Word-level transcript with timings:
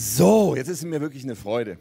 So, 0.00 0.54
jetzt 0.54 0.68
ist 0.68 0.78
es 0.78 0.84
mir 0.84 1.00
wirklich 1.00 1.24
eine 1.24 1.34
Freude, 1.34 1.76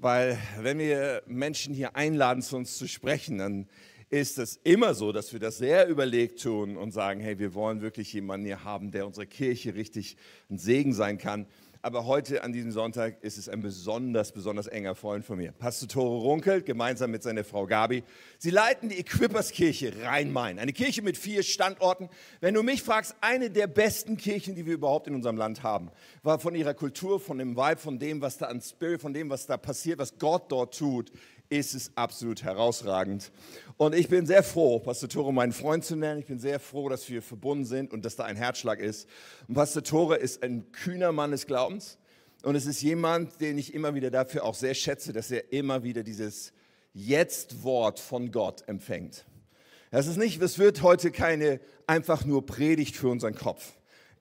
weil 0.00 0.36
wenn 0.58 0.80
wir 0.80 1.22
Menschen 1.28 1.72
hier 1.72 1.94
einladen, 1.94 2.42
zu 2.42 2.56
uns 2.56 2.76
zu 2.76 2.88
sprechen, 2.88 3.38
dann 3.38 3.68
ist 4.10 4.40
es 4.40 4.58
immer 4.64 4.92
so, 4.94 5.12
dass 5.12 5.32
wir 5.32 5.38
das 5.38 5.58
sehr 5.58 5.86
überlegt 5.86 6.42
tun 6.42 6.76
und 6.76 6.90
sagen, 6.90 7.20
hey, 7.20 7.38
wir 7.38 7.54
wollen 7.54 7.80
wirklich 7.80 8.12
jemanden 8.12 8.46
hier 8.46 8.64
haben, 8.64 8.90
der 8.90 9.06
unserer 9.06 9.26
Kirche 9.26 9.76
richtig 9.76 10.16
ein 10.50 10.58
Segen 10.58 10.92
sein 10.92 11.16
kann. 11.16 11.46
Aber 11.84 12.06
heute 12.06 12.42
an 12.42 12.54
diesem 12.54 12.72
Sonntag 12.72 13.22
ist 13.22 13.36
es 13.36 13.46
ein 13.46 13.60
besonders, 13.60 14.32
besonders 14.32 14.68
enger 14.68 14.94
Freund 14.94 15.22
von 15.22 15.36
mir. 15.36 15.52
Pastor 15.52 15.86
Tore 15.86 16.22
Runkel, 16.22 16.62
gemeinsam 16.62 17.10
mit 17.10 17.22
seiner 17.22 17.44
Frau 17.44 17.66
Gabi. 17.66 18.04
Sie 18.38 18.48
leiten 18.48 18.88
die 18.88 18.98
Equipperskirche 18.98 19.92
Rhein-Main. 20.02 20.58
Eine 20.58 20.72
Kirche 20.72 21.02
mit 21.02 21.18
vier 21.18 21.42
Standorten. 21.42 22.08
Wenn 22.40 22.54
du 22.54 22.62
mich 22.62 22.82
fragst, 22.82 23.14
eine 23.20 23.50
der 23.50 23.66
besten 23.66 24.16
Kirchen, 24.16 24.54
die 24.54 24.64
wir 24.64 24.72
überhaupt 24.72 25.08
in 25.08 25.14
unserem 25.14 25.36
Land 25.36 25.62
haben. 25.62 25.90
War 26.22 26.38
von 26.38 26.54
ihrer 26.54 26.72
Kultur, 26.72 27.20
von 27.20 27.36
dem 27.36 27.54
Vibe, 27.54 27.76
von 27.76 27.98
dem, 27.98 28.22
was 28.22 28.38
da 28.38 28.46
an 28.46 28.62
Spirit, 28.62 29.02
von 29.02 29.12
dem, 29.12 29.28
was 29.28 29.44
da 29.44 29.58
passiert, 29.58 29.98
was 29.98 30.16
Gott 30.16 30.50
dort 30.50 30.78
tut, 30.78 31.12
ist 31.58 31.74
es 31.74 31.92
absolut 31.96 32.42
herausragend. 32.42 33.30
Und 33.76 33.94
ich 33.94 34.08
bin 34.08 34.26
sehr 34.26 34.42
froh, 34.42 34.78
Pastor 34.78 35.08
Tore 35.08 35.32
meinen 35.32 35.52
Freund 35.52 35.84
zu 35.84 35.96
nennen. 35.96 36.20
Ich 36.20 36.26
bin 36.26 36.38
sehr 36.38 36.60
froh, 36.60 36.88
dass 36.88 37.08
wir 37.08 37.22
verbunden 37.22 37.64
sind 37.64 37.92
und 37.92 38.04
dass 38.04 38.16
da 38.16 38.24
ein 38.24 38.36
Herzschlag 38.36 38.80
ist. 38.80 39.08
Und 39.48 39.54
Pastor 39.54 39.82
Tore 39.82 40.16
ist 40.16 40.42
ein 40.42 40.70
kühner 40.72 41.12
Mann 41.12 41.30
des 41.30 41.46
Glaubens. 41.46 41.98
Und 42.42 42.56
es 42.56 42.66
ist 42.66 42.82
jemand, 42.82 43.40
den 43.40 43.56
ich 43.56 43.72
immer 43.72 43.94
wieder 43.94 44.10
dafür 44.10 44.44
auch 44.44 44.54
sehr 44.54 44.74
schätze, 44.74 45.12
dass 45.12 45.30
er 45.30 45.52
immer 45.52 45.82
wieder 45.82 46.02
dieses 46.02 46.52
Jetzt-Wort 46.92 47.98
von 48.00 48.30
Gott 48.30 48.68
empfängt. 48.68 49.24
Das 49.90 50.06
ist 50.06 50.16
nicht, 50.16 50.42
es 50.42 50.58
wird 50.58 50.82
heute 50.82 51.10
keine 51.10 51.60
einfach 51.86 52.24
nur 52.24 52.44
Predigt 52.44 52.96
für 52.96 53.08
unseren 53.08 53.34
Kopf. 53.34 53.72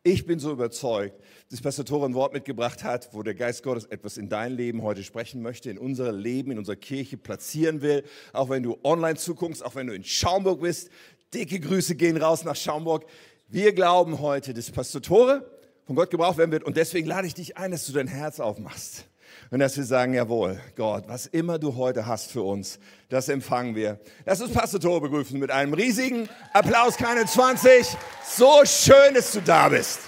Ich 0.05 0.25
bin 0.25 0.37
so 0.37 0.51
überzeugt, 0.51 1.17
dass 1.49 1.61
Pastor 1.61 1.85
Tore 1.85 2.05
ein 2.05 2.13
Wort 2.13 2.33
mitgebracht 2.33 2.83
hat, 2.83 3.13
wo 3.13 3.23
der 3.23 3.35
Geist 3.35 3.63
Gottes 3.63 3.85
etwas 3.85 4.17
in 4.17 4.27
dein 4.27 4.51
Leben 4.51 4.81
heute 4.81 5.01
sprechen 5.01 5.41
möchte, 5.41 5.69
in 5.69 5.77
unser 5.77 6.11
Leben, 6.11 6.51
in 6.51 6.57
unserer 6.57 6.75
Kirche 6.75 7.15
platzieren 7.15 7.81
will. 7.81 8.03
Auch 8.33 8.49
wenn 8.49 8.63
du 8.63 8.77
online 8.83 9.15
zuguckst, 9.15 9.63
auch 9.63 9.75
wenn 9.75 9.87
du 9.87 9.93
in 9.93 10.03
Schaumburg 10.03 10.59
bist. 10.59 10.89
Dicke 11.33 11.57
Grüße 11.57 11.95
gehen 11.95 12.17
raus 12.17 12.43
nach 12.43 12.57
Schaumburg. 12.57 13.05
Wir 13.47 13.71
glauben 13.71 14.19
heute, 14.19 14.53
dass 14.53 14.69
Pastor 14.71 15.01
Tore 15.01 15.49
von 15.85 15.95
Gott 15.95 16.11
gebraucht 16.11 16.37
werden 16.37 16.51
wird. 16.51 16.65
Und 16.65 16.75
deswegen 16.75 17.07
lade 17.07 17.25
ich 17.25 17.33
dich 17.33 17.55
ein, 17.55 17.71
dass 17.71 17.85
du 17.85 17.93
dein 17.93 18.07
Herz 18.07 18.41
aufmachst. 18.41 19.05
Und 19.51 19.59
dass 19.59 19.77
wir 19.77 19.83
sagen, 19.83 20.13
jawohl, 20.13 20.59
Gott, 20.75 21.03
was 21.07 21.27
immer 21.27 21.59
du 21.59 21.75
heute 21.75 22.05
hast 22.05 22.31
für 22.31 22.41
uns, 22.41 22.79
das 23.09 23.29
empfangen 23.29 23.75
wir. 23.75 23.99
Lass 24.25 24.41
uns 24.41 24.51
Pastor 24.51 24.79
Tore 24.79 25.01
begrüßen 25.01 25.39
mit 25.39 25.51
einem 25.51 25.73
riesigen 25.73 26.27
Applaus, 26.53 26.97
keine 26.97 27.25
20. 27.25 27.87
So 28.25 28.61
schön, 28.65 29.13
dass 29.13 29.31
du 29.31 29.41
da 29.41 29.69
bist. 29.69 29.99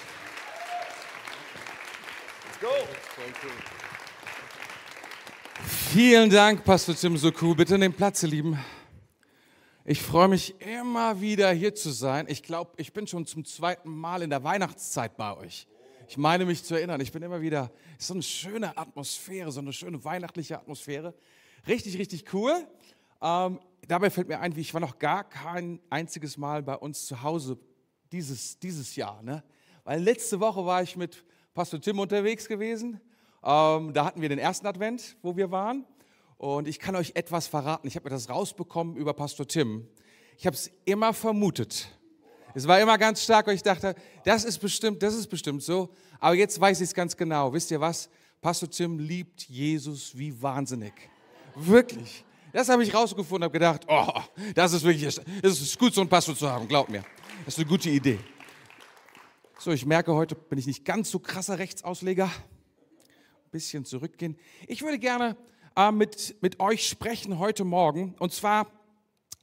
Let's 2.47 2.59
go. 2.61 2.67
Vielen 5.93 6.29
Dank, 6.29 6.63
Pastor 6.63 6.95
Tim, 6.95 7.15
so 7.15 7.31
cool. 7.41 7.55
Bitte 7.55 7.77
nehmt 7.77 7.97
Platz, 7.97 8.23
ihr 8.23 8.29
Lieben. 8.29 8.59
Ich 9.85 10.01
freue 10.01 10.27
mich 10.27 10.59
immer 10.61 11.21
wieder 11.21 11.51
hier 11.51 11.75
zu 11.75 11.91
sein. 11.91 12.25
Ich 12.27 12.41
glaube, 12.41 12.71
ich 12.77 12.91
bin 12.91 13.05
schon 13.05 13.27
zum 13.27 13.45
zweiten 13.45 13.89
Mal 13.89 14.23
in 14.23 14.31
der 14.31 14.43
Weihnachtszeit 14.43 15.15
bei 15.15 15.37
euch. 15.37 15.67
Ich 16.07 16.17
meine 16.17 16.45
mich 16.45 16.63
zu 16.63 16.75
erinnern, 16.75 17.01
ich 17.01 17.11
bin 17.11 17.23
immer 17.23 17.41
wieder, 17.41 17.71
so 17.97 18.13
eine 18.13 18.21
schöne 18.21 18.77
Atmosphäre, 18.77 19.51
so 19.51 19.59
eine 19.59 19.73
schöne 19.73 20.03
weihnachtliche 20.03 20.57
Atmosphäre. 20.57 21.13
Richtig, 21.67 21.97
richtig 21.97 22.31
cool. 22.33 22.53
Ähm, 23.21 23.59
dabei 23.87 24.09
fällt 24.09 24.27
mir 24.27 24.39
ein, 24.39 24.55
wie 24.55 24.61
ich 24.61 24.73
war 24.73 24.81
noch 24.81 24.99
gar 24.99 25.23
kein 25.23 25.79
einziges 25.89 26.37
Mal 26.37 26.61
bei 26.61 26.75
uns 26.75 27.07
zu 27.07 27.23
Hause 27.23 27.57
dieses, 28.11 28.59
dieses 28.59 28.95
Jahr. 28.95 29.23
Ne? 29.23 29.43
Weil 29.83 30.01
letzte 30.01 30.39
Woche 30.39 30.65
war 30.65 30.83
ich 30.83 30.95
mit 30.95 31.25
Pastor 31.53 31.81
Tim 31.81 31.99
unterwegs 31.99 32.47
gewesen. 32.47 33.01
Ähm, 33.43 33.93
da 33.93 34.05
hatten 34.05 34.21
wir 34.21 34.29
den 34.29 34.39
ersten 34.39 34.67
Advent, 34.67 35.17
wo 35.21 35.35
wir 35.35 35.49
waren. 35.49 35.85
Und 36.37 36.67
ich 36.67 36.79
kann 36.79 36.95
euch 36.95 37.13
etwas 37.15 37.47
verraten. 37.47 37.87
Ich 37.87 37.95
habe 37.95 38.03
mir 38.03 38.15
das 38.15 38.29
rausbekommen 38.29 38.95
über 38.95 39.13
Pastor 39.13 39.47
Tim. 39.47 39.87
Ich 40.37 40.45
habe 40.45 40.55
es 40.55 40.69
immer 40.83 41.13
vermutet. 41.13 41.94
Es 42.55 42.65
war 42.65 42.79
immer 42.79 42.97
ganz 42.97 43.21
stark, 43.21 43.47
weil 43.47 43.55
ich 43.55 43.63
dachte, 43.63 43.93
das 44.23 44.45
ist 44.45 44.59
bestimmt, 44.59 45.03
das 45.03 45.13
ist 45.13 45.27
bestimmt 45.27 45.61
so. 45.61 45.89
Aber 46.21 46.35
jetzt 46.35 46.59
weiß 46.59 46.79
ich 46.79 46.87
es 46.87 46.93
ganz 46.93 47.15
genau. 47.15 47.51
Wisst 47.51 47.69
ihr 47.69 47.81
was? 47.81 48.09
Pastor 48.41 48.69
Tim 48.69 48.97
liebt 48.97 49.43
Jesus 49.43 50.17
wie 50.17 50.41
wahnsinnig. 50.41 50.93
Wirklich. 51.53 52.23
Das 52.53 52.69
habe 52.69 52.83
ich 52.83 52.93
rausgefunden, 52.93 53.43
habe 53.43 53.51
gedacht, 53.51 53.81
oh, 53.89 54.07
das 54.53 54.71
ist 54.71 54.83
wirklich, 54.83 55.19
das 55.41 55.61
ist 55.61 55.77
gut, 55.77 55.93
so 55.93 55.99
einen 55.99 56.09
Pastor 56.09 56.33
zu 56.33 56.49
haben, 56.49 56.65
glaub 56.69 56.87
mir. 56.87 57.03
Das 57.43 57.55
ist 57.55 57.59
eine 57.59 57.67
gute 57.67 57.89
Idee. 57.89 58.19
So, 59.59 59.71
ich 59.71 59.85
merke, 59.85 60.13
heute 60.13 60.35
bin 60.35 60.57
ich 60.57 60.65
nicht 60.65 60.85
ganz 60.85 61.11
so 61.11 61.19
krasser 61.19 61.59
Rechtsausleger. 61.59 62.25
Ein 62.25 63.51
bisschen 63.51 63.83
zurückgehen. 63.83 64.37
Ich 64.67 64.81
würde 64.81 64.99
gerne 64.99 65.35
äh, 65.75 65.91
mit, 65.91 66.41
mit 66.41 66.61
euch 66.61 66.87
sprechen 66.87 67.39
heute 67.39 67.65
Morgen. 67.65 68.15
Und 68.19 68.31
zwar, 68.31 68.67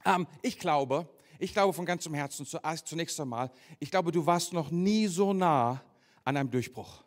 ähm, 0.07 0.27
ich 0.41 0.59
glaube, 0.59 1.07
ich 1.43 1.53
glaube 1.53 1.73
von 1.73 1.85
ganzem 1.85 2.15
Herzen 2.15 2.47
zunächst 2.85 3.19
einmal, 3.19 3.51
ich 3.81 3.91
glaube, 3.91 4.13
du 4.13 4.25
warst 4.25 4.53
noch 4.53 4.71
nie 4.71 5.09
so 5.09 5.33
nah 5.33 5.83
an 6.25 6.37
einem 6.37 6.51
Durchbruch. 6.51 7.03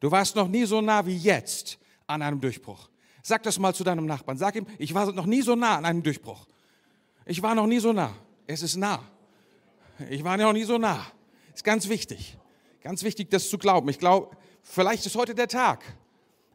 Du 0.00 0.10
warst 0.10 0.34
noch 0.34 0.48
nie 0.48 0.64
so 0.64 0.80
nah 0.80 1.04
wie 1.04 1.16
jetzt 1.16 1.78
an 2.06 2.22
einem 2.22 2.40
Durchbruch. 2.40 2.88
Sag 3.22 3.42
das 3.42 3.58
mal 3.58 3.74
zu 3.74 3.84
deinem 3.84 4.06
Nachbarn. 4.06 4.38
Sag 4.38 4.56
ihm, 4.56 4.66
ich 4.78 4.94
war 4.94 5.12
noch 5.12 5.26
nie 5.26 5.42
so 5.42 5.54
nah 5.54 5.76
an 5.76 5.84
einem 5.84 6.02
Durchbruch. 6.02 6.46
Ich 7.26 7.42
war 7.42 7.54
noch 7.54 7.66
nie 7.66 7.78
so 7.78 7.92
nah. 7.92 8.14
Es 8.46 8.62
ist 8.62 8.76
nah. 8.76 9.00
Ich 10.08 10.24
war 10.24 10.36
noch 10.38 10.52
nie 10.54 10.64
so 10.64 10.78
nah. 10.78 11.06
Ist 11.54 11.62
ganz 11.62 11.88
wichtig. 11.88 12.36
Ganz 12.80 13.04
wichtig, 13.04 13.30
das 13.30 13.50
zu 13.50 13.58
glauben. 13.58 13.88
Ich 13.90 13.98
glaube, 13.98 14.34
vielleicht 14.62 15.04
ist 15.04 15.14
heute 15.14 15.34
der 15.34 15.46
Tag 15.46 15.84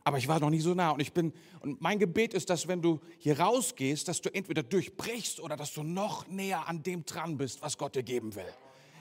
aber 0.07 0.17
ich 0.17 0.29
war 0.29 0.39
noch 0.39 0.49
nie 0.49 0.61
so 0.61 0.73
nah. 0.73 0.91
Und 0.91 1.01
ich 1.01 1.11
bin, 1.11 1.33
und 1.59 1.81
mein 1.81 1.99
Gebet 1.99 2.33
ist, 2.33 2.49
dass 2.49 2.69
wenn 2.69 2.81
du 2.81 3.01
hier 3.17 3.41
rausgehst, 3.41 4.07
dass 4.07 4.21
du 4.21 4.33
entweder 4.33 4.63
durchbrichst 4.63 5.41
oder 5.41 5.57
dass 5.57 5.73
du 5.73 5.83
noch 5.83 6.25
näher 6.29 6.65
an 6.69 6.81
dem 6.81 7.05
dran 7.05 7.37
bist, 7.37 7.61
was 7.61 7.77
Gott 7.77 7.93
dir 7.95 8.03
geben 8.03 8.33
will. 8.33 8.47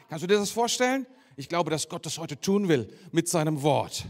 Kannst 0.08 0.24
du 0.24 0.26
dir 0.26 0.36
das 0.36 0.50
vorstellen? 0.50 1.06
Ich 1.36 1.48
glaube, 1.48 1.70
dass 1.70 1.88
Gott 1.88 2.04
das 2.06 2.18
heute 2.18 2.40
tun 2.40 2.66
will 2.66 2.92
mit 3.12 3.28
seinem 3.28 3.62
Wort. 3.62 4.04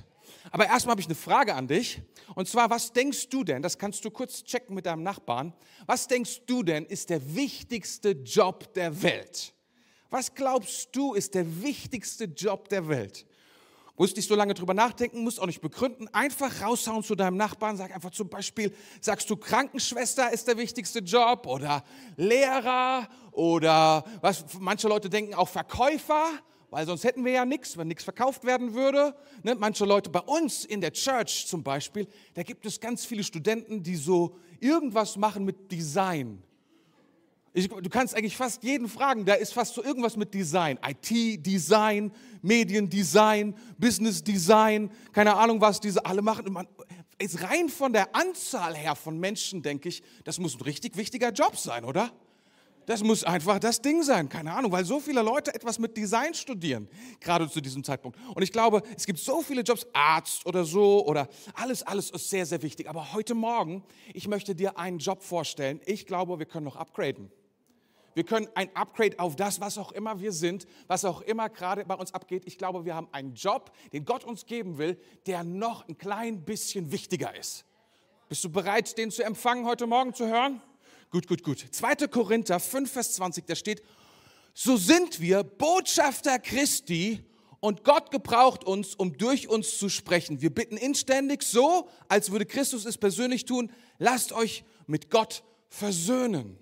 Aber 0.50 0.66
erstmal 0.66 0.92
habe 0.92 1.02
ich 1.02 1.06
eine 1.06 1.16
Frage 1.16 1.54
an 1.54 1.68
dich. 1.68 2.00
Und 2.34 2.48
zwar, 2.48 2.70
was 2.70 2.94
denkst 2.94 3.28
du 3.28 3.44
denn, 3.44 3.60
das 3.60 3.76
kannst 3.76 4.02
du 4.06 4.10
kurz 4.10 4.42
checken 4.42 4.74
mit 4.74 4.86
deinem 4.86 5.02
Nachbarn, 5.02 5.52
was 5.84 6.08
denkst 6.08 6.46
du 6.46 6.62
denn 6.62 6.86
ist 6.86 7.10
der 7.10 7.34
wichtigste 7.34 8.12
Job 8.12 8.72
der 8.72 9.02
Welt? 9.02 9.52
Was 10.08 10.34
glaubst 10.34 10.96
du 10.96 11.12
ist 11.12 11.34
der 11.34 11.62
wichtigste 11.62 12.24
Job 12.24 12.70
der 12.70 12.88
Welt? 12.88 13.26
Musst 13.98 14.16
nicht 14.16 14.28
so 14.28 14.34
lange 14.34 14.52
drüber 14.52 14.74
nachdenken, 14.74 15.24
musst 15.24 15.40
auch 15.40 15.46
nicht 15.46 15.62
begründen. 15.62 16.06
Einfach 16.08 16.62
raushauen 16.62 17.02
zu 17.02 17.14
deinem 17.14 17.38
Nachbarn. 17.38 17.78
Sag 17.78 17.94
einfach 17.94 18.10
zum 18.10 18.28
Beispiel, 18.28 18.74
sagst 19.00 19.30
du, 19.30 19.36
Krankenschwester 19.36 20.30
ist 20.32 20.46
der 20.48 20.58
wichtigste 20.58 20.98
Job 20.98 21.46
oder 21.46 21.82
Lehrer 22.16 23.08
oder 23.32 24.04
was, 24.20 24.44
manche 24.60 24.88
Leute 24.88 25.08
denken 25.08 25.34
auch 25.34 25.48
Verkäufer, 25.48 26.26
weil 26.68 26.84
sonst 26.84 27.04
hätten 27.04 27.24
wir 27.24 27.32
ja 27.32 27.46
nichts, 27.46 27.78
wenn 27.78 27.88
nichts 27.88 28.04
verkauft 28.04 28.44
werden 28.44 28.74
würde. 28.74 29.14
Ne? 29.42 29.54
Manche 29.54 29.86
Leute 29.86 30.10
bei 30.10 30.20
uns 30.20 30.66
in 30.66 30.82
der 30.82 30.92
Church 30.92 31.46
zum 31.46 31.62
Beispiel, 31.62 32.06
da 32.34 32.42
gibt 32.42 32.66
es 32.66 32.78
ganz 32.78 33.06
viele 33.06 33.24
Studenten, 33.24 33.82
die 33.82 33.96
so 33.96 34.36
irgendwas 34.60 35.16
machen 35.16 35.46
mit 35.46 35.72
Design. 35.72 36.42
Ich, 37.56 37.68
du 37.68 37.88
kannst 37.88 38.14
eigentlich 38.14 38.36
fast 38.36 38.62
jeden 38.64 38.86
fragen, 38.86 39.24
da 39.24 39.32
ist 39.32 39.54
fast 39.54 39.72
so 39.72 39.82
irgendwas 39.82 40.14
mit 40.18 40.34
Design. 40.34 40.78
IT-Design, 40.86 42.12
Mediendesign, 42.42 43.54
Business-Design, 43.78 44.90
keine 45.12 45.34
Ahnung 45.34 45.58
was 45.58 45.80
diese 45.80 46.04
alle 46.04 46.20
machen. 46.20 46.52
Man, 46.52 46.68
ist 47.18 47.42
rein 47.42 47.70
von 47.70 47.94
der 47.94 48.14
Anzahl 48.14 48.76
her 48.76 48.94
von 48.94 49.18
Menschen, 49.18 49.62
denke 49.62 49.88
ich, 49.88 50.02
das 50.24 50.38
muss 50.38 50.54
ein 50.56 50.60
richtig 50.60 50.98
wichtiger 50.98 51.32
Job 51.32 51.56
sein, 51.56 51.86
oder? 51.86 52.12
Das 52.84 53.02
muss 53.02 53.24
einfach 53.24 53.58
das 53.58 53.80
Ding 53.80 54.02
sein, 54.02 54.28
keine 54.28 54.52
Ahnung, 54.52 54.70
weil 54.70 54.84
so 54.84 55.00
viele 55.00 55.22
Leute 55.22 55.54
etwas 55.54 55.78
mit 55.78 55.97
Design 55.97 56.34
studieren, 56.34 56.91
gerade 57.20 57.48
zu 57.48 57.62
diesem 57.62 57.82
Zeitpunkt. 57.82 58.18
Und 58.34 58.42
ich 58.42 58.52
glaube, 58.52 58.82
es 58.94 59.06
gibt 59.06 59.18
so 59.18 59.41
viele 59.41 59.62
Jobs, 59.62 59.86
Arzt 59.94 60.44
oder 60.44 60.66
so, 60.66 61.06
oder 61.06 61.26
alles, 61.54 61.82
alles 61.82 62.10
ist 62.10 62.28
sehr, 62.28 62.44
sehr 62.44 62.60
wichtig. 62.60 62.86
Aber 62.86 63.14
heute 63.14 63.34
Morgen, 63.34 63.82
ich 64.12 64.28
möchte 64.28 64.54
dir 64.54 64.78
einen 64.78 64.98
Job 64.98 65.22
vorstellen. 65.22 65.80
Ich 65.86 66.04
glaube, 66.04 66.38
wir 66.38 66.44
können 66.44 66.66
noch 66.66 66.76
upgraden. 66.76 67.32
Wir 68.16 68.24
können 68.24 68.48
ein 68.54 68.74
Upgrade 68.74 69.18
auf 69.18 69.36
das, 69.36 69.60
was 69.60 69.77
auch 69.77 69.92
immer 69.92 70.18
wir 70.18 70.33
sind, 70.33 70.66
was 70.86 71.04
auch 71.04 71.21
immer 71.21 71.51
gerade 71.51 71.84
bei 71.84 71.95
uns 71.95 72.15
abgeht. 72.15 72.45
Ich 72.47 72.57
glaube, 72.57 72.86
wir 72.86 72.95
haben 72.95 73.09
einen 73.13 73.34
Job, 73.34 73.72
den 73.92 74.07
Gott 74.07 74.24
uns 74.24 74.47
geben 74.47 74.78
will, 74.78 74.98
der 75.27 75.45
noch 75.45 75.86
ein 75.86 75.98
klein 75.98 76.42
bisschen 76.42 76.92
wichtiger 76.92 77.36
ist. 77.36 77.66
Bist 78.30 78.42
du 78.42 78.48
bereit, 78.48 78.97
den 78.97 79.10
zu 79.10 79.22
empfangen 79.22 79.66
heute 79.66 79.86
Morgen 79.86 80.15
zu 80.15 80.27
hören? 80.27 80.63
Gut, 81.10 81.27
gut, 81.27 81.42
gut. 81.42 81.66
2. 81.71 82.09
Korinther 82.09 82.59
5, 82.59 82.91
Vers 82.91 83.13
20, 83.16 83.45
da 83.45 83.54
steht, 83.54 83.83
so 84.54 84.78
sind 84.78 85.21
wir 85.21 85.45
Botschafter 85.45 86.39
Christi 86.39 87.22
und 87.60 87.84
Gott 87.84 88.10
gebraucht 88.10 88.65
uns, 88.65 88.95
um 88.95 89.19
durch 89.19 89.47
uns 89.47 89.77
zu 89.77 89.91
sprechen. 89.91 90.41
Wir 90.41 90.54
bitten 90.54 90.78
inständig 90.78 91.42
so, 91.42 91.91
als 92.09 92.30
würde 92.30 92.47
Christus 92.47 92.86
es 92.86 92.97
persönlich 92.97 93.45
tun, 93.45 93.71
lasst 93.98 94.33
euch 94.33 94.65
mit 94.86 95.10
Gott 95.10 95.42
versöhnen. 95.69 96.59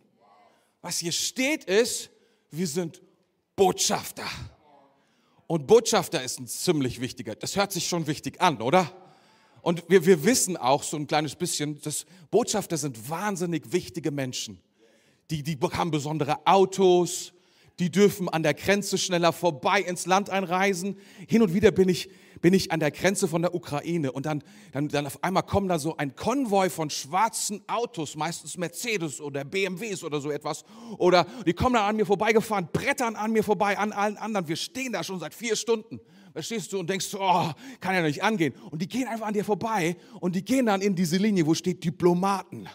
Was 0.85 0.99
hier 0.99 1.13
steht 1.13 1.65
ist, 1.65 2.11
wir 2.51 2.67
sind 2.67 3.01
Botschafter. 3.57 4.27
Und 5.47 5.67
Botschafter 5.67 6.23
ist 6.23 6.39
ein 6.39 6.47
ziemlich 6.47 7.01
wichtiger, 7.01 7.35
das 7.35 7.57
hört 7.57 7.73
sich 7.73 7.89
schon 7.89 8.07
wichtig 8.07 8.39
an, 8.43 8.61
oder? 8.61 8.93
Und 9.63 9.89
wir, 9.89 10.05
wir 10.05 10.25
wissen 10.25 10.59
auch 10.59 10.83
so 10.83 10.99
ein 10.99 11.07
kleines 11.07 11.37
bisschen, 11.37 11.81
dass 11.81 12.05
Botschafter 12.31 12.77
sind 12.77 13.09
wahnsinnig 13.09 13.73
wichtige 13.73 14.11
Menschen. 14.11 14.61
Die, 15.31 15.43
die 15.43 15.59
haben 15.59 15.91
besondere 15.91 16.47
Autos, 16.47 17.33
die 17.81 17.91
dürfen 17.91 18.29
an 18.29 18.43
der 18.43 18.55
Grenze 18.55 18.99
schneller 18.99 19.33
vorbei 19.33 19.81
ins 19.81 20.07
Land 20.07 20.31
einreisen. 20.31 20.97
Hin 21.29 21.43
und 21.43 21.55
wieder 21.55 21.73
bin 21.73 21.89
ich, 21.89 22.09
bin 22.41 22.55
ich 22.55 22.71
an 22.71 22.79
der 22.79 22.93
Grenze 22.93 23.27
von 23.27 23.43
der 23.43 23.55
Ukraine 23.55 24.13
und 24.13 24.27
dann, 24.27 24.45
dann, 24.73 24.89
dann 24.89 25.07
auf 25.07 25.25
einmal 25.25 25.43
kommen 25.43 25.69
da 25.69 25.79
so 25.79 25.97
ein 25.97 26.15
Konvoi 26.15 26.71
von 26.71 26.89
schwarzen 26.89 27.63
Autos, 27.67 28.15
meistens 28.15 28.57
Mercedes 28.57 29.21
oder 29.21 29.45
BMWs 29.45 30.05
oder 30.05 30.21
so 30.21 30.31
etwas. 30.31 30.65
Oder 30.99 31.27
die 31.47 31.53
kommen 31.53 31.75
dann 31.75 31.85
an 31.85 31.97
mir 31.97 32.07
vorbeigefahren, 32.07 32.69
brettern 32.73 33.17
an 33.17 33.33
mir 33.33 33.43
vorbei, 33.43 33.77
an 33.77 33.93
allen 33.93 34.19
anderen. 34.19 34.47
Wir 34.47 34.57
stehen 34.57 34.93
da 34.93 35.03
schon 35.03 35.19
seit 35.19 35.35
vier 35.35 35.57
Stunden. 35.57 36.01
Da 36.33 36.43
stehst 36.43 36.73
du 36.73 36.79
und 36.79 36.91
denkst, 36.91 37.15
oh, 37.15 37.51
kann 37.81 37.95
ja 37.95 38.03
nicht 38.03 38.23
angehen. 38.23 38.55
Und 38.71 38.83
die 38.83 38.89
gehen 38.89 39.09
einfach 39.09 39.27
an 39.27 39.35
dir 39.35 39.45
vorbei 39.45 39.97
und 40.21 40.35
die 40.37 40.45
gehen 40.45 40.67
dann 40.67 40.81
in 40.81 40.95
diese 40.95 41.17
Linie, 41.17 41.47
wo 41.47 41.55
steht 41.55 41.85
Diplomaten. 41.85 42.69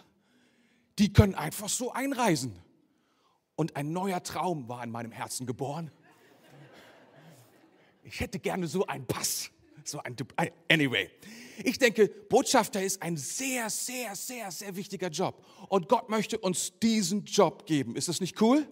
Die 0.98 1.14
können 1.14 1.36
einfach 1.36 1.70
so 1.70 1.92
einreisen 1.92 2.54
und 3.60 3.76
ein 3.76 3.92
neuer 3.92 4.24
Traum 4.24 4.70
war 4.70 4.82
in 4.86 4.90
meinem 4.90 5.12
Herzen 5.12 5.46
geboren. 5.46 5.92
Ich 8.04 8.22
hätte 8.22 8.40
gerne 8.40 8.68
so 8.68 8.88
einen 8.88 9.06
Pass. 9.06 9.52
So 9.84 10.00
ein, 10.02 10.16
anyway, 10.70 11.10
ich 11.66 11.78
denke, 11.78 12.08
Botschafter 12.08 12.82
ist 12.82 13.02
ein 13.02 13.18
sehr, 13.18 13.70
sehr, 13.70 14.16
sehr, 14.16 14.50
sehr 14.52 14.78
wichtiger 14.78 15.10
Job. 15.10 15.46
Und 15.68 15.90
Gott 15.90 16.08
möchte 16.08 16.38
uns 16.38 16.72
diesen 16.80 17.26
Job 17.26 17.66
geben. 17.66 17.98
Ist 17.98 18.08
das 18.08 18.22
nicht 18.22 18.42
cool? 18.42 18.66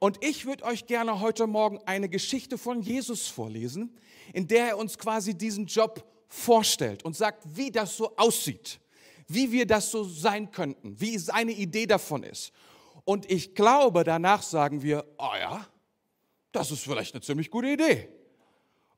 Und 0.00 0.22
ich 0.22 0.44
würde 0.44 0.64
euch 0.64 0.84
gerne 0.84 1.20
heute 1.20 1.46
Morgen 1.46 1.78
eine 1.86 2.10
Geschichte 2.10 2.58
von 2.58 2.82
Jesus 2.82 3.28
vorlesen, 3.28 3.96
in 4.34 4.46
der 4.46 4.68
er 4.68 4.76
uns 4.76 4.98
quasi 4.98 5.32
diesen 5.32 5.64
Job 5.64 6.06
vorstellt 6.28 7.06
und 7.06 7.16
sagt, 7.16 7.42
wie 7.56 7.70
das 7.70 7.96
so 7.96 8.14
aussieht, 8.16 8.80
wie 9.28 9.50
wir 9.50 9.66
das 9.66 9.90
so 9.90 10.04
sein 10.04 10.50
könnten, 10.50 11.00
wie 11.00 11.16
seine 11.16 11.52
Idee 11.52 11.86
davon 11.86 12.22
ist. 12.22 12.52
Und 13.04 13.30
ich 13.30 13.54
glaube, 13.54 14.04
danach 14.04 14.42
sagen 14.42 14.82
wir, 14.82 15.04
oh 15.18 15.34
ja, 15.38 15.66
das 16.52 16.70
ist 16.70 16.82
vielleicht 16.82 17.14
eine 17.14 17.22
ziemlich 17.22 17.50
gute 17.50 17.68
Idee. 17.68 18.08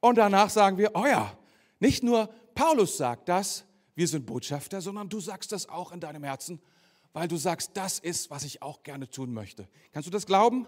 Und 0.01 0.17
danach 0.17 0.51
sagen 0.51 0.79
wir, 0.79 0.93
oh 0.95 1.07
ja, 1.07 1.37
nicht 1.81 2.03
nur 2.03 2.29
Paulus 2.55 2.97
sagt 2.97 3.29
das, 3.29 3.65
wir 3.95 4.07
sind 4.07 4.27
Botschafter, 4.27 4.81
sondern 4.81 5.09
du 5.09 5.21
sagst 5.21 5.53
das 5.53 5.69
auch 5.69 5.91
in 5.91 6.01
deinem 6.01 6.23
Herzen, 6.23 6.61
weil 7.13 7.29
du 7.29 7.37
sagst, 7.37 7.71
das 7.75 7.99
ist, 7.99 8.31
was 8.31 8.45
ich 8.45 8.63
auch 8.63 8.83
gerne 8.83 9.09
tun 9.09 9.33
möchte. 9.33 9.69
Kannst 9.93 10.07
du 10.07 10.11
das 10.11 10.27
glauben? 10.27 10.67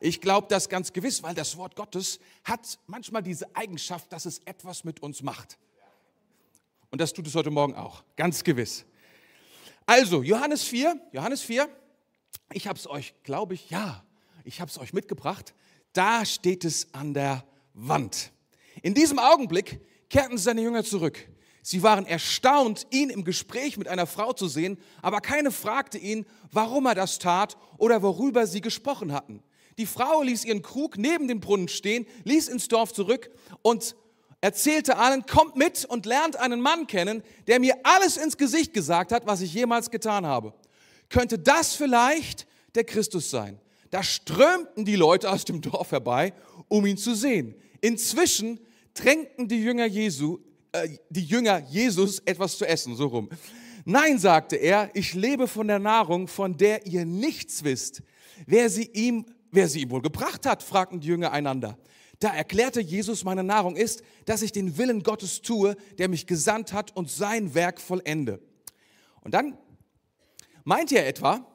Ich 0.00 0.20
glaube 0.20 0.46
das 0.48 0.68
ganz 0.68 0.92
gewiss, 0.92 1.22
weil 1.22 1.34
das 1.34 1.56
Wort 1.56 1.76
Gottes 1.76 2.18
hat 2.44 2.78
manchmal 2.86 3.22
diese 3.22 3.54
Eigenschaft, 3.54 4.12
dass 4.12 4.26
es 4.26 4.38
etwas 4.40 4.84
mit 4.84 5.02
uns 5.02 5.22
macht. 5.22 5.58
Und 6.90 7.00
das 7.00 7.12
tut 7.12 7.26
es 7.26 7.34
heute 7.34 7.50
Morgen 7.50 7.74
auch, 7.74 8.04
ganz 8.16 8.42
gewiss. 8.42 8.84
Also, 9.84 10.22
Johannes 10.22 10.64
4, 10.64 10.98
Johannes 11.12 11.42
4, 11.42 11.68
ich 12.52 12.66
habe 12.66 12.78
es 12.78 12.88
euch, 12.88 13.14
glaube 13.22 13.54
ich, 13.54 13.70
ja, 13.70 14.04
ich 14.44 14.60
habe 14.60 14.70
es 14.70 14.78
euch 14.78 14.92
mitgebracht. 14.92 15.54
Da 15.92 16.24
steht 16.24 16.64
es 16.64 16.92
an 16.94 17.14
der 17.14 17.44
Wand. 17.74 18.32
In 18.82 18.94
diesem 18.94 19.18
Augenblick 19.18 19.80
kehrten 20.08 20.38
seine 20.38 20.62
Jünger 20.62 20.84
zurück. 20.84 21.28
Sie 21.62 21.82
waren 21.82 22.06
erstaunt, 22.06 22.86
ihn 22.90 23.10
im 23.10 23.24
Gespräch 23.24 23.76
mit 23.76 23.88
einer 23.88 24.06
Frau 24.06 24.32
zu 24.32 24.46
sehen, 24.46 24.78
aber 25.02 25.20
keine 25.20 25.50
fragte 25.50 25.98
ihn, 25.98 26.24
warum 26.52 26.86
er 26.86 26.94
das 26.94 27.18
tat 27.18 27.56
oder 27.76 28.02
worüber 28.02 28.46
sie 28.46 28.60
gesprochen 28.60 29.12
hatten. 29.12 29.42
Die 29.76 29.86
Frau 29.86 30.22
ließ 30.22 30.44
ihren 30.44 30.62
Krug 30.62 30.96
neben 30.96 31.26
dem 31.26 31.40
Brunnen 31.40 31.68
stehen, 31.68 32.06
ließ 32.24 32.48
ins 32.48 32.68
Dorf 32.68 32.92
zurück 32.92 33.30
und 33.62 33.96
erzählte 34.40 34.96
allen, 34.96 35.26
kommt 35.26 35.56
mit 35.56 35.84
und 35.84 36.06
lernt 36.06 36.36
einen 36.36 36.60
Mann 36.60 36.86
kennen, 36.86 37.22
der 37.48 37.58
mir 37.58 37.74
alles 37.82 38.16
ins 38.16 38.36
Gesicht 38.36 38.72
gesagt 38.72 39.10
hat, 39.10 39.26
was 39.26 39.40
ich 39.40 39.52
jemals 39.52 39.90
getan 39.90 40.24
habe 40.24 40.54
könnte 41.08 41.38
das 41.38 41.74
vielleicht 41.74 42.46
der 42.74 42.84
Christus 42.84 43.30
sein. 43.30 43.58
Da 43.90 44.02
strömten 44.02 44.84
die 44.84 44.96
Leute 44.96 45.30
aus 45.30 45.44
dem 45.44 45.60
Dorf 45.60 45.92
herbei, 45.92 46.32
um 46.68 46.86
ihn 46.86 46.96
zu 46.96 47.14
sehen. 47.14 47.54
Inzwischen 47.80 48.60
drängten 48.94 49.48
die 49.48 49.62
Jünger 49.62 49.86
Jesu, 49.86 50.38
äh, 50.72 50.88
die 51.08 51.24
Jünger 51.24 51.58
Jesus 51.58 52.20
etwas 52.20 52.58
zu 52.58 52.66
essen, 52.66 52.96
so 52.96 53.06
rum. 53.06 53.28
Nein, 53.84 54.18
sagte 54.18 54.56
er, 54.56 54.90
ich 54.94 55.14
lebe 55.14 55.46
von 55.46 55.68
der 55.68 55.78
Nahrung, 55.78 56.26
von 56.26 56.56
der 56.56 56.86
ihr 56.86 57.04
nichts 57.04 57.62
wisst. 57.62 58.02
Wer 58.44 58.68
sie 58.68 58.90
ihm, 58.92 59.26
wer 59.52 59.68
sie 59.68 59.82
ihm 59.82 59.90
wohl 59.90 60.02
gebracht 60.02 60.44
hat, 60.44 60.62
fragten 60.62 61.00
die 61.00 61.06
Jünger 61.06 61.32
einander. 61.32 61.78
Da 62.18 62.34
erklärte 62.34 62.80
Jesus, 62.80 63.24
meine 63.24 63.44
Nahrung 63.44 63.76
ist, 63.76 64.02
dass 64.24 64.42
ich 64.42 64.50
den 64.50 64.76
Willen 64.78 65.02
Gottes 65.02 65.42
tue, 65.42 65.76
der 65.98 66.08
mich 66.08 66.26
gesandt 66.26 66.72
hat 66.72 66.96
und 66.96 67.10
sein 67.10 67.54
Werk 67.54 67.80
vollende. 67.80 68.40
Und 69.20 69.34
dann 69.34 69.56
Meint 70.68 70.90
ihr 70.90 71.06
etwa, 71.06 71.46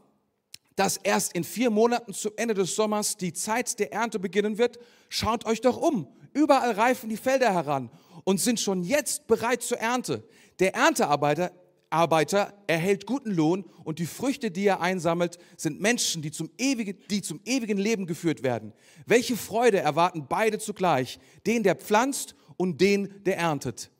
dass 0.77 0.95
erst 0.95 1.33
in 1.33 1.43
vier 1.43 1.69
Monaten 1.69 2.13
zum 2.13 2.31
Ende 2.37 2.53
des 2.53 2.77
Sommers 2.77 3.17
die 3.17 3.33
Zeit 3.33 3.77
der 3.77 3.91
Ernte 3.91 4.19
beginnen 4.19 4.57
wird? 4.57 4.79
Schaut 5.09 5.45
euch 5.45 5.59
doch 5.59 5.75
um. 5.75 6.07
Überall 6.33 6.71
reifen 6.71 7.09
die 7.09 7.17
Felder 7.17 7.53
heran 7.53 7.91
und 8.23 8.39
sind 8.39 8.61
schon 8.61 8.83
jetzt 8.83 9.27
bereit 9.27 9.63
zur 9.63 9.79
Ernte. 9.79 10.23
Der 10.59 10.75
Erntearbeiter 10.75 11.51
Arbeiter 11.89 12.53
erhält 12.67 13.05
guten 13.05 13.31
Lohn 13.31 13.65
und 13.83 13.99
die 13.99 14.05
Früchte, 14.05 14.49
die 14.49 14.65
er 14.65 14.79
einsammelt, 14.79 15.39
sind 15.57 15.81
Menschen, 15.81 16.21
die 16.21 16.31
zum, 16.31 16.49
ewigen, 16.57 16.97
die 17.09 17.21
zum 17.21 17.41
ewigen 17.43 17.77
Leben 17.77 18.05
geführt 18.05 18.43
werden. 18.43 18.71
Welche 19.05 19.35
Freude 19.35 19.79
erwarten 19.79 20.25
beide 20.29 20.57
zugleich, 20.57 21.19
den, 21.45 21.63
der 21.63 21.75
pflanzt 21.75 22.33
und 22.55 22.79
den, 22.79 23.21
der 23.25 23.39
erntet. 23.39 23.91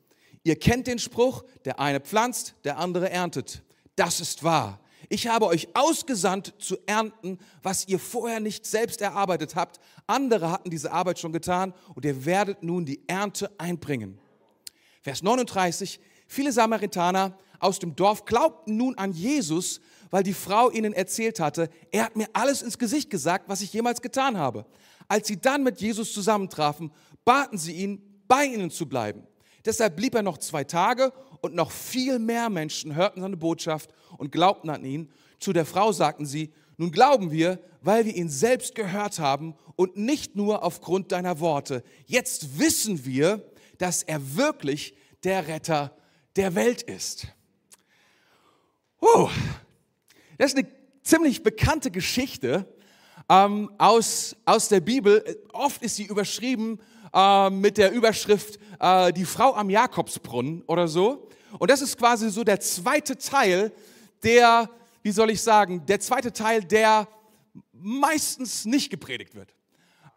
Ihr 0.42 0.58
kennt 0.58 0.86
den 0.86 0.98
Spruch, 0.98 1.44
der 1.66 1.80
eine 1.80 2.00
pflanzt, 2.00 2.54
der 2.64 2.78
andere 2.78 3.10
erntet. 3.10 3.62
Das 3.94 4.18
ist 4.18 4.42
wahr. 4.42 4.81
Ich 5.12 5.26
habe 5.26 5.46
euch 5.46 5.68
ausgesandt 5.74 6.54
zu 6.56 6.78
ernten, 6.86 7.38
was 7.62 7.86
ihr 7.86 7.98
vorher 7.98 8.40
nicht 8.40 8.64
selbst 8.64 9.02
erarbeitet 9.02 9.56
habt. 9.56 9.78
Andere 10.06 10.50
hatten 10.50 10.70
diese 10.70 10.90
Arbeit 10.90 11.18
schon 11.18 11.34
getan 11.34 11.74
und 11.94 12.06
ihr 12.06 12.24
werdet 12.24 12.62
nun 12.62 12.86
die 12.86 13.02
Ernte 13.06 13.50
einbringen. 13.58 14.18
Vers 15.02 15.22
39. 15.22 16.00
Viele 16.26 16.50
Samaritaner 16.50 17.36
aus 17.58 17.78
dem 17.78 17.94
Dorf 17.94 18.24
glaubten 18.24 18.78
nun 18.78 18.96
an 18.96 19.12
Jesus, 19.12 19.82
weil 20.10 20.22
die 20.22 20.32
Frau 20.32 20.70
ihnen 20.70 20.94
erzählt 20.94 21.40
hatte, 21.40 21.68
er 21.90 22.04
hat 22.04 22.16
mir 22.16 22.28
alles 22.32 22.62
ins 22.62 22.78
Gesicht 22.78 23.10
gesagt, 23.10 23.50
was 23.50 23.60
ich 23.60 23.70
jemals 23.70 24.00
getan 24.00 24.38
habe. 24.38 24.64
Als 25.08 25.28
sie 25.28 25.38
dann 25.38 25.62
mit 25.62 25.78
Jesus 25.82 26.14
zusammentrafen, 26.14 26.90
baten 27.26 27.58
sie 27.58 27.72
ihn, 27.72 28.22
bei 28.28 28.46
ihnen 28.46 28.70
zu 28.70 28.88
bleiben. 28.88 29.26
Deshalb 29.66 29.94
blieb 29.94 30.14
er 30.14 30.22
noch 30.22 30.38
zwei 30.38 30.64
Tage 30.64 31.12
und 31.42 31.54
noch 31.54 31.70
viel 31.70 32.18
mehr 32.18 32.48
Menschen 32.48 32.94
hörten 32.94 33.20
seine 33.20 33.36
Botschaft 33.36 33.90
und 34.16 34.32
glaubten 34.32 34.70
an 34.70 34.84
ihn. 34.84 35.10
Zu 35.38 35.52
der 35.52 35.66
Frau 35.66 35.92
sagten 35.92 36.24
sie, 36.24 36.52
nun 36.78 36.90
glauben 36.90 37.30
wir, 37.30 37.58
weil 37.82 38.06
wir 38.06 38.14
ihn 38.14 38.28
selbst 38.28 38.74
gehört 38.74 39.18
haben 39.18 39.54
und 39.76 39.96
nicht 39.96 40.36
nur 40.36 40.62
aufgrund 40.62 41.12
deiner 41.12 41.40
Worte. 41.40 41.82
Jetzt 42.06 42.58
wissen 42.58 43.04
wir, 43.04 43.44
dass 43.78 44.02
er 44.02 44.36
wirklich 44.36 44.94
der 45.24 45.48
Retter 45.48 45.94
der 46.36 46.54
Welt 46.54 46.82
ist. 46.82 47.26
Uh, 49.00 49.28
das 50.38 50.52
ist 50.52 50.58
eine 50.58 50.68
ziemlich 51.02 51.42
bekannte 51.42 51.90
Geschichte 51.90 52.72
ähm, 53.28 53.70
aus, 53.78 54.36
aus 54.44 54.68
der 54.68 54.80
Bibel. 54.80 55.24
Oft 55.52 55.82
ist 55.82 55.96
sie 55.96 56.04
überschrieben 56.04 56.80
äh, 57.12 57.50
mit 57.50 57.78
der 57.78 57.92
Überschrift 57.92 58.58
äh, 58.80 59.12
Die 59.12 59.24
Frau 59.24 59.54
am 59.54 59.70
Jakobsbrunnen 59.70 60.62
oder 60.66 60.88
so. 60.88 61.28
Und 61.58 61.70
das 61.70 61.82
ist 61.82 61.98
quasi 61.98 62.30
so 62.30 62.44
der 62.44 62.60
zweite 62.60 63.16
Teil, 63.16 63.72
der, 64.22 64.70
wie 65.02 65.12
soll 65.12 65.30
ich 65.30 65.42
sagen, 65.42 65.84
der 65.86 66.00
zweite 66.00 66.32
Teil, 66.32 66.62
der 66.64 67.08
meistens 67.72 68.64
nicht 68.64 68.90
gepredigt 68.90 69.34
wird. 69.34 69.54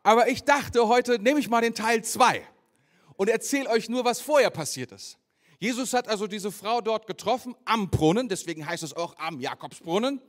Aber 0.04 0.27
ich 0.30 0.44
dachte, 0.44 0.88
heute 0.88 1.20
nehme 1.20 1.39
ich 1.39 1.50
mal 1.50 1.62
den 1.62 1.74
Teil 1.74 2.04
2 2.04 2.42
und 3.18 3.30
erzähle 3.30 3.70
euch 3.70 3.89
nur, 3.89 4.06
was 4.06 4.22
vorher 4.22 4.50
passiert 4.50 4.92
ist. 4.92 5.18
Jesus 5.60 5.94
hat 5.94 6.08
also 6.08 6.27
diese 6.27 6.51
Frau 6.51 6.82
dort 6.82 7.08
getroffen 7.08 7.56
am 7.65 7.89
Brunnen, 7.89 8.30
deswegen 8.30 8.68
heißt 8.68 8.84
es 8.84 8.94
auch 8.94 9.18
am 9.18 9.39
Jakobsbrunnen. 9.39 10.22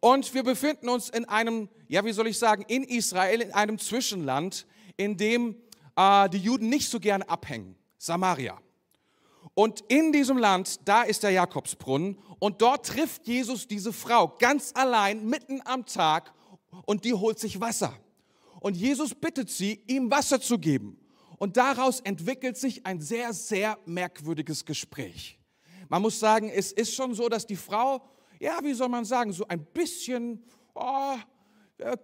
Und 0.00 0.32
wir 0.32 0.42
befinden 0.42 0.88
uns 0.88 1.10
in 1.10 1.26
einem, 1.26 1.68
ja, 1.88 2.04
wie 2.04 2.12
soll 2.12 2.28
ich 2.28 2.38
sagen, 2.38 2.64
in 2.68 2.82
Israel, 2.84 3.40
in 3.42 3.52
einem 3.52 3.78
Zwischenland, 3.78 4.66
in 4.96 5.16
dem 5.16 5.56
äh, 5.96 6.28
die 6.30 6.38
Juden 6.38 6.68
nicht 6.68 6.88
so 6.88 7.00
gerne 7.00 7.28
abhängen, 7.28 7.76
Samaria. 7.98 8.58
Und 9.54 9.84
in 9.88 10.12
diesem 10.12 10.36
Land, 10.36 10.80
da 10.84 11.02
ist 11.02 11.22
der 11.22 11.30
Jakobsbrunnen 11.30 12.18
und 12.40 12.60
dort 12.60 12.86
trifft 12.86 13.26
Jesus 13.26 13.68
diese 13.68 13.92
Frau 13.92 14.28
ganz 14.38 14.72
allein 14.74 15.24
mitten 15.26 15.60
am 15.64 15.86
Tag 15.86 16.32
und 16.86 17.04
die 17.04 17.14
holt 17.14 17.38
sich 17.38 17.60
Wasser. 17.60 17.94
Und 18.60 18.76
Jesus 18.76 19.14
bittet 19.14 19.50
sie, 19.50 19.80
ihm 19.86 20.10
Wasser 20.10 20.40
zu 20.40 20.58
geben. 20.58 20.98
Und 21.38 21.56
daraus 21.56 22.00
entwickelt 22.00 22.56
sich 22.56 22.84
ein 22.86 23.00
sehr, 23.00 23.32
sehr 23.32 23.78
merkwürdiges 23.86 24.64
Gespräch. 24.64 25.38
Man 25.88 26.02
muss 26.02 26.18
sagen, 26.18 26.48
es 26.48 26.72
ist 26.72 26.94
schon 26.94 27.14
so, 27.14 27.28
dass 27.28 27.46
die 27.46 27.56
Frau, 27.56 28.02
ja, 28.40 28.58
wie 28.62 28.72
soll 28.72 28.88
man 28.88 29.04
sagen, 29.04 29.32
so 29.32 29.46
ein 29.46 29.64
bisschen 29.66 30.42
oh, 30.74 31.16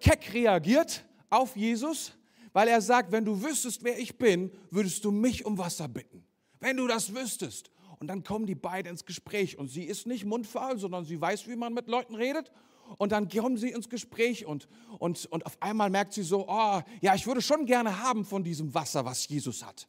keck 0.00 0.32
reagiert 0.32 1.04
auf 1.30 1.56
Jesus, 1.56 2.12
weil 2.52 2.68
er 2.68 2.80
sagt, 2.80 3.10
wenn 3.10 3.24
du 3.24 3.42
wüsstest, 3.42 3.82
wer 3.82 3.98
ich 3.98 4.18
bin, 4.18 4.52
würdest 4.70 5.04
du 5.04 5.10
mich 5.10 5.44
um 5.44 5.56
Wasser 5.58 5.88
bitten. 5.88 6.24
Wenn 6.60 6.76
du 6.76 6.86
das 6.86 7.14
wüsstest. 7.14 7.70
Und 7.98 8.06
dann 8.06 8.24
kommen 8.24 8.46
die 8.46 8.54
beiden 8.54 8.90
ins 8.90 9.04
Gespräch 9.04 9.58
und 9.58 9.68
sie 9.68 9.84
ist 9.84 10.06
nicht 10.06 10.24
mundfaul, 10.24 10.78
sondern 10.78 11.04
sie 11.04 11.20
weiß, 11.20 11.48
wie 11.48 11.56
man 11.56 11.74
mit 11.74 11.86
Leuten 11.88 12.14
redet. 12.14 12.50
Und 12.96 13.12
dann 13.12 13.28
kommen 13.28 13.56
sie 13.56 13.70
ins 13.70 13.88
Gespräch 13.88 14.46
und, 14.46 14.68
und, 14.98 15.26
und 15.26 15.44
auf 15.46 15.60
einmal 15.60 15.90
merkt 15.90 16.14
sie 16.14 16.22
so, 16.22 16.48
oh, 16.48 16.80
ja, 17.02 17.14
ich 17.14 17.26
würde 17.26 17.42
schon 17.42 17.66
gerne 17.66 18.02
haben 18.02 18.24
von 18.24 18.42
diesem 18.42 18.74
Wasser, 18.74 19.04
was 19.04 19.28
Jesus 19.28 19.64
hat. 19.64 19.86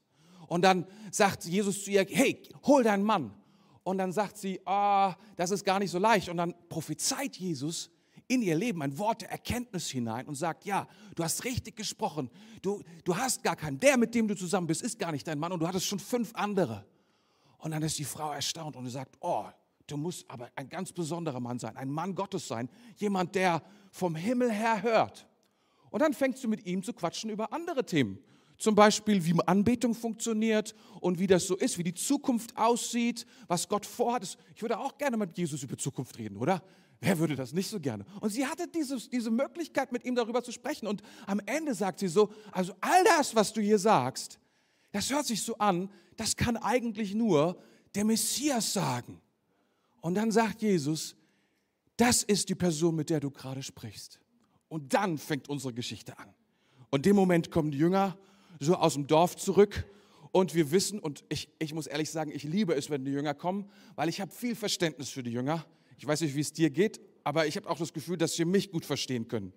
Und 0.48 0.64
dann 0.64 0.86
sagt 1.12 1.46
Jesus 1.46 1.86
zu 1.86 1.92
ihr, 1.92 2.06
hey, 2.10 2.44
hol 2.66 2.84
deinen 2.84 3.04
Mann. 3.04 3.34
Und 3.84 3.98
dann 3.98 4.12
sagt 4.12 4.38
sie, 4.38 4.60
oh, 4.66 5.12
das 5.38 5.52
ist 5.52 5.64
gar 5.64 5.80
nicht 5.80 5.92
so 5.92 5.98
leicht. 5.98 6.28
Und 6.28 6.38
dann 6.38 6.54
prophezeit 6.68 7.38
Jesus 7.38 7.91
in 8.32 8.42
ihr 8.42 8.56
Leben 8.56 8.82
ein 8.82 8.98
Wort 8.98 9.24
der 9.24 9.32
Erkenntnis 9.32 9.90
hinein 9.90 10.26
und 10.26 10.36
sagt, 10.36 10.64
ja, 10.64 10.88
du 11.16 11.24
hast 11.24 11.44
richtig 11.44 11.76
gesprochen. 11.76 12.30
Du, 12.62 12.82
du 13.04 13.18
hast 13.18 13.44
gar 13.44 13.58
keinen. 13.58 13.78
Der, 13.78 13.98
mit 13.98 14.16
dem 14.16 14.26
du 14.26 14.36
zusammen 14.36 14.68
bist, 14.68 14.82
ist 14.82 14.98
gar 14.98 15.12
nicht 15.12 15.28
dein 15.28 15.38
Mann 15.38 15.52
und 15.52 15.60
du 15.60 15.68
hattest 15.68 15.86
schon 15.86 16.00
fünf 16.00 16.34
andere. 16.34 16.86
Und 17.58 17.72
dann 17.72 17.84
ist 17.84 18.00
die 18.00 18.06
Frau 18.06 18.32
erstaunt 18.32 18.78
und 18.78 18.90
sagt, 18.90 19.18
oh, 19.20 19.46
du 19.86 19.98
musst 19.98 20.24
aber 20.32 20.50
ein 20.56 20.70
ganz 20.70 20.94
besonderer 20.94 21.42
Mann 21.42 21.60
sein, 21.60 21.76
ein 21.76 21.90
Mann 21.90 22.16
Gottes 22.16 22.48
sein, 22.48 22.70
jemand, 22.96 23.36
der 23.36 23.62
vom 23.92 24.16
Himmel 24.16 24.50
her 24.50 24.82
hört. 24.82 25.28
Und 25.90 26.02
dann 26.02 26.14
fängst 26.14 26.42
du 26.42 26.48
mit 26.48 26.66
ihm 26.66 26.82
zu 26.84 26.94
quatschen 26.94 27.30
über 27.30 27.52
andere 27.52 27.86
Themen. 27.86 28.18
Zum 28.58 28.76
Beispiel, 28.76 29.26
wie 29.26 29.36
Anbetung 29.46 29.94
funktioniert 29.94 30.74
und 31.02 31.20
wie 31.20 31.28
das 31.28 31.48
so 31.48 31.58
ist, 31.58 31.78
wie 31.78 31.84
die 31.84 31.96
Zukunft 31.96 32.56
aussieht, 32.56 33.26
was 33.48 33.68
Gott 33.68 33.86
vorhat. 33.86 34.38
Ich 34.56 34.62
würde 34.62 34.80
auch 34.80 34.98
gerne 34.98 35.18
mit 35.18 35.38
Jesus 35.38 35.64
über 35.64 35.78
Zukunft 35.78 36.18
reden, 36.18 36.38
oder? 36.38 36.64
Wer 37.02 37.18
würde 37.18 37.36
das 37.36 37.52
nicht 37.52 37.68
so 37.68 37.80
gerne? 37.80 38.06
Und 38.20 38.30
sie 38.30 38.46
hatte 38.46 38.68
dieses, 38.68 39.10
diese 39.10 39.32
Möglichkeit, 39.32 39.92
mit 39.92 40.06
ihm 40.06 40.14
darüber 40.14 40.44
zu 40.44 40.52
sprechen. 40.52 40.88
Und 40.88 41.02
am 41.26 41.42
Ende 41.48 41.74
sagt 41.74 42.00
sie 42.00 42.08
so, 42.08 42.32
also 42.52 42.74
all 42.80 43.04
das, 43.04 43.36
was 43.36 43.52
du 43.52 43.60
hier 43.60 43.80
sagst, 43.80 44.40
das 44.92 45.10
hört 45.10 45.26
sich 45.26 45.42
so 45.42 45.58
an, 45.58 45.90
das 46.16 46.36
kann 46.36 46.58
eigentlich 46.58 47.16
nur 47.16 47.60
der 47.96 48.06
Messias 48.06 48.72
sagen. 48.72 49.20
Und 50.02 50.16
dann 50.16 50.32
sagt 50.32 50.62
Jesus, 50.62 51.16
das 51.98 52.22
ist 52.22 52.50
die 52.50 52.56
Person, 52.56 52.96
mit 52.96 53.10
der 53.10 53.20
du 53.20 53.32
gerade 53.32 53.64
sprichst. 53.64 54.20
Und 54.70 54.94
dann 54.94 55.18
fängt 55.18 55.50
unsere 55.50 55.74
Geschichte 55.74 56.18
an. 56.20 56.34
Und 56.92 57.00
in 57.00 57.12
dem 57.12 57.16
Moment 57.16 57.50
kommen 57.50 57.72
die 57.72 57.80
Jünger 57.80 58.18
so 58.60 58.76
aus 58.76 58.94
dem 58.94 59.08
Dorf 59.08 59.38
zurück 59.38 59.86
und 60.32 60.54
wir 60.54 60.72
wissen, 60.72 61.00
und 61.00 61.24
ich, 61.30 61.50
ich 61.58 61.74
muss 61.74 61.88
ehrlich 61.88 62.12
sagen, 62.12 62.32
ich 62.32 62.44
liebe 62.44 62.74
es, 62.76 62.90
wenn 62.90 63.04
die 63.04 63.12
Jünger 63.12 63.34
kommen, 63.34 63.70
weil 63.96 64.08
ich 64.08 64.22
habe 64.22 64.32
viel 64.32 64.56
Verständnis 64.56 65.10
für 65.10 65.24
die 65.24 65.32
Jünger. 65.32 65.66
Ich 66.02 66.08
weiß 66.08 66.22
nicht, 66.22 66.36
wie 66.36 66.42
es 66.42 66.52
dir 66.52 66.72
geht, 66.72 67.00
aber 67.24 67.46
ich 67.46 67.56
habe 67.58 67.70
auch 67.70 67.78
das 67.78 67.94
Gefühl, 67.94 68.18
dass 68.18 68.34
sie 68.34 68.44
mich 68.44 68.72
gut 68.72 68.86
verstehen 68.86 69.28
können. 69.28 69.54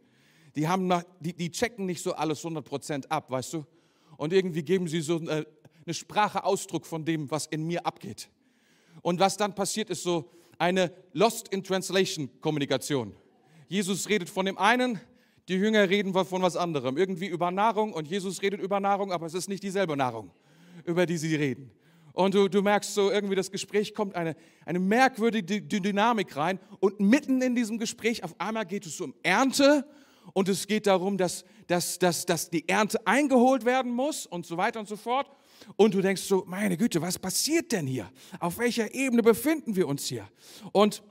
Die, 0.57 0.69
haben 0.69 0.87
nach, 0.87 1.03
die, 1.19 1.33
die 1.33 1.51
checken 1.51 1.87
nicht 1.87 2.03
so 2.03 2.13
alles 2.13 2.45
100% 2.45 3.07
ab, 3.09 3.31
weißt 3.31 3.55
du? 3.55 3.67
Und 4.19 4.31
irgendwie 4.35 4.63
geben 4.63 4.87
sie 4.87 5.01
so 5.01 5.17
eine, 5.17 5.47
eine 5.87 5.95
Sprache 5.95 6.45
Ausdruck 6.45 6.85
von 6.85 7.03
dem, 7.03 7.31
was 7.31 7.47
in 7.47 7.67
mir 7.67 7.87
abgeht. 7.87 8.29
Und 9.01 9.21
was 9.21 9.39
dann 9.39 9.55
passiert, 9.55 9.89
ist 9.89 10.03
so 10.03 10.31
eine 10.59 10.93
Lost 11.15 11.49
in 11.49 11.65
Translation 11.65 12.29
Kommunikation. 12.43 13.17
Jesus 13.67 14.07
redet 14.11 14.29
von 14.29 14.45
dem 14.45 14.59
einen, 14.59 15.01
die 15.49 15.55
Jünger 15.55 15.89
reden 15.89 16.13
von 16.13 16.43
was 16.43 16.57
anderem. 16.57 16.99
Irgendwie 16.99 17.29
über 17.29 17.51
Nahrung 17.53 17.95
und 17.95 18.07
Jesus 18.07 18.43
redet 18.43 18.61
über 18.61 18.81
Nahrung, 18.81 19.13
aber 19.13 19.25
es 19.25 19.33
ist 19.33 19.49
nicht 19.49 19.63
dieselbe 19.63 19.97
Nahrung, 19.97 20.31
über 20.85 21.07
die 21.07 21.17
sie 21.17 21.35
reden. 21.37 21.71
Und 22.15 22.33
du, 22.35 22.49
du 22.49 22.63
merkst 22.63 22.95
so, 22.95 23.11
irgendwie 23.11 23.35
das 23.35 23.51
Gespräch 23.51 23.93
kommt 23.93 24.15
eine, 24.15 24.37
eine 24.65 24.79
merkwürdige 24.79 25.61
Dynamik 25.61 26.37
rein. 26.37 26.61
Und 26.79 27.01
mitten 27.01 27.43
in 27.43 27.57
diesem 27.57 27.77
Gespräch, 27.77 28.23
auf 28.23 28.41
einmal 28.41 28.65
geht 28.65 28.87
es 28.87 29.01
um 29.01 29.15
Ernte 29.25 29.85
und 30.33 30.49
es 30.49 30.69
geht 30.69 30.87
darum, 30.87 31.19
dass, 31.19 31.45
dass, 31.67 31.99
dass, 31.99 32.25
dass 32.25 32.51
die 32.51 32.69
Ernte 32.69 33.05
eingeholt 33.05 33.65
werden 33.65 33.93
muss 33.93 34.27
und 34.27 34.47
so 34.47 34.57
weiter 34.57 34.79
und 34.79 34.89
so 34.89 34.97
fort. 34.97 35.29
Und 35.75 35.93
du 35.93 36.01
denkst 36.01 36.23
so, 36.23 36.45
meine 36.47 36.77
Güte, 36.77 37.03
was 37.03 37.19
passiert 37.19 37.73
denn 37.73 37.87
hier? 37.87 38.09
Auf 38.39 38.59
welcher 38.59 38.95
Ebene 38.95 39.23
befinden 39.25 39.75
wir 39.75 39.89
uns 39.89 40.07
hier? 40.07 40.29
Und 40.71 41.03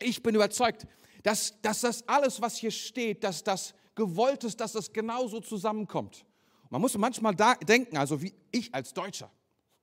ich 0.00 0.20
bin 0.20 0.34
überzeugt, 0.34 0.84
dass, 1.22 1.60
dass 1.62 1.80
das 1.82 2.08
alles, 2.08 2.40
was 2.40 2.56
hier 2.56 2.72
steht, 2.72 3.22
dass 3.22 3.44
das 3.44 3.72
gewollt 3.94 4.42
ist, 4.42 4.60
dass 4.60 4.72
das 4.72 4.92
genauso 4.92 5.38
zusammenkommt. 5.38 6.26
Man 6.70 6.80
muss 6.80 6.98
manchmal 6.98 7.36
da 7.36 7.54
denken, 7.54 7.96
also 7.96 8.20
wie 8.20 8.34
ich 8.50 8.74
als 8.74 8.92
Deutscher 8.92 9.30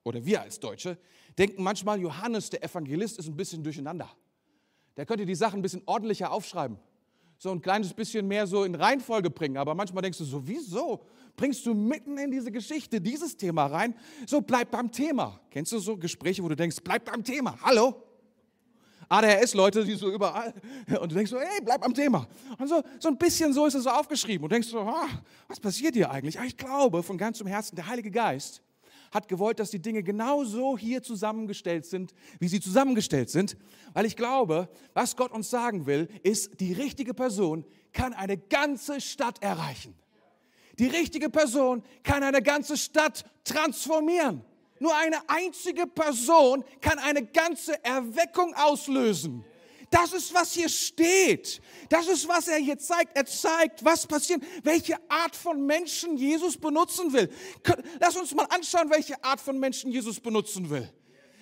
oder 0.04 0.26
wir 0.26 0.42
als 0.42 0.60
Deutsche, 0.60 0.98
denken 1.38 1.64
manchmal, 1.64 2.00
Johannes, 2.00 2.50
der 2.50 2.64
Evangelist, 2.64 3.20
ist 3.20 3.28
ein 3.28 3.38
bisschen 3.38 3.64
durcheinander. 3.64 4.10
Der 4.98 5.06
könnte 5.06 5.26
die 5.26 5.36
Sachen 5.36 5.60
ein 5.60 5.62
bisschen 5.62 5.84
ordentlicher 5.86 6.32
aufschreiben 6.32 6.78
so 7.42 7.50
ein 7.50 7.60
kleines 7.60 7.92
bisschen 7.92 8.28
mehr 8.28 8.46
so 8.46 8.64
in 8.66 8.76
Reihenfolge 8.76 9.32
bringen. 9.32 9.58
Aber 9.58 9.74
manchmal 9.74 10.04
denkst 10.04 10.20
du 10.20 10.26
so, 10.26 10.48
wieso 10.48 11.04
bringst 11.36 11.66
du 11.66 11.74
mitten 11.74 12.16
in 12.20 12.30
diese 12.30 12.52
Geschichte 12.52 13.02
dieses 13.02 13.36
Thema 13.36 13.66
rein? 13.66 13.96
So, 14.28 14.42
bleib 14.42 14.70
beim 14.70 14.92
Thema. 14.92 15.42
Kennst 15.50 15.72
du 15.72 15.80
so 15.80 15.98
Gespräche, 15.98 16.44
wo 16.44 16.50
du 16.50 16.56
denkst, 16.56 16.78
bleib 16.84 17.06
beim 17.06 17.24
Thema. 17.24 17.58
Hallo? 17.64 17.96
ADHS-Leute, 19.10 19.84
die 19.84 19.96
so 19.96 20.12
überall, 20.12 20.54
und 21.02 21.12
du 21.12 21.16
denkst 21.16 21.32
so, 21.32 21.40
hey, 21.40 21.60
bleib 21.66 21.84
am 21.84 21.96
Thema. 21.96 22.28
Und 22.60 22.68
so, 22.68 22.84
so 23.00 23.10
ein 23.10 23.18
bisschen 23.18 23.52
so 23.54 23.66
ist 23.66 23.74
es 23.74 23.86
so 23.86 23.90
aufgeschrieben. 23.90 24.44
Und 24.44 24.52
denkst 24.52 24.68
so, 24.68 24.82
ah, 24.82 25.10
was 25.48 25.60
passiert 25.60 25.96
hier 25.96 26.12
eigentlich? 26.12 26.40
Ah, 26.40 26.46
ich 26.46 26.56
glaube 26.56 27.02
von 27.02 27.18
ganzem 27.18 27.48
Herzen, 27.48 27.76
der 27.76 27.88
Heilige 27.88 28.12
Geist 28.12 28.62
hat 29.12 29.28
gewollt, 29.28 29.60
dass 29.60 29.72
die 29.72 29.82
Dinge 29.82 30.04
genauso 30.04 30.78
hier 30.78 31.04
zusammengestellt 31.04 31.86
sind, 31.86 32.14
wie 32.40 32.48
sie 32.48 32.62
zusammengestellt 32.62 33.30
sind. 33.30 33.58
Weil 33.94 34.06
ich 34.06 34.16
glaube, 34.16 34.70
was 34.94 35.16
Gott 35.16 35.32
uns 35.32 35.50
sagen 35.50 35.86
will, 35.86 36.08
ist, 36.24 36.60
die 36.60 36.74
richtige 36.74 37.14
Person 37.14 37.66
kann 37.94 38.14
eine 38.14 38.38
ganze 38.38 39.02
Stadt 39.02 39.44
erreichen. 39.44 39.94
Die 40.80 40.88
richtige 40.88 41.30
Person 41.30 41.84
kann 42.04 42.24
eine 42.24 42.42
ganze 42.42 42.78
Stadt 42.78 43.26
transformieren. 43.44 44.44
Nur 44.80 44.96
eine 44.98 45.18
einzige 45.30 45.86
Person 45.86 46.64
kann 46.80 46.98
eine 46.98 47.24
ganze 47.24 47.84
Erweckung 47.84 48.56
auslösen. 48.56 49.46
Das 49.92 50.14
ist, 50.14 50.34
was 50.34 50.54
hier 50.54 50.70
steht. 50.70 51.62
Das 51.90 52.08
ist, 52.08 52.26
was 52.26 52.48
er 52.48 52.58
hier 52.58 52.80
zeigt. 52.80 53.16
Er 53.16 53.26
zeigt, 53.26 53.84
was 53.84 54.08
passiert, 54.08 54.42
welche 54.64 54.96
Art 55.10 55.36
von 55.36 55.66
Menschen 55.66 56.16
Jesus 56.16 56.58
benutzen 56.58 57.12
will. 57.12 57.30
Lass 58.00 58.16
uns 58.16 58.34
mal 58.34 58.46
anschauen, 58.46 58.90
welche 58.90 59.22
Art 59.22 59.42
von 59.42 59.60
Menschen 59.60 59.92
Jesus 59.92 60.22
benutzen 60.22 60.70
will. 60.70 60.90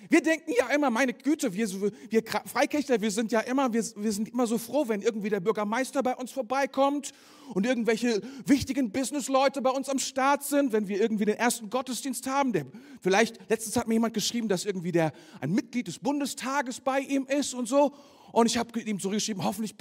Wir 0.08 0.20
denken 0.20 0.50
ja 0.58 0.68
immer, 0.70 0.90
meine 0.90 1.14
Güte, 1.14 1.54
wir, 1.54 1.70
wir 2.10 2.24
Freikirchler, 2.46 3.00
wir 3.00 3.12
sind 3.12 3.30
ja 3.30 3.38
immer, 3.40 3.72
wir, 3.72 3.84
wir 3.94 4.10
sind 4.10 4.30
immer 4.30 4.48
so 4.48 4.58
froh, 4.58 4.88
wenn 4.88 5.02
irgendwie 5.02 5.28
der 5.28 5.38
Bürgermeister 5.38 6.02
bei 6.02 6.16
uns 6.16 6.32
vorbeikommt 6.32 7.12
und 7.54 7.64
irgendwelche 7.64 8.20
wichtigen 8.44 8.90
Businessleute 8.90 9.62
bei 9.62 9.70
uns 9.70 9.88
am 9.88 10.00
Start 10.00 10.42
sind, 10.42 10.72
wenn 10.72 10.88
wir 10.88 11.00
irgendwie 11.00 11.26
den 11.26 11.36
ersten 11.36 11.70
Gottesdienst 11.70 12.26
haben. 12.26 12.52
Der, 12.52 12.66
vielleicht, 13.00 13.38
letztens 13.48 13.76
hat 13.76 13.86
mir 13.86 13.94
jemand 13.94 14.14
geschrieben, 14.14 14.48
dass 14.48 14.64
irgendwie 14.64 14.90
der, 14.90 15.12
ein 15.40 15.52
Mitglied 15.52 15.86
des 15.86 16.00
Bundestages 16.00 16.80
bei 16.80 16.98
ihm 16.98 17.26
ist 17.26 17.54
und 17.54 17.68
so. 17.68 17.94
Und 18.32 18.46
ich 18.46 18.56
habe 18.56 18.78
ihm 18.80 18.98
zurückgeschrieben, 18.98 19.44
hoffentlich 19.44 19.74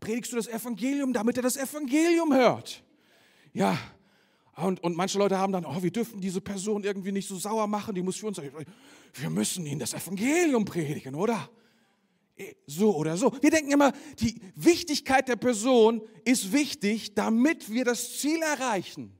predigst 0.00 0.32
du 0.32 0.36
das 0.36 0.48
Evangelium, 0.48 1.12
damit 1.12 1.36
er 1.36 1.42
das 1.42 1.56
Evangelium 1.56 2.32
hört. 2.34 2.82
Ja, 3.52 3.78
und, 4.56 4.82
und 4.82 4.96
manche 4.96 5.18
Leute 5.18 5.38
haben 5.38 5.52
dann, 5.52 5.64
oh, 5.64 5.82
wir 5.82 5.90
dürfen 5.90 6.20
diese 6.20 6.40
Person 6.40 6.84
irgendwie 6.84 7.12
nicht 7.12 7.28
so 7.28 7.36
sauer 7.36 7.66
machen, 7.66 7.94
die 7.94 8.02
muss 8.02 8.16
für 8.16 8.26
uns, 8.26 8.40
wir 8.40 9.30
müssen 9.30 9.66
ihnen 9.66 9.80
das 9.80 9.94
Evangelium 9.94 10.64
predigen, 10.64 11.14
oder? 11.14 11.48
Eh, 12.36 12.54
so 12.66 12.94
oder 12.96 13.16
so. 13.16 13.32
Wir 13.40 13.50
denken 13.50 13.72
immer, 13.72 13.92
die 14.18 14.40
Wichtigkeit 14.54 15.28
der 15.28 15.36
Person 15.36 16.02
ist 16.24 16.52
wichtig, 16.52 17.14
damit 17.14 17.70
wir 17.70 17.84
das 17.84 18.18
Ziel 18.18 18.42
erreichen. 18.42 19.16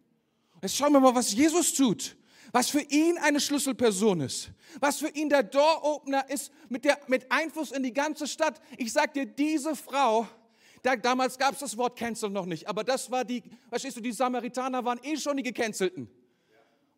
Jetzt 0.62 0.76
schauen 0.76 0.92
wir 0.92 1.00
mal, 1.00 1.14
was 1.14 1.32
Jesus 1.32 1.74
tut 1.74 2.16
was 2.54 2.70
für 2.70 2.82
ihn 2.82 3.18
eine 3.18 3.40
Schlüsselperson 3.40 4.20
ist, 4.20 4.50
was 4.80 4.98
für 4.98 5.08
ihn 5.08 5.28
der 5.28 5.42
Door-Opener 5.42 6.28
ist 6.30 6.52
mit, 6.68 6.84
der, 6.84 6.98
mit 7.06 7.30
Einfluss 7.30 7.72
in 7.72 7.82
die 7.82 7.92
ganze 7.92 8.26
Stadt. 8.26 8.60
Ich 8.76 8.92
sag 8.92 9.14
dir, 9.14 9.26
diese 9.26 9.76
Frau, 9.76 10.26
da, 10.82 10.96
damals 10.96 11.38
gab 11.38 11.54
es 11.54 11.60
das 11.60 11.76
Wort 11.76 11.98
Cancel 11.98 12.30
noch 12.30 12.46
nicht, 12.46 12.68
aber 12.68 12.84
das 12.84 13.10
war 13.10 13.24
die, 13.24 13.42
verstehst 13.68 13.96
du, 13.96 14.00
die 14.00 14.12
Samaritaner 14.12 14.84
waren 14.84 15.00
eh 15.02 15.16
schon 15.16 15.36
die 15.36 15.42
Gecancelten. 15.42 16.08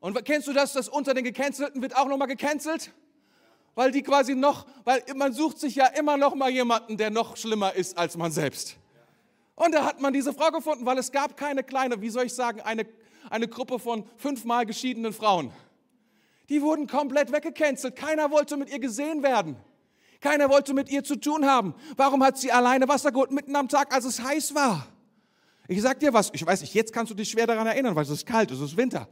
Und 0.00 0.24
kennst 0.24 0.46
du 0.48 0.52
das, 0.52 0.72
dass 0.72 0.88
unter 0.88 1.14
den 1.14 1.24
Gecancelten 1.24 1.80
wird 1.82 1.96
auch 1.96 2.06
nochmal 2.06 2.28
gecancelt? 2.28 2.92
Weil 3.74 3.90
die 3.90 4.02
quasi 4.02 4.34
noch, 4.34 4.66
weil 4.84 5.02
man 5.14 5.32
sucht 5.32 5.58
sich 5.58 5.74
ja 5.74 5.86
immer 5.86 6.16
noch 6.16 6.34
mal 6.34 6.50
jemanden, 6.50 6.96
der 6.96 7.10
noch 7.10 7.36
schlimmer 7.36 7.74
ist 7.74 7.98
als 7.98 8.16
man 8.16 8.32
selbst. 8.32 8.76
Und 9.54 9.74
da 9.74 9.84
hat 9.84 10.00
man 10.00 10.12
diese 10.12 10.32
Frau 10.32 10.50
gefunden, 10.50 10.84
weil 10.86 10.98
es 10.98 11.12
gab 11.12 11.36
keine 11.36 11.62
kleine, 11.62 12.00
wie 12.00 12.10
soll 12.10 12.24
ich 12.24 12.34
sagen, 12.34 12.60
eine 12.60 12.86
eine 13.30 13.48
Gruppe 13.48 13.78
von 13.78 14.04
fünfmal 14.16 14.66
geschiedenen 14.66 15.12
Frauen. 15.12 15.52
Die 16.48 16.62
wurden 16.62 16.86
komplett 16.86 17.32
weggecancelt. 17.32 17.96
Keiner 17.96 18.30
wollte 18.30 18.56
mit 18.56 18.70
ihr 18.70 18.78
gesehen 18.78 19.22
werden. 19.22 19.56
Keiner 20.20 20.48
wollte 20.48 20.74
mit 20.74 20.88
ihr 20.88 21.04
zu 21.04 21.16
tun 21.16 21.44
haben. 21.46 21.74
Warum 21.96 22.22
hat 22.22 22.38
sie 22.38 22.50
alleine 22.50 22.88
Wasser 22.88 23.12
geholt 23.12 23.32
mitten 23.32 23.54
am 23.56 23.68
Tag, 23.68 23.92
als 23.92 24.04
es 24.04 24.22
heiß 24.22 24.54
war? 24.54 24.86
Ich 25.68 25.82
sag 25.82 25.98
dir 26.00 26.12
was, 26.12 26.30
ich 26.32 26.46
weiß 26.46 26.60
nicht, 26.60 26.74
jetzt 26.74 26.92
kannst 26.92 27.10
du 27.10 27.14
dich 27.14 27.30
schwer 27.30 27.46
daran 27.46 27.66
erinnern, 27.66 27.96
weil 27.96 28.04
es 28.04 28.10
ist 28.10 28.24
kalt, 28.24 28.50
es 28.50 28.60
ist 28.60 28.76
Winter. 28.76 29.08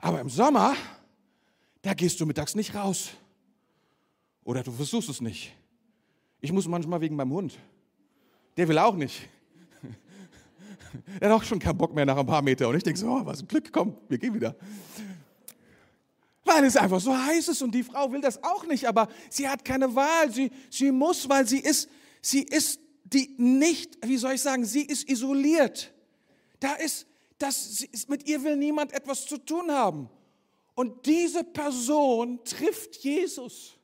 Aber 0.00 0.20
im 0.20 0.28
Sommer, 0.28 0.74
da 1.82 1.94
gehst 1.94 2.20
du 2.20 2.26
mittags 2.26 2.54
nicht 2.54 2.74
raus. 2.74 3.10
Oder 4.44 4.62
du 4.62 4.70
versuchst 4.70 5.08
es 5.08 5.20
nicht. 5.20 5.54
Ich 6.40 6.52
muss 6.52 6.68
manchmal 6.68 7.00
wegen 7.00 7.16
meinem 7.16 7.32
Hund. 7.32 7.58
Der 8.56 8.68
will 8.68 8.78
auch 8.78 8.94
nicht. 8.94 9.28
Er 11.20 11.28
hat 11.28 11.40
auch 11.40 11.42
schon 11.42 11.58
keinen 11.58 11.76
Bock 11.76 11.92
mehr 11.92 12.06
nach 12.06 12.16
ein 12.16 12.26
paar 12.26 12.42
Metern. 12.42 12.68
Und 12.68 12.76
ich 12.76 12.84
denke 12.84 13.00
so, 13.00 13.08
oh, 13.08 13.26
was 13.26 13.40
ein 13.40 13.48
Glück, 13.48 13.72
komm, 13.72 13.96
wir 14.08 14.18
gehen 14.18 14.32
wieder. 14.32 14.54
Weil 16.44 16.64
es 16.64 16.76
einfach 16.76 17.00
so 17.00 17.16
heiß 17.16 17.48
ist 17.48 17.62
und 17.62 17.74
die 17.74 17.82
Frau 17.82 18.12
will 18.12 18.20
das 18.20 18.42
auch 18.42 18.66
nicht, 18.66 18.86
aber 18.86 19.08
sie 19.30 19.48
hat 19.48 19.64
keine 19.64 19.94
Wahl. 19.94 20.30
Sie, 20.30 20.50
sie 20.70 20.92
muss, 20.92 21.28
weil 21.28 21.46
sie 21.46 21.60
ist, 21.60 21.88
sie 22.20 22.42
ist 22.42 22.80
die 23.04 23.34
nicht, 23.38 23.98
wie 24.06 24.16
soll 24.16 24.34
ich 24.34 24.42
sagen, 24.42 24.64
sie 24.64 24.82
ist 24.82 25.08
isoliert. 25.08 25.92
Da 26.60 26.74
ist, 26.74 27.06
das, 27.38 27.82
ist, 27.82 28.08
mit 28.08 28.28
ihr 28.28 28.42
will 28.42 28.56
niemand 28.56 28.92
etwas 28.92 29.26
zu 29.26 29.38
tun 29.38 29.70
haben. 29.70 30.08
Und 30.74 31.06
diese 31.06 31.44
Person 31.44 32.40
trifft 32.44 32.96
Jesus. 32.96 33.78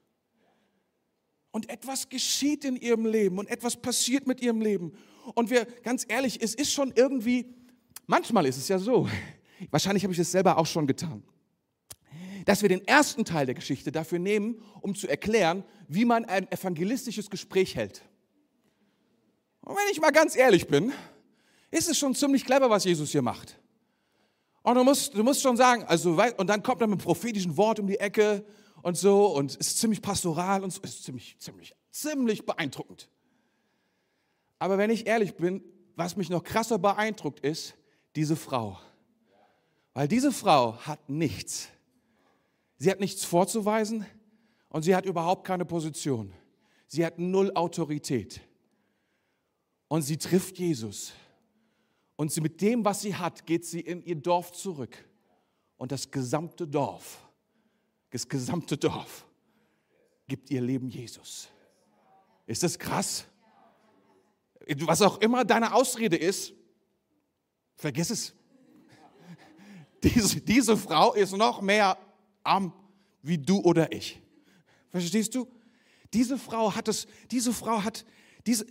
Und 1.53 1.69
etwas 1.69 2.09
geschieht 2.09 2.65
in 2.65 2.77
ihrem 2.77 3.07
Leben 3.07 3.39
und 3.39 3.49
etwas 3.49 3.77
passiert 3.77 4.27
mit 4.27 4.41
ihrem 4.41 4.61
Leben. 4.61 4.93
Und 5.35 5.51
wir, 5.51 5.65
ganz 5.65 6.07
ehrlich, 6.09 6.41
es 6.41 6.55
ist 6.55 6.73
schon 6.73 6.93
irgendwie, 6.95 7.47
manchmal 8.07 8.47
ist 8.47 8.57
es 8.57 8.69
ja 8.69 8.79
so, 8.79 9.09
wahrscheinlich 9.71 10.05
habe 10.05 10.13
ich 10.13 10.19
es 10.19 10.31
selber 10.31 10.59
auch 10.59 10.67
schon 10.67 10.87
getan, 10.87 11.23
dass 12.51 12.63
wir 12.63 12.69
den 12.69 12.85
ersten 12.85 13.25
Teil 13.25 13.47
der 13.47 13.55
Geschichte 13.55 13.93
dafür 13.93 14.19
nehmen, 14.19 14.61
um 14.81 14.97
zu 14.97 15.07
erklären, 15.07 15.63
wie 15.87 16.05
man 16.05 16.25
ein 16.25 16.51
evangelistisches 16.51 17.31
Gespräch 17.31 17.77
hält. 17.77 18.03
Und 19.61 19.77
wenn 19.77 19.93
ich 19.93 20.01
mal 20.01 20.11
ganz 20.11 20.35
ehrlich 20.35 20.67
bin, 20.67 20.93
ist 21.71 21.89
es 21.89 21.97
schon 21.97 22.13
ziemlich 22.13 22.45
clever, 22.45 22.69
was 22.69 22.83
Jesus 22.83 23.13
hier 23.13 23.23
macht. 23.23 23.57
Und 24.65 24.75
du 24.75 24.83
musst, 24.83 25.15
du 25.15 25.23
musst 25.23 25.43
schon 25.43 25.57
sagen, 25.57 25.85
also, 25.85 26.21
und 26.39 26.49
dann 26.49 26.65
kommt 26.65 26.81
er 26.81 26.89
mit 26.89 26.95
einem 26.95 27.05
prophetischen 27.05 27.57
Wort 27.57 27.79
um 27.79 27.87
die 27.87 28.01
Ecke 28.01 28.45
und 28.83 28.99
so 28.99 29.27
und 29.27 29.55
ist 29.55 29.79
ziemlich 29.79 30.03
pastoral 30.03 30.65
und 30.65 30.73
so, 30.73 30.83
ist 30.83 31.05
ziemlich, 31.05 31.37
ziemlich, 31.39 31.77
ziemlich 31.93 32.45
beeindruckend. 32.47 33.09
Aber 34.59 34.77
wenn 34.77 34.91
ich 34.91 35.07
ehrlich 35.07 35.37
bin, 35.37 35.63
was 35.95 36.17
mich 36.17 36.31
noch 36.31 36.43
krasser 36.43 36.81
beeindruckt 36.81 37.39
ist, 37.45 37.77
diese 38.17 38.35
Frau. 38.35 38.77
Weil 39.95 40.09
diese 40.09 40.33
Frau 40.33 40.77
hat 40.79 41.09
nichts. 41.09 41.69
Sie 42.83 42.91
hat 42.91 42.99
nichts 42.99 43.27
vorzuweisen 43.27 44.07
und 44.71 44.83
sie 44.85 44.97
hat 44.97 45.05
überhaupt 45.05 45.47
keine 45.47 45.67
Position. 45.67 46.33
Sie 46.87 47.05
hat 47.05 47.19
null 47.19 47.53
Autorität. 47.55 48.41
Und 49.89 50.01
sie 50.01 50.17
trifft 50.17 50.59
Jesus. 50.59 51.13
Und 52.17 52.33
sie, 52.33 52.41
mit 52.41 52.63
dem, 52.63 52.83
was 52.83 53.03
sie 53.03 53.15
hat, 53.15 53.45
geht 53.45 53.67
sie 53.67 53.81
in 53.81 54.03
ihr 54.03 54.15
Dorf 54.15 54.53
zurück. 54.53 54.97
Und 55.77 55.93
das 55.93 56.11
gesamte 56.11 56.67
Dorf, 56.67 57.19
das 58.09 58.27
gesamte 58.27 58.79
Dorf 58.79 59.27
gibt 60.27 60.49
ihr 60.51 60.63
Leben 60.63 60.89
Jesus. 60.89 61.49
Ist 62.47 62.63
das 62.63 62.79
krass? 62.79 63.27
Was 64.79 65.03
auch 65.03 65.21
immer 65.21 65.45
deine 65.45 65.75
Ausrede 65.75 66.17
ist, 66.17 66.55
vergiss 67.77 68.09
es. 68.09 68.35
Diese, 70.03 70.41
diese 70.41 70.79
Frau 70.79 71.13
ist 71.13 71.37
noch 71.37 71.61
mehr 71.61 71.99
arm 72.43 72.73
wie 73.23 73.39
du 73.39 73.61
oder 73.61 73.93
ich. 73.93 74.21
Verstehst 74.91 75.35
du? 75.35 75.47
Diese 76.13 76.39
Frau 76.39 76.75
hat 76.75 76.89
es, 76.89 77.07
diese 77.31 77.53
Frau 77.53 77.83
hat, 77.83 78.05
diese, 78.47 78.67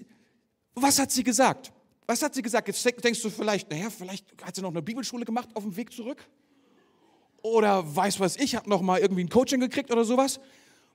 was 0.75 0.99
hat 0.99 1.11
sie 1.11 1.23
gesagt? 1.23 1.71
Was 2.05 2.21
hat 2.21 2.33
sie 2.33 2.41
gesagt? 2.41 2.67
Jetzt 2.67 2.83
denkst 3.03 3.21
du 3.21 3.29
vielleicht, 3.29 3.69
naja, 3.69 3.89
vielleicht 3.89 4.25
hat 4.43 4.55
sie 4.55 4.61
noch 4.61 4.71
eine 4.71 4.81
Bibelschule 4.81 5.25
gemacht 5.25 5.49
auf 5.53 5.63
dem 5.63 5.75
Weg 5.75 5.93
zurück. 5.93 6.27
Oder 7.41 7.95
weiß 7.95 8.19
was 8.19 8.35
ich, 8.35 8.55
hat 8.55 8.67
noch 8.67 8.81
mal 8.81 8.99
irgendwie 8.99 9.23
ein 9.23 9.29
Coaching 9.29 9.59
gekriegt 9.59 9.91
oder 9.91 10.03
sowas. 10.03 10.39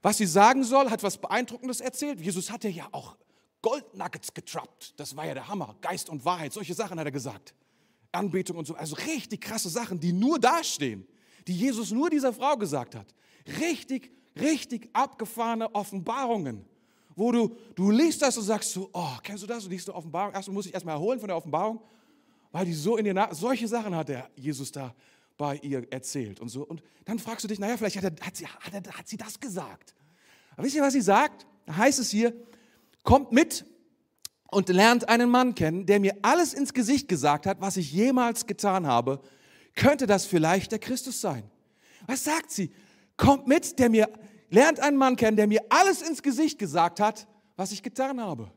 Was 0.03 0.19
sie 0.19 0.27
sagen 0.27 0.65
soll, 0.65 0.91
hat 0.91 1.03
was 1.03 1.17
Beeindruckendes 1.17 1.81
erzählt. 1.81 2.21
Jesus 2.21 2.51
hatte 2.51 2.69
ja 2.69 2.89
auch 2.93 3.17
Goldnuggets 3.63 4.35
getrappt. 4.35 4.93
Das 4.99 5.17
war 5.17 5.25
ja 5.25 5.33
der 5.33 5.49
Hammer. 5.49 5.77
Geist 5.81 6.11
und 6.11 6.25
Wahrheit, 6.25 6.53
solche 6.53 6.75
Sachen 6.75 6.99
hat 6.99 7.07
er 7.07 7.13
gesagt. 7.13 7.55
Anbetung 8.13 8.59
und 8.59 8.67
so. 8.67 8.75
Also 8.75 8.97
richtig 8.97 9.41
krasse 9.41 9.71
Sachen, 9.71 9.99
die 9.99 10.13
nur 10.13 10.39
dastehen, 10.39 11.07
die 11.47 11.57
Jesus 11.57 11.91
nur 11.91 12.11
dieser 12.11 12.33
Frau 12.33 12.57
gesagt 12.57 12.95
hat. 12.95 13.07
Richtig, 13.61 14.11
richtig 14.37 14.89
abgefahrene 14.93 15.75
Offenbarungen 15.75 16.65
wo 17.17 17.33
du, 17.33 17.57
du 17.75 17.91
liest 17.91 18.23
das 18.23 18.37
und 18.37 18.45
sagst 18.45 18.73
so, 18.73 18.91
oh, 18.93 19.17
kennst 19.23 19.43
du 19.43 19.47
das? 19.47 19.65
Du 19.65 19.71
liest 19.71 19.89
die 19.89 19.93
Offenbarung, 19.93 20.35
erstmal 20.35 20.55
muss 20.55 20.67
ich 20.67 20.75
erstmal 20.75 20.95
erholen 20.97 21.19
von 21.21 21.29
der 21.29 21.37
Offenbarung, 21.37 21.81
weil 22.53 22.65
die 22.65 22.73
so 22.73 22.97
in 22.97 23.05
dir, 23.05 23.29
solche 23.33 23.69
Sachen 23.69 23.95
hat 23.95 24.09
der 24.09 24.29
Jesus 24.37 24.73
da 24.73 24.95
bei 25.37 25.57
ihr 25.57 25.87
erzählt 25.93 26.41
und 26.41 26.49
so. 26.49 26.65
Und 26.65 26.83
dann 27.05 27.19
fragst 27.19 27.45
du 27.45 27.49
dich, 27.49 27.59
naja, 27.59 27.77
vielleicht 27.77 27.97
hat, 27.97 28.05
er, 28.05 28.27
hat, 28.27 28.37
sie, 28.37 28.47
hat, 28.47 28.73
er, 28.73 28.93
hat 28.93 29.09
sie 29.09 29.17
das 29.17 29.39
gesagt. 29.39 29.95
Aber 30.53 30.65
wisst 30.65 30.77
ihr, 30.77 30.83
was 30.83 30.93
sie 30.93 31.01
sagt? 31.01 31.47
Da 31.67 31.77
heißt 31.77 31.99
es 31.99 32.11
hier, 32.11 32.33
kommt 33.03 33.33
mit 33.33 33.65
und 34.51 34.69
lernt 34.69 35.09
einen 35.09 35.31
Mann 35.31 35.55
kennen, 35.55 35.87
der 35.87 35.99
mir 35.99 36.17
alles 36.23 36.55
ins 36.55 36.73
Gesicht 36.73 37.09
gesagt 37.09 37.47
hat, 37.47 37.61
was 37.61 37.77
ich 37.77 37.93
jemals 37.93 38.47
getan 38.47 38.87
habe. 38.87 39.21
Könnte 39.75 40.07
das 40.07 40.27
vielleicht 40.27 40.73
der 40.73 40.79
Christus 40.79 41.21
sein? 41.21 41.51
Was 42.07 42.25
sagt 42.25 42.51
sie? 42.51 42.71
Kommt 43.17 43.47
mit, 43.47 43.79
der 43.79 43.91
mir 43.91 44.09
lernt 44.51 44.81
einen 44.81 44.97
Mann 44.97 45.17
kennen, 45.17 45.37
der 45.37 45.47
mir 45.47 45.63
alles 45.69 46.03
ins 46.03 46.23
Gesicht 46.23 46.59
gesagt 46.59 47.01
hat, 47.01 47.27
was 47.57 47.73
ich 47.73 47.83
getan 47.83 48.21
habe. 48.21 48.51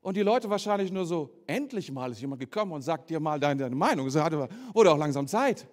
Und 0.00 0.16
die 0.16 0.22
Leute 0.22 0.48
wahrscheinlich 0.48 0.92
nur 0.92 1.04
so, 1.04 1.30
endlich 1.46 1.90
mal 1.90 2.12
ist 2.12 2.20
jemand 2.20 2.40
gekommen 2.40 2.72
und 2.72 2.82
sagt 2.82 3.10
dir 3.10 3.18
mal 3.18 3.40
deine, 3.40 3.62
deine 3.62 3.74
Meinung. 3.74 4.06
Es 4.06 4.14
wurde 4.14 4.92
auch 4.92 4.98
langsam 4.98 5.26
Zeit. 5.26 5.66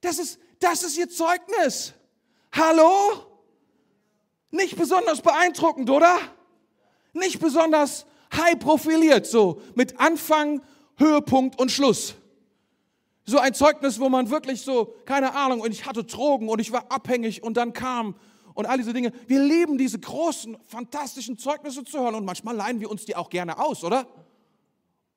Das 0.00 0.18
ist, 0.18 0.38
das 0.60 0.82
ist 0.82 0.98
ihr 0.98 1.08
Zeugnis. 1.08 1.94
Hallo? 2.52 3.26
Nicht 4.50 4.76
besonders 4.76 5.22
beeindruckend, 5.22 5.88
oder? 5.88 6.18
Nicht 7.14 7.40
besonders 7.40 8.06
high 8.34 8.58
profiliert, 8.58 9.26
so 9.26 9.62
mit 9.74 9.98
Anfang, 9.98 10.62
Höhepunkt 10.96 11.58
und 11.58 11.72
Schluss. 11.72 12.14
So 13.26 13.38
ein 13.38 13.54
Zeugnis, 13.54 13.98
wo 14.00 14.08
man 14.08 14.28
wirklich 14.30 14.62
so, 14.62 14.94
keine 15.06 15.34
Ahnung, 15.34 15.60
und 15.60 15.72
ich 15.72 15.86
hatte 15.86 16.04
Drogen 16.04 16.48
und 16.48 16.60
ich 16.60 16.72
war 16.72 16.90
abhängig 16.90 17.42
und 17.42 17.56
dann 17.56 17.72
kam 17.72 18.16
und 18.52 18.66
all 18.66 18.76
diese 18.76 18.92
Dinge. 18.92 19.12
Wir 19.26 19.42
lieben 19.42 19.78
diese 19.78 19.98
großen, 19.98 20.56
fantastischen 20.68 21.38
Zeugnisse 21.38 21.84
zu 21.84 21.98
hören 21.98 22.14
und 22.14 22.24
manchmal 22.24 22.54
leihen 22.54 22.80
wir 22.80 22.90
uns 22.90 23.04
die 23.04 23.16
auch 23.16 23.30
gerne 23.30 23.58
aus, 23.58 23.82
oder? 23.82 24.06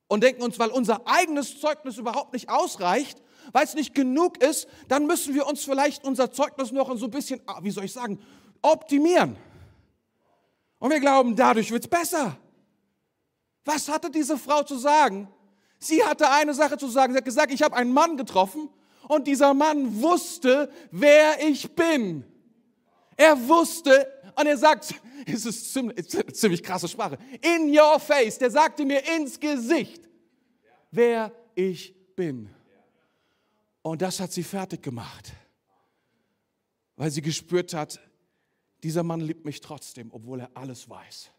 Und 0.08 0.24
denken 0.24 0.41
uns, 0.41 0.58
weil 0.58 0.70
unser 0.70 1.02
eigenes 1.06 1.60
Zeugnis 1.60 1.98
überhaupt 1.98 2.34
nicht 2.34 2.50
ausreicht, 2.50 3.22
weil 3.52 3.65
es 3.65 3.76
nicht 3.76 3.93
genug 3.93 4.41
ist, 4.41 4.67
dann 4.88 5.06
müssen 5.06 5.36
wir 5.36 5.46
uns 5.46 5.63
vielleicht 5.63 6.06
unser 6.06 6.32
Zeugnis 6.32 6.72
noch 6.72 6.96
so 6.98 7.06
ein 7.06 7.12
bisschen, 7.12 7.41
ah, 7.46 7.60
wie 7.62 7.72
soll 7.72 7.84
ich 7.84 7.93
sagen, 7.93 8.20
optimieren. 8.62 9.36
Und 10.80 10.91
wir 10.91 11.00
glauben, 11.00 11.36
dadurch 11.36 11.72
wird 11.72 11.84
es 11.84 11.89
besser. 11.89 12.38
Was 13.65 13.89
hatte 13.89 14.10
diese 14.10 14.38
Frau 14.38 14.63
zu 14.63 14.78
sagen? 14.78 15.28
Sie 15.80 16.04
hatte 16.04 16.30
eine 16.30 16.54
Sache 16.54 16.78
zu 16.78 16.88
sagen. 16.88 17.13
Sie 17.13 17.18
hat 17.18 17.26
gesagt, 17.26 17.52
ich 17.52 17.62
habe 17.62 17.76
einen 17.76 17.94
Mann 17.94 18.18
getroffen 18.18 18.70
und 19.08 19.28
dieser 19.28 19.54
Mann 19.54 20.02
wusste, 20.02 20.72
wer 20.92 21.48
ich 21.48 21.76
bin. 21.76 22.24
Er 23.16 23.48
wusste 23.48 24.12
und 24.36 24.46
er 24.46 24.58
sagt, 24.58 24.94
es 25.26 25.46
ist 25.46 25.74
ziemlich, 25.74 26.08
ziemlich 26.34 26.63
krasse 26.63 26.88
Sprache, 26.88 27.18
in 27.42 27.76
your 27.78 28.00
face, 28.00 28.38
der 28.38 28.52
sagte 28.52 28.86
mir 28.86 29.02
ins 29.16 29.40
Gesicht, 29.40 30.08
wer 30.92 31.32
ich 31.56 31.96
bin. 32.16 32.50
Und 33.82 34.02
das 34.02 34.20
hat 34.20 34.32
sie 34.32 34.44
fertig 34.44 34.82
gemacht, 34.82 35.32
weil 36.96 37.10
sie 37.10 37.22
gespürt 37.22 37.74
hat, 37.74 38.00
dieser 38.84 39.04
Mann 39.04 39.22
liebt 39.22 39.46
mich 39.46 39.62
trotzdem, 39.62 40.12
obwohl 40.12 40.42
er 40.42 40.52
alles 40.54 40.90
weiß. 40.90 41.32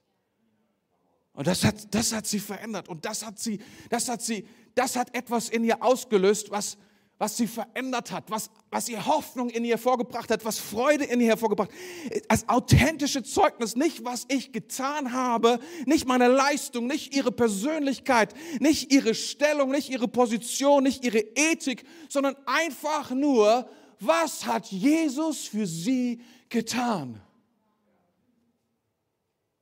Und 1.38 1.46
das 1.46 1.62
hat, 1.62 1.94
das 1.94 2.12
hat 2.12 2.26
sie 2.26 2.40
verändert 2.40 2.88
und 2.88 3.04
das 3.04 3.24
hat 3.24 3.38
sie, 3.38 3.60
das 3.90 4.08
hat 4.08 4.20
sie, 4.20 4.44
das 4.74 4.96
hat 4.96 5.14
etwas 5.14 5.48
in 5.48 5.62
ihr 5.62 5.80
ausgelöst, 5.84 6.50
was, 6.50 6.76
was 7.16 7.36
sie 7.36 7.46
verändert 7.46 8.10
hat, 8.10 8.28
was, 8.28 8.50
was 8.72 8.88
ihr 8.88 9.06
Hoffnung 9.06 9.48
in 9.48 9.64
ihr 9.64 9.74
hervorgebracht 9.76 10.32
hat, 10.32 10.44
was 10.44 10.58
Freude 10.58 11.04
in 11.04 11.20
ihr 11.20 11.28
hervorgebracht 11.28 11.70
hat. 11.70 12.22
Als 12.28 12.48
authentische 12.48 13.22
Zeugnis, 13.22 13.76
nicht 13.76 14.04
was 14.04 14.24
ich 14.26 14.50
getan 14.50 15.12
habe, 15.12 15.60
nicht 15.86 16.08
meine 16.08 16.26
Leistung, 16.26 16.88
nicht 16.88 17.14
ihre 17.14 17.30
Persönlichkeit, 17.30 18.34
nicht 18.58 18.92
ihre 18.92 19.14
Stellung, 19.14 19.70
nicht 19.70 19.90
ihre 19.90 20.08
Position, 20.08 20.82
nicht 20.82 21.04
ihre 21.04 21.20
Ethik, 21.20 21.84
sondern 22.08 22.34
einfach 22.46 23.12
nur, 23.12 23.70
was 24.00 24.44
hat 24.44 24.66
Jesus 24.72 25.46
für 25.46 25.68
sie 25.68 26.20
getan? 26.48 27.20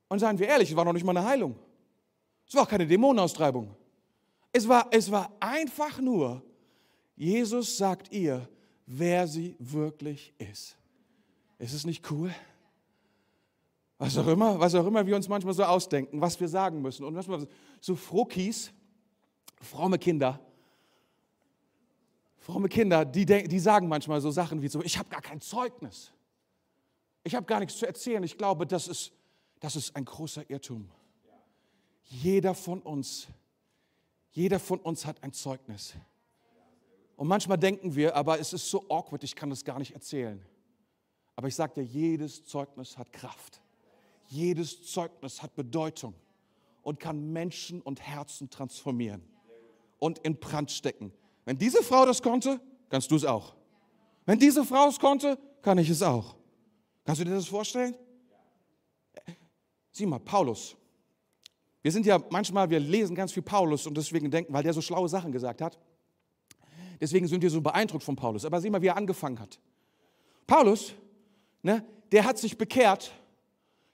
Und 0.07 0.17
seien 0.17 0.39
wir 0.39 0.47
ehrlich, 0.47 0.71
es 0.71 0.75
war 0.75 0.85
noch 0.85 0.93
nicht 0.93 1.05
mal 1.05 1.15
eine 1.15 1.27
Heilung. 1.27 1.66
Es 2.47 2.55
war 2.55 2.63
auch 2.63 2.69
keine 2.69 2.87
Dämonenaustreibung. 2.87 3.75
Es 4.53 4.67
war, 4.67 4.87
es 4.91 5.11
war 5.11 5.31
einfach 5.39 5.99
nur, 5.99 6.41
Jesus 7.15 7.77
sagt 7.77 8.11
ihr, 8.11 8.47
wer 8.85 9.27
sie 9.27 9.55
wirklich 9.59 10.33
ist. 10.37 10.77
Ist 11.59 11.73
es 11.73 11.85
nicht 11.85 12.09
cool? 12.11 12.33
Was 13.97 14.17
auch 14.17 14.27
immer, 14.27 14.59
was 14.59 14.75
auch 14.75 14.85
immer 14.85 15.05
wir 15.05 15.15
uns 15.15 15.27
manchmal 15.27 15.53
so 15.53 15.63
ausdenken, 15.63 16.21
was 16.21 16.39
wir 16.39 16.47
sagen 16.47 16.81
müssen. 16.81 17.03
Und 17.03 17.15
manchmal 17.15 17.47
so 17.81 17.95
Frokis, 17.95 18.71
fromme 19.61 19.97
Kinder, 19.97 20.39
fromme 22.37 22.69
Kinder, 22.69 23.03
die, 23.03 23.25
die 23.25 23.59
sagen 23.59 23.87
manchmal 23.87 24.21
so 24.21 24.29
Sachen 24.29 24.61
wie 24.61 24.67
so, 24.67 24.81
ich 24.83 24.97
habe 24.97 25.09
gar 25.09 25.21
kein 25.21 25.41
Zeugnis. 25.41 26.13
Ich 27.23 27.35
habe 27.35 27.45
gar 27.45 27.59
nichts 27.59 27.77
zu 27.77 27.85
erzählen. 27.85 28.23
Ich 28.23 28.37
glaube, 28.37 28.65
das 28.65 28.87
ist, 28.87 29.11
das 29.59 29.75
ist 29.75 29.95
ein 29.95 30.05
großer 30.05 30.49
Irrtum. 30.49 30.89
Jeder 32.07 32.55
von 32.55 32.81
uns, 32.81 33.27
jeder 34.31 34.59
von 34.59 34.79
uns 34.79 35.05
hat 35.05 35.21
ein 35.23 35.33
Zeugnis. 35.33 35.93
Und 37.15 37.27
manchmal 37.27 37.57
denken 37.57 37.95
wir, 37.95 38.15
aber 38.15 38.39
es 38.39 38.53
ist 38.53 38.69
so 38.69 38.85
awkward, 38.89 39.23
ich 39.23 39.35
kann 39.35 39.49
das 39.49 39.63
gar 39.65 39.79
nicht 39.79 39.93
erzählen. 39.93 40.43
Aber 41.35 41.47
ich 41.47 41.55
sage 41.55 41.73
dir, 41.75 41.83
jedes 41.83 42.45
Zeugnis 42.45 42.97
hat 42.97 43.11
Kraft. 43.11 43.61
Jedes 44.27 44.83
Zeugnis 44.91 45.41
hat 45.41 45.55
Bedeutung 45.55 46.13
und 46.81 46.99
kann 46.99 47.31
Menschen 47.31 47.81
und 47.81 48.01
Herzen 48.01 48.49
transformieren 48.49 49.21
und 49.99 50.19
in 50.19 50.37
Brand 50.37 50.71
stecken. 50.71 51.11
Wenn 51.45 51.57
diese 51.57 51.83
Frau 51.83 52.05
das 52.05 52.21
konnte, 52.21 52.59
kannst 52.89 53.11
du 53.11 53.15
es 53.15 53.25
auch. 53.25 53.55
Wenn 54.25 54.39
diese 54.39 54.65
Frau 54.65 54.87
es 54.87 54.99
konnte, 54.99 55.37
kann 55.61 55.77
ich 55.77 55.89
es 55.89 56.01
auch. 56.01 56.35
Kannst 57.05 57.21
du 57.21 57.25
dir 57.25 57.35
das 57.35 57.47
vorstellen? 57.47 57.95
Sieh 59.91 60.05
mal, 60.05 60.19
Paulus. 60.19 60.75
Wir 61.81 61.91
sind 61.91 62.05
ja 62.05 62.21
manchmal, 62.29 62.69
wir 62.69 62.79
lesen 62.79 63.15
ganz 63.15 63.31
viel 63.31 63.43
Paulus 63.43 63.87
und 63.87 63.95
deswegen 63.95 64.29
denken, 64.31 64.53
weil 64.53 64.63
der 64.63 64.73
so 64.73 64.81
schlaue 64.81 65.07
Sachen 65.07 65.31
gesagt 65.31 65.61
hat. 65.61 65.77
Deswegen 66.99 67.27
sind 67.27 67.41
wir 67.41 67.49
so 67.49 67.61
beeindruckt 67.61 68.03
von 68.03 68.15
Paulus. 68.15 68.45
Aber 68.45 68.59
sieh 68.59 68.69
mal, 68.69 68.81
wie 68.81 68.87
er 68.87 68.97
angefangen 68.97 69.39
hat. 69.39 69.59
Paulus, 70.47 70.93
ne, 71.61 71.85
der 72.11 72.25
hat 72.25 72.37
sich 72.37 72.57
bekehrt, 72.57 73.11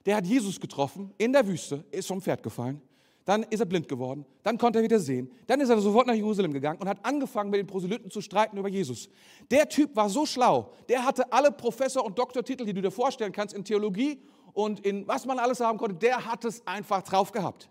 der 0.05 0.17
hat 0.17 0.25
Jesus 0.25 0.59
getroffen 0.59 1.13
in 1.17 1.33
der 1.33 1.45
Wüste, 1.47 1.83
ist 1.91 2.07
vom 2.07 2.21
Pferd 2.21 2.43
gefallen, 2.43 2.81
dann 3.25 3.43
ist 3.43 3.59
er 3.59 3.65
blind 3.65 3.87
geworden, 3.87 4.25
dann 4.43 4.57
konnte 4.57 4.79
er 4.79 4.83
wieder 4.83 4.99
sehen, 4.99 5.31
dann 5.47 5.61
ist 5.61 5.69
er 5.69 5.79
sofort 5.79 6.07
nach 6.07 6.13
Jerusalem 6.13 6.51
gegangen 6.51 6.79
und 6.79 6.87
hat 6.87 7.03
angefangen 7.03 7.49
mit 7.49 7.59
den 7.59 7.67
Proselyten 7.67 8.11
zu 8.11 8.21
streiten 8.21 8.57
über 8.57 8.69
Jesus. 8.69 9.09
Der 9.49 9.67
Typ 9.67 9.95
war 9.95 10.09
so 10.09 10.25
schlau, 10.25 10.71
der 10.89 11.05
hatte 11.05 11.31
alle 11.31 11.51
Professor- 11.51 12.05
und 12.05 12.19
Doktortitel, 12.19 12.65
die 12.65 12.73
du 12.73 12.81
dir 12.81 12.91
vorstellen 12.91 13.31
kannst 13.31 13.55
in 13.55 13.63
Theologie 13.63 14.21
und 14.53 14.81
in 14.85 15.07
was 15.07 15.25
man 15.25 15.39
alles 15.39 15.59
haben 15.61 15.77
konnte, 15.77 15.95
der 15.95 16.25
hat 16.25 16.45
es 16.45 16.65
einfach 16.67 17.01
drauf 17.01 17.31
gehabt. 17.31 17.69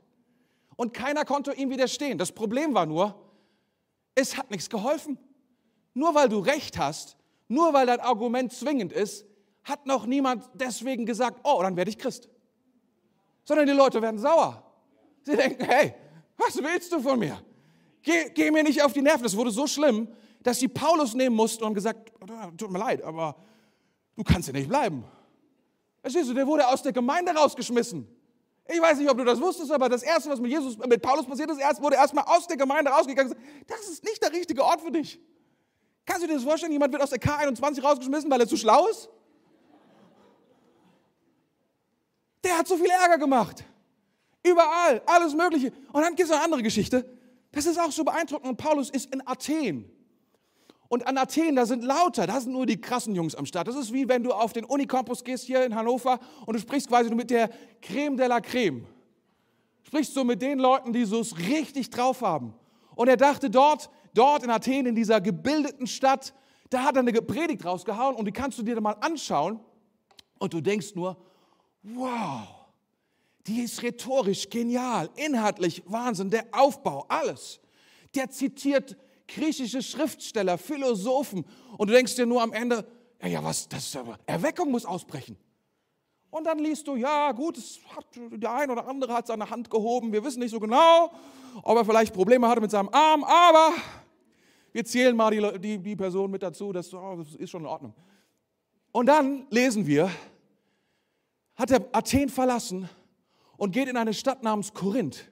Und 0.77 0.95
keiner 0.95 1.25
konnte 1.25 1.53
ihm 1.53 1.71
widerstehen. 1.71 2.19
Das 2.19 2.33
Problem 2.33 2.75
war 2.75 2.87
nur, 2.87 3.15
es 4.15 4.37
hat 4.37 4.51
nichts 4.51 4.69
geholfen. 4.69 5.19
Nur 5.95 6.15
weil 6.15 6.29
du 6.29 6.39
recht 6.39 6.79
hast, 6.79 7.17
nur 7.49 7.73
weil 7.73 7.87
dein 7.87 8.01
Argument 8.01 8.53
zwingend 8.53 8.93
ist, 8.93 9.27
hat 9.65 9.87
noch 9.87 10.07
niemand 10.07 10.49
deswegen 10.55 11.07
gesagt, 11.07 11.41
oh, 11.45 11.61
dann 11.63 11.77
werde 11.77 11.91
ich 11.91 11.99
Christ. 11.99 12.29
Sondern 13.45 13.67
die 13.67 13.73
Leute 13.73 14.01
werden 14.01 14.19
sauer. 14.19 14.63
Sie 15.23 15.37
denken, 15.37 15.65
hey, 15.65 15.95
was 16.37 16.57
willst 16.57 16.93
du 16.93 17.01
von 17.01 17.19
mir? 17.19 17.43
Geh, 18.03 18.31
geh 18.31 18.51
mir 18.51 18.63
nicht 18.63 18.83
auf 18.83 18.93
die 18.93 19.03
Nerven. 19.03 19.23
Das 19.23 19.37
wurde 19.37 19.51
so 19.51 19.67
schlimm, 19.67 20.09
dass 20.43 20.59
sie 20.59 20.69
Paulus 20.69 21.15
nehmen 21.15 21.37
mussten 21.37 21.63
und 21.65 21.75
gesagt, 21.75 22.13
tut 22.57 22.71
mir 22.71 22.79
leid, 22.79 23.03
aber 23.03 23.37
du 24.17 24.25
kannst 24.25 24.49
hier 24.49 24.55
nicht 24.55 24.69
bleiben. 24.69 25.05
Verstehst 26.01 26.29
du, 26.29 26.35
der 26.35 26.47
wurde 26.47 26.67
aus 26.67 26.83
der 26.83 26.93
Gemeinde 26.93 27.33
rausgeschmissen. 27.33 28.09
Ich 28.69 28.81
weiß 28.81 28.99
nicht, 28.99 29.11
ob 29.11 29.19
du 29.19 29.25
das 29.25 29.41
wusstest, 29.41 29.73
aber 29.73 29.89
das 29.89 30.03
Erste, 30.03 30.31
was 30.31 30.41
mit, 30.41 30.51
Jesus, 30.51 30.79
mit 30.79 31.03
Paulus 31.03 31.27
passiert 31.27 31.51
ist, 31.51 31.59
er 31.61 31.77
wurde 31.83 31.97
erstmal 31.97 32.25
aus 32.25 32.47
der 32.47 32.57
Gemeinde 32.57 32.91
rausgegangen 32.91 33.35
das 33.67 33.89
ist 33.89 34.05
nicht 34.05 34.23
der 34.23 34.33
richtige 34.33 34.63
Ort 34.63 34.81
für 34.81 34.91
dich. 34.91 35.21
Kannst 36.05 36.23
du 36.23 36.27
dir 36.27 36.35
das 36.35 36.45
vorstellen? 36.45 36.73
Jemand 36.73 36.93
wird 36.93 37.03
aus 37.03 37.11
der 37.11 37.21
K21 37.21 37.83
rausgeschmissen, 37.83 38.31
weil 38.31 38.41
er 38.41 38.49
zu 38.49 38.57
schlau 38.57 38.87
ist? 38.89 39.09
Der 42.45 42.59
hat 42.59 42.67
so 42.67 42.77
viel 42.77 42.91
Ärger 42.91 43.19
gemacht. 43.19 43.65
Überall, 44.45 45.01
alles 45.07 45.35
Mögliche. 45.35 45.73
Und 45.93 46.03
dann 46.03 46.17
gibt 46.17 46.29
es 46.29 46.35
eine 46.35 46.43
andere 46.43 46.63
Geschichte. 46.63 47.09
Das 47.53 47.67
ist 47.67 47.79
auch 47.79 47.93
so 47.93 48.03
beeindruckend. 48.03 48.49
Und 48.49 48.57
Paulus 48.57 48.91
ist 48.91 49.13
in 49.15 49.27
Athen. 49.27 49.91
Und 50.93 51.07
an 51.07 51.17
Athen, 51.17 51.57
da 51.57 51.65
sind 51.65 51.83
lauter, 51.85 52.27
da 52.27 52.39
sind 52.39 52.53
nur 52.53 52.67
die 52.67 52.79
krassen 52.79 53.15
Jungs 53.15 53.35
am 53.35 53.47
Start. 53.47 53.67
Das 53.67 53.77
ist 53.77 53.95
wie 53.95 54.07
wenn 54.11 54.23
du 54.23 54.31
auf 54.31 54.53
den 54.53 54.67
Unicampus 54.67 55.25
gehst 55.25 55.45
hier 55.45 55.65
in 55.65 55.75
Hannover 55.75 56.21
und 56.45 56.53
du 56.53 56.61
sprichst 56.61 56.87
quasi 56.87 57.09
mit 57.15 57.31
der 57.31 57.49
Creme 57.81 58.19
de 58.19 58.27
la 58.27 58.43
Creme. 58.43 58.87
Sprichst 59.85 60.13
so 60.13 60.23
mit 60.23 60.43
den 60.43 60.59
Leuten, 60.59 60.93
die 60.93 61.07
so 61.07 61.21
es 61.21 61.35
richtig 61.39 61.89
drauf 61.89 62.21
haben. 62.21 62.53
Und 62.95 63.09
er 63.09 63.17
dachte 63.17 63.49
dort, 63.49 63.89
dort 64.13 64.43
in 64.43 64.51
Athen, 64.51 64.85
in 64.85 64.95
dieser 64.95 65.23
gebildeten 65.23 65.87
Stadt, 65.87 66.35
da 66.69 66.83
hat 66.83 66.97
er 66.97 67.01
eine 67.01 67.23
Predigt 67.23 67.65
rausgehauen 67.65 68.15
und 68.15 68.27
die 68.27 68.33
kannst 68.33 68.59
du 68.59 68.63
dir 68.63 68.79
mal 68.79 68.97
anschauen. 69.01 69.61
Und 70.39 70.53
du 70.53 70.61
denkst 70.61 70.95
nur, 70.95 71.17
wow, 71.85 72.47
die 73.47 73.63
ist 73.63 73.83
rhetorisch 73.83 74.51
genial, 74.51 75.09
inhaltlich 75.17 75.83
Wahnsinn, 75.87 76.29
der 76.29 76.45
Aufbau, 76.53 77.07
alles. 77.09 77.61
Der 78.15 78.29
zitiert 78.29 78.95
griechische 79.35 79.83
Schriftsteller, 79.83 80.59
Philosophen 80.59 81.45
und 81.79 81.89
du 81.89 81.95
denkst 81.95 82.17
dir 82.17 82.27
nur 82.27 82.43
am 82.43 82.53
Ende, 82.53 82.87
ja, 83.21 83.29
ja 83.29 83.45
was, 83.45 83.69
das 83.69 83.97
Erweckung 84.27 84.71
muss 84.71 84.85
ausbrechen. 84.85 85.37
Und 86.31 86.45
dann 86.45 86.59
liest 86.59 86.87
du, 86.89 86.97
ja 86.97 87.33
gut, 87.33 87.59
hat, 87.95 88.07
der 88.17 88.55
eine 88.55 88.73
oder 88.73 88.89
andere 88.89 89.13
hat 89.13 89.27
seine 89.27 89.51
Hand 89.51 89.69
gehoben, 89.69 90.13
wir 90.13 90.25
wissen 90.25 90.41
nicht 90.41 90.51
so 90.51 90.61
genau, 90.61 91.13
ob 91.63 91.77
er 91.77 91.85
vielleicht 91.85 92.15
Probleme 92.15 92.49
hatte 92.49 92.61
mit 92.61 92.71
seinem 92.71 92.89
Arm, 92.89 93.23
aber 93.25 93.73
wir 94.73 94.85
zählen 94.85 95.15
mal 95.15 95.31
die, 95.31 95.59
die, 95.59 95.79
die 95.79 95.97
Person 95.97 96.31
mit 96.31 96.43
dazu, 96.43 96.73
das, 96.73 96.93
oh, 96.95 97.17
das 97.17 97.35
ist 97.35 97.51
schon 97.51 97.63
in 97.63 97.69
Ordnung. 97.69 97.95
Und 98.93 99.07
dann 99.07 99.47
lesen 99.51 99.87
wir, 99.87 100.11
hat 101.55 101.71
er 101.71 101.85
Athen 101.93 102.29
verlassen 102.29 102.89
und 103.57 103.73
geht 103.73 103.89
in 103.89 103.97
eine 103.97 104.15
Stadt 104.15 104.43
namens 104.43 104.73
Korinth. 104.73 105.31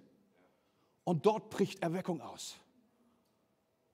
Und 1.04 1.26
dort 1.26 1.50
bricht 1.50 1.82
Erweckung 1.82 2.20
aus. 2.20 2.56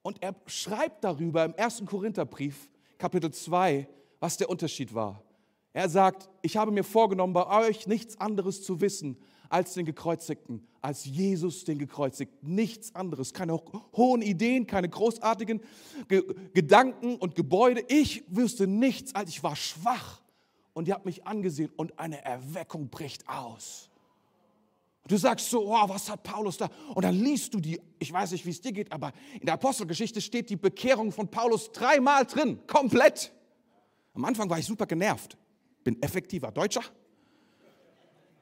Und 0.07 0.23
er 0.23 0.37
schreibt 0.47 1.03
darüber 1.03 1.45
im 1.45 1.53
ersten 1.55 1.85
Korintherbrief, 1.85 2.71
Kapitel 2.97 3.33
2, 3.33 3.89
was 4.21 4.37
der 4.37 4.49
Unterschied 4.49 4.95
war. 4.95 5.21
Er 5.73 5.89
sagt, 5.89 6.29
ich 6.43 6.57
habe 6.57 6.71
mir 6.71 6.85
vorgenommen, 6.85 7.33
bei 7.33 7.67
euch 7.67 7.89
nichts 7.89 8.21
anderes 8.21 8.63
zu 8.63 8.81
wissen 8.81 9.17
als 9.49 9.75
den 9.75 9.85
Gekreuzigten, 9.85 10.65
als 10.81 11.07
Jesus 11.07 11.65
den 11.65 11.81
Gekreuzigten. 11.81 12.55
Nichts 12.55 12.95
anderes, 12.95 13.35
keine 13.35 13.61
hohen 13.97 14.23
Ideen, 14.23 14.69
keine 14.69 14.89
großartigen 14.89 15.61
Ge 16.07 16.23
Gedanken 16.55 17.17
und 17.17 17.35
Gebäude. 17.35 17.85
Ich 17.89 18.23
wüsste 18.29 18.69
nichts, 18.69 19.13
als 19.13 19.31
ich 19.31 19.43
war 19.43 19.57
schwach. 19.57 20.23
Und 20.73 20.87
ihr 20.87 20.95
habt 20.95 21.05
mich 21.05 21.27
angesehen 21.27 21.73
und 21.75 21.99
eine 21.99 22.25
Erweckung 22.25 22.91
bricht 22.91 23.29
aus. 23.29 23.91
Du 25.09 25.17
sagst 25.17 25.51
so, 25.51 25.73
oh, 25.73 25.89
was 25.89 26.11
hat 26.11 26.23
Paulus 26.23 26.57
da? 26.57 26.69
Und 26.95 27.05
dann 27.05 27.15
liest 27.15 27.55
du 27.55 27.61
die, 27.61 27.81
ich 27.99 28.13
weiß 28.13 28.33
nicht, 28.33 28.45
wie 28.45 28.51
es 28.51 28.61
dir 28.61 28.73
geht, 28.73 28.91
aber 28.91 29.13
in 29.35 29.47
der 29.47 29.55
Apostelgeschichte 29.55 30.21
steht 30.21 30.51
die 30.51 30.57
Bekehrung 30.57 31.13
von 31.13 31.29
Paulus 31.29 31.71
dreimal 31.71 32.25
drin, 32.27 32.59
komplett. 32.67 33.33
Am 34.15 34.25
Anfang 34.25 34.51
war 34.51 34.59
ich 34.59 34.67
super 34.67 34.87
genervt, 34.87 35.37
bin 35.85 36.03
effektiver 36.03 36.51
Deutscher. 36.51 36.83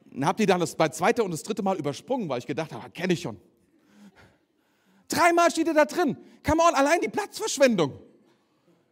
Dann 0.05 0.25
habt 0.25 0.39
ihr 0.39 0.47
dann 0.47 0.59
das 0.59 0.75
zweite 0.75 1.23
und 1.23 1.31
das 1.31 1.43
dritte 1.43 1.61
Mal 1.61 1.77
übersprungen, 1.77 2.29
weil 2.29 2.39
ich 2.39 2.47
gedacht 2.47 2.71
habe, 2.71 2.89
kenne 2.89 3.13
ich 3.13 3.21
schon. 3.21 3.39
Dreimal 5.07 5.51
steht 5.51 5.67
er 5.67 5.73
da 5.73 5.85
drin. 5.85 6.17
Come 6.43 6.63
on, 6.63 6.73
allein 6.73 6.99
die 7.01 7.09
Platzverschwendung. 7.09 7.99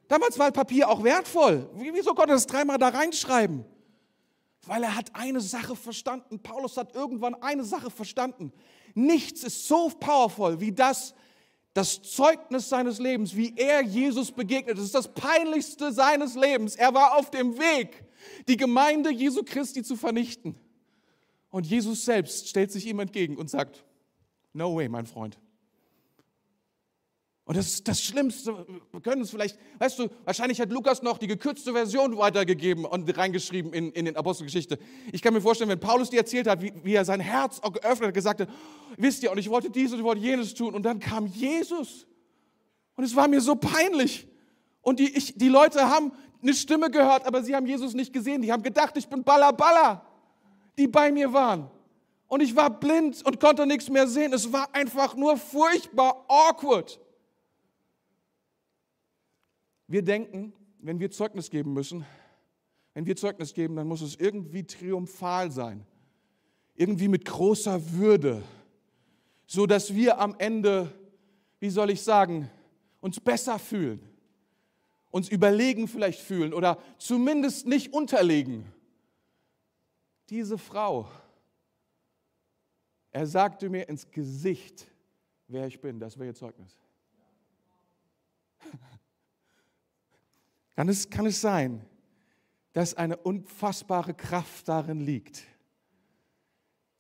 Damals 0.08 0.38
war 0.38 0.52
Papier 0.52 0.90
auch 0.90 1.04
wertvoll. 1.04 1.68
Wieso 1.74 2.14
konnte 2.14 2.34
er 2.34 2.36
das 2.36 2.46
dreimal 2.46 2.78
da 2.78 2.90
reinschreiben? 2.90 3.66
Weil 4.65 4.84
er 4.84 4.95
hat 4.95 5.13
eine 5.13 5.41
Sache 5.41 5.76
verstanden. 5.76 6.39
Paulus 6.39 6.78
hat 6.78 6.95
irgendwann 6.95 7.36
eine 7.36 7.63
Sache 7.63 7.91
verstanden. 7.91 8.54
Nichts 8.93 9.43
ist 9.43 9.67
so 9.67 9.89
powerful 9.89 10.60
wie 10.60 10.71
das, 10.71 11.13
das 11.73 12.02
Zeugnis 12.02 12.69
seines 12.69 12.99
Lebens, 12.99 13.36
wie 13.36 13.54
er 13.58 13.82
Jesus 13.82 14.32
begegnet. 14.32 14.78
Das 14.78 14.86
ist 14.86 14.95
das 14.95 15.13
peinlichste 15.13 15.91
seines 15.91 16.36
Lebens. 16.36 16.76
Er 16.76 16.93
war 16.93 17.17
auf 17.17 17.30
dem 17.30 17.58
Weg, 17.58 18.06
die 18.47 18.58
Gemeinde 18.58 19.12
Jesu 19.12 19.41
Christi 19.43 19.84
zu 19.84 19.97
vernichten. 19.97 20.56
Und 21.49 21.65
Jesus 21.67 22.06
selbst 22.06 22.47
stellt 22.47 22.71
sich 22.71 22.88
ihm 22.88 22.99
entgegen 22.99 23.38
und 23.38 23.49
sagt, 23.49 23.84
no 24.54 24.76
way, 24.76 24.88
mein 24.88 25.06
Freund. 25.06 25.38
Und 27.46 27.58
das 27.58 27.68
ist 27.68 27.88
das 27.90 28.02
Schlimmste, 28.02 28.66
wir 28.92 29.02
können 29.02 29.22
es 29.22 29.30
vielleicht, 29.30 29.60
weißt 29.78 30.00
du, 30.00 30.08
wahrscheinlich 30.24 30.62
hat 30.62 30.72
Lukas 30.72 31.02
noch 31.02 31.18
die 31.18 31.28
gekürzte 31.28 31.74
Version 31.74 32.18
weitergegeben 32.18 32.86
und 32.86 33.18
reingeschrieben 33.18 33.74
in, 33.74 33.92
in 33.92 34.06
den 34.06 34.16
Apostelgeschichte. 34.16 34.80
Ich 35.12 35.22
kann 35.22 35.34
mir 35.34 35.42
vorstellen, 35.42 35.70
wenn 35.70 35.80
Paulus 35.80 36.10
dir 36.10 36.20
erzählt 36.20 36.48
hat, 36.48 36.62
wie, 36.62 36.72
wie 36.84 36.94
er 36.94 37.04
sein 37.04 37.20
Herz 37.20 37.60
auch 37.60 37.74
geöffnet 37.74 38.08
hat, 38.08 38.14
gesagt 38.14 38.40
hat, 38.42 38.50
wisst 38.96 39.24
ihr, 39.24 39.32
und 39.32 39.40
ich 39.40 39.50
wollte 39.50 39.70
dies 39.70 39.92
und 39.92 40.00
ich 40.00 40.06
wollte 40.06 40.22
jenes 40.22 40.54
tun, 40.54 40.74
und 40.74 40.84
dann 40.84 41.00
kam 41.02 41.26
Jesus. 41.26 42.08
Und 42.96 43.04
es 43.04 43.14
war 43.14 43.28
mir 43.28 43.42
so 43.42 43.56
peinlich. 43.56 44.26
Und 44.82 45.00
die, 45.00 45.14
ich, 45.14 45.38
die 45.38 45.50
Leute 45.50 45.90
haben 45.90 46.14
eine 46.42 46.54
Stimme 46.54 46.90
gehört, 46.90 47.26
aber 47.26 47.44
sie 47.44 47.56
haben 47.56 47.66
Jesus 47.66 47.94
nicht 47.94 48.14
gesehen. 48.14 48.42
Die 48.42 48.54
haben 48.54 48.64
gedacht, 48.64 48.96
ich 48.96 49.08
bin 49.08 49.24
Baller 49.24 49.52
Baller, 49.52 50.06
die 50.78 50.88
bei 50.88 51.12
mir 51.12 51.34
waren. 51.34 51.70
Und 52.28 52.42
ich 52.42 52.56
war 52.56 52.70
blind 52.70 53.26
und 53.26 53.40
konnte 53.42 53.66
nichts 53.66 53.90
mehr 53.90 54.08
sehen. 54.08 54.32
Es 54.32 54.52
war 54.52 54.74
einfach 54.74 55.16
nur 55.16 55.38
furchtbar 55.38 56.26
awkward. 56.30 57.00
Wir 59.94 60.02
denken, 60.02 60.54
wenn 60.80 61.00
wir 61.00 61.12
Zeugnis 61.12 61.52
geben 61.52 61.72
müssen, 61.72 62.04
wenn 62.96 63.06
wir 63.06 63.16
Zeugnis 63.16 63.54
geben, 63.54 63.76
dann 63.76 63.88
muss 63.88 64.02
es 64.02 64.16
irgendwie 64.16 64.64
triumphal 64.64 65.52
sein, 65.52 65.86
irgendwie 66.74 67.08
mit 67.08 67.26
großer 67.26 67.92
Würde, 67.92 68.42
so 69.46 69.68
dass 69.68 69.94
wir 69.94 70.20
am 70.20 70.34
Ende, 70.40 70.92
wie 71.60 71.70
soll 71.70 71.92
ich 71.92 72.02
sagen, 72.02 72.50
uns 73.02 73.20
besser 73.20 73.60
fühlen, 73.60 74.00
uns 75.12 75.30
überlegen 75.30 75.88
vielleicht 75.88 76.22
fühlen 76.22 76.56
oder 76.56 76.80
zumindest 76.98 77.68
nicht 77.68 77.94
unterlegen. 77.94 78.66
Diese 80.32 80.58
Frau, 80.58 81.08
er 83.12 83.28
sagte 83.28 83.70
mir 83.70 83.88
ins 83.88 84.10
Gesicht, 84.10 84.88
wer 85.48 85.68
ich 85.68 85.80
bin, 85.82 86.00
das 86.00 86.18
wäre 86.18 86.30
ihr 86.30 86.34
Zeugnis. 86.34 86.80
Kann 90.76 90.90
es, 90.90 91.10
kann 91.10 91.26
es 91.26 91.42
sein, 91.42 91.82
dass 92.74 92.96
eine 92.96 93.18
unfassbare 93.18 94.14
Kraft 94.14 94.68
darin 94.68 95.00
liegt, 95.00 95.44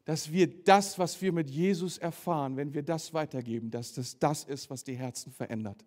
dass 0.05 0.31
wir 0.31 0.47
das, 0.47 0.99
was 0.99 1.21
wir 1.21 1.31
mit 1.31 1.49
Jesus 1.49 1.97
erfahren, 1.97 2.57
wenn 2.57 2.73
wir 2.73 2.83
das 2.83 3.13
weitergeben, 3.13 3.71
dass 3.71 3.93
das 3.93 4.19
das 4.19 4.43
ist, 4.43 4.69
was 4.69 4.83
die 4.83 4.95
Herzen 4.95 5.31
verändert. 5.31 5.83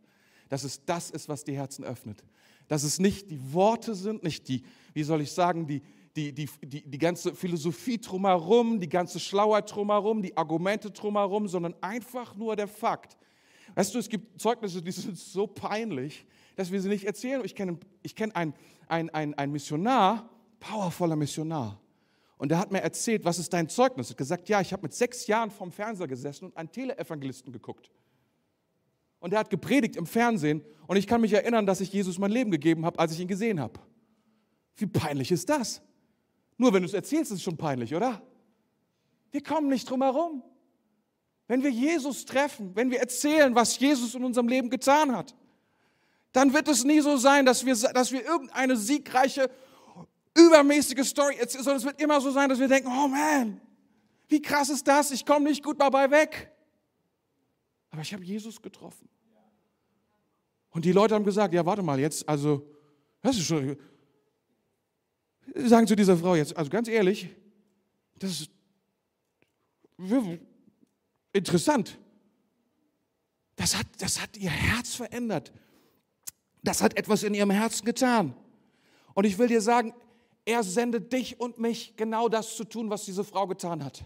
Dass 0.49 0.64
es 0.64 0.85
das 0.85 1.11
ist, 1.11 1.29
was 1.29 1.44
die 1.44 1.57
Herzen 1.57 1.85
öffnet. 1.85 2.25
Dass 2.68 2.83
es 2.83 2.99
nicht 2.99 3.31
die 3.31 3.53
Worte 3.53 3.94
sind, 3.94 4.22
nicht 4.22 4.49
die, 4.49 4.62
wie 4.94 5.03
soll 5.03 5.20
ich 5.20 5.33
sagen, 5.33 5.66
die, 5.66 5.83
die, 6.16 6.33
die, 6.33 6.49
die, 6.62 6.83
die 6.83 6.99
ganze 6.99 7.35
Philosophie 7.35 7.99
drumherum, 7.99 8.81
die 8.81 8.88
ganze 8.88 9.20
Schlauheit 9.20 9.70
drumherum, 9.72 10.22
die 10.22 10.37
Argumente 10.37 10.90
drumherum, 10.90 11.46
sondern 11.46 11.75
einfach 11.83 12.35
nur 12.37 12.57
der 12.57 12.68
Fakt. 12.68 13.16
Weißt 13.75 13.94
du, 13.94 13.99
es 13.99 14.09
gibt 14.09 14.40
Zeugnisse, 14.40 14.81
die 14.81 14.92
sind 14.92 15.18
so 15.18 15.46
peinlich, 15.46 16.25
dass 16.57 16.73
wir 16.73 16.81
sie 16.81 16.88
nicht 16.88 17.05
erzählen. 17.05 17.42
Ich 17.45 17.55
kenne, 17.55 17.79
ich 18.03 18.16
kenne 18.16 18.35
einen, 18.35 18.55
einen, 18.88 19.11
einen, 19.11 19.35
einen 19.35 19.53
Missionar, 19.53 20.29
powervoller 20.59 21.16
Missionar. 21.16 21.81
Und 22.38 22.51
der 22.51 22.59
hat 22.59 22.73
mir 22.73 22.81
erzählt, 22.81 23.25
was 23.25 23.38
ist 23.38 23.53
dein 23.53 23.69
Zeugnis? 23.69 24.09
Er 24.09 24.11
hat 24.11 24.19
gesagt, 24.19 24.49
ja, 24.49 24.61
ich 24.61 24.73
habe 24.73 24.83
mit 24.83 24.92
sechs 24.92 25.27
Jahren 25.27 25.51
vorm 25.51 25.73
Fernseher 25.73 26.09
gesessen 26.09 26.47
und 26.47 26.57
einen 26.57 26.71
Teleevangelisten 26.71 27.53
geguckt. 27.53 27.90
Und 29.21 29.33
er 29.33 29.38
hat 29.38 29.51
gepredigt 29.51 29.97
im 29.97 30.07
Fernsehen 30.07 30.62
und 30.87 30.97
ich 30.97 31.07
kann 31.07 31.21
mich 31.21 31.33
erinnern, 31.33 31.64
dass 31.66 31.81
ich 31.81 31.92
Jesus 31.92 32.19
mein 32.19 32.31
Leben 32.31 32.51
gegeben 32.51 32.85
habe, 32.85 32.99
als 32.99 33.12
ich 33.12 33.21
ihn 33.21 33.29
gesehen 33.29 33.61
habe. 33.61 33.81
Wie 34.77 34.87
peinlich 34.87 35.33
ist 35.33 35.49
das? 35.49 35.81
Nur 36.59 36.73
wenn 36.73 36.83
du 36.83 36.87
es 36.87 36.95
erzählst, 36.95 37.31
ist 37.31 37.38
es 37.38 37.42
schon 37.42 37.57
peinlich, 37.57 37.95
oder? 37.95 38.23
Wir 39.31 39.42
kommen 39.42 39.69
nicht 39.69 39.88
drum 39.88 40.03
herum. 40.03 40.42
Wenn 41.49 41.62
wir 41.62 41.71
Jesus 41.71 42.25
treffen, 42.25 42.75
wenn 42.75 42.90
wir 42.90 43.01
erzählen, 43.01 43.55
was 43.55 43.79
Jesus 43.79 44.14
in 44.14 44.25
unserem 44.25 44.49
Leben 44.49 44.69
getan 44.69 45.14
hat, 45.14 45.35
dann 46.37 46.53
wird 46.53 46.68
es 46.68 46.85
nie 46.85 47.01
so 47.01 47.16
sein, 47.16 47.46
dass 47.46 47.64
wir, 47.64 47.75
dass 47.75 48.12
wir 48.12 48.22
irgendeine 48.22 48.77
siegreiche, 48.77 49.51
übermäßige 50.37 51.09
Story 51.09 51.37
erzählen, 51.37 51.64
sondern 51.64 51.79
es 51.79 51.85
wird 51.87 51.99
immer 51.99 52.20
so 52.20 52.31
sein, 52.31 52.51
dass 52.51 52.59
wir 52.59 52.68
denken, 52.68 52.88
oh 52.88 53.09
man, 53.09 53.59
wie 54.29 54.42
krass 54.42 54.68
ist 54.68 54.87
das, 54.87 55.12
ich 55.12 55.25
komme 55.25 55.49
nicht 55.49 55.64
gut 55.64 55.81
dabei 55.81 56.11
weg. 56.11 56.53
Aber 57.88 58.03
ich 58.03 58.12
habe 58.12 58.22
Jesus 58.22 58.61
getroffen. 58.61 59.09
Und 60.68 60.85
die 60.85 60.92
Leute 60.92 61.14
haben 61.14 61.25
gesagt, 61.25 61.55
ja, 61.55 61.64
warte 61.64 61.83
mal, 61.83 61.99
jetzt, 61.99 62.29
also, 62.29 62.70
das 63.22 63.38
ist 63.38 63.46
schon, 63.46 63.75
sagen 65.55 65.87
zu 65.87 65.96
dieser 65.96 66.18
Frau 66.18 66.35
jetzt, 66.35 66.55
also 66.55 66.70
ganz 66.70 66.87
ehrlich, 66.87 67.31
das 68.18 68.42
ist 68.42 68.51
interessant. 71.33 71.99
Das 73.57 73.75
hat, 73.75 73.87
das 73.96 74.20
hat 74.20 74.37
ihr 74.37 74.51
Herz 74.51 74.96
verändert. 74.96 75.51
Das 76.66 76.83
hat 76.83 76.96
etwas 76.98 77.22
in 77.22 77.33
ihrem 77.33 77.52
Herzen 77.52 77.85
getan. 77.85 78.35
Und 79.14 79.24
ich 79.24 79.38
will 79.38 79.46
dir 79.46 79.61
sagen, 79.61 79.94
er 80.44 80.64
sendet 80.64 81.12
dich 81.12 81.38
und 81.38 81.59
mich 81.59 81.94
genau 81.96 82.29
das 82.29 82.57
zu 82.57 82.64
tun, 82.64 82.90
was 82.90 83.05
diese 83.05 83.22
Frau 83.22 83.46
getan 83.46 83.85
hat. 83.85 84.05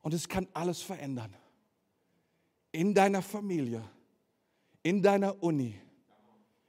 Und 0.00 0.14
es 0.14 0.28
kann 0.28 0.46
alles 0.52 0.80
verändern. 0.80 1.34
In 2.70 2.94
deiner 2.94 3.20
Familie, 3.20 3.82
in 4.84 5.02
deiner 5.02 5.42
Uni, 5.42 5.74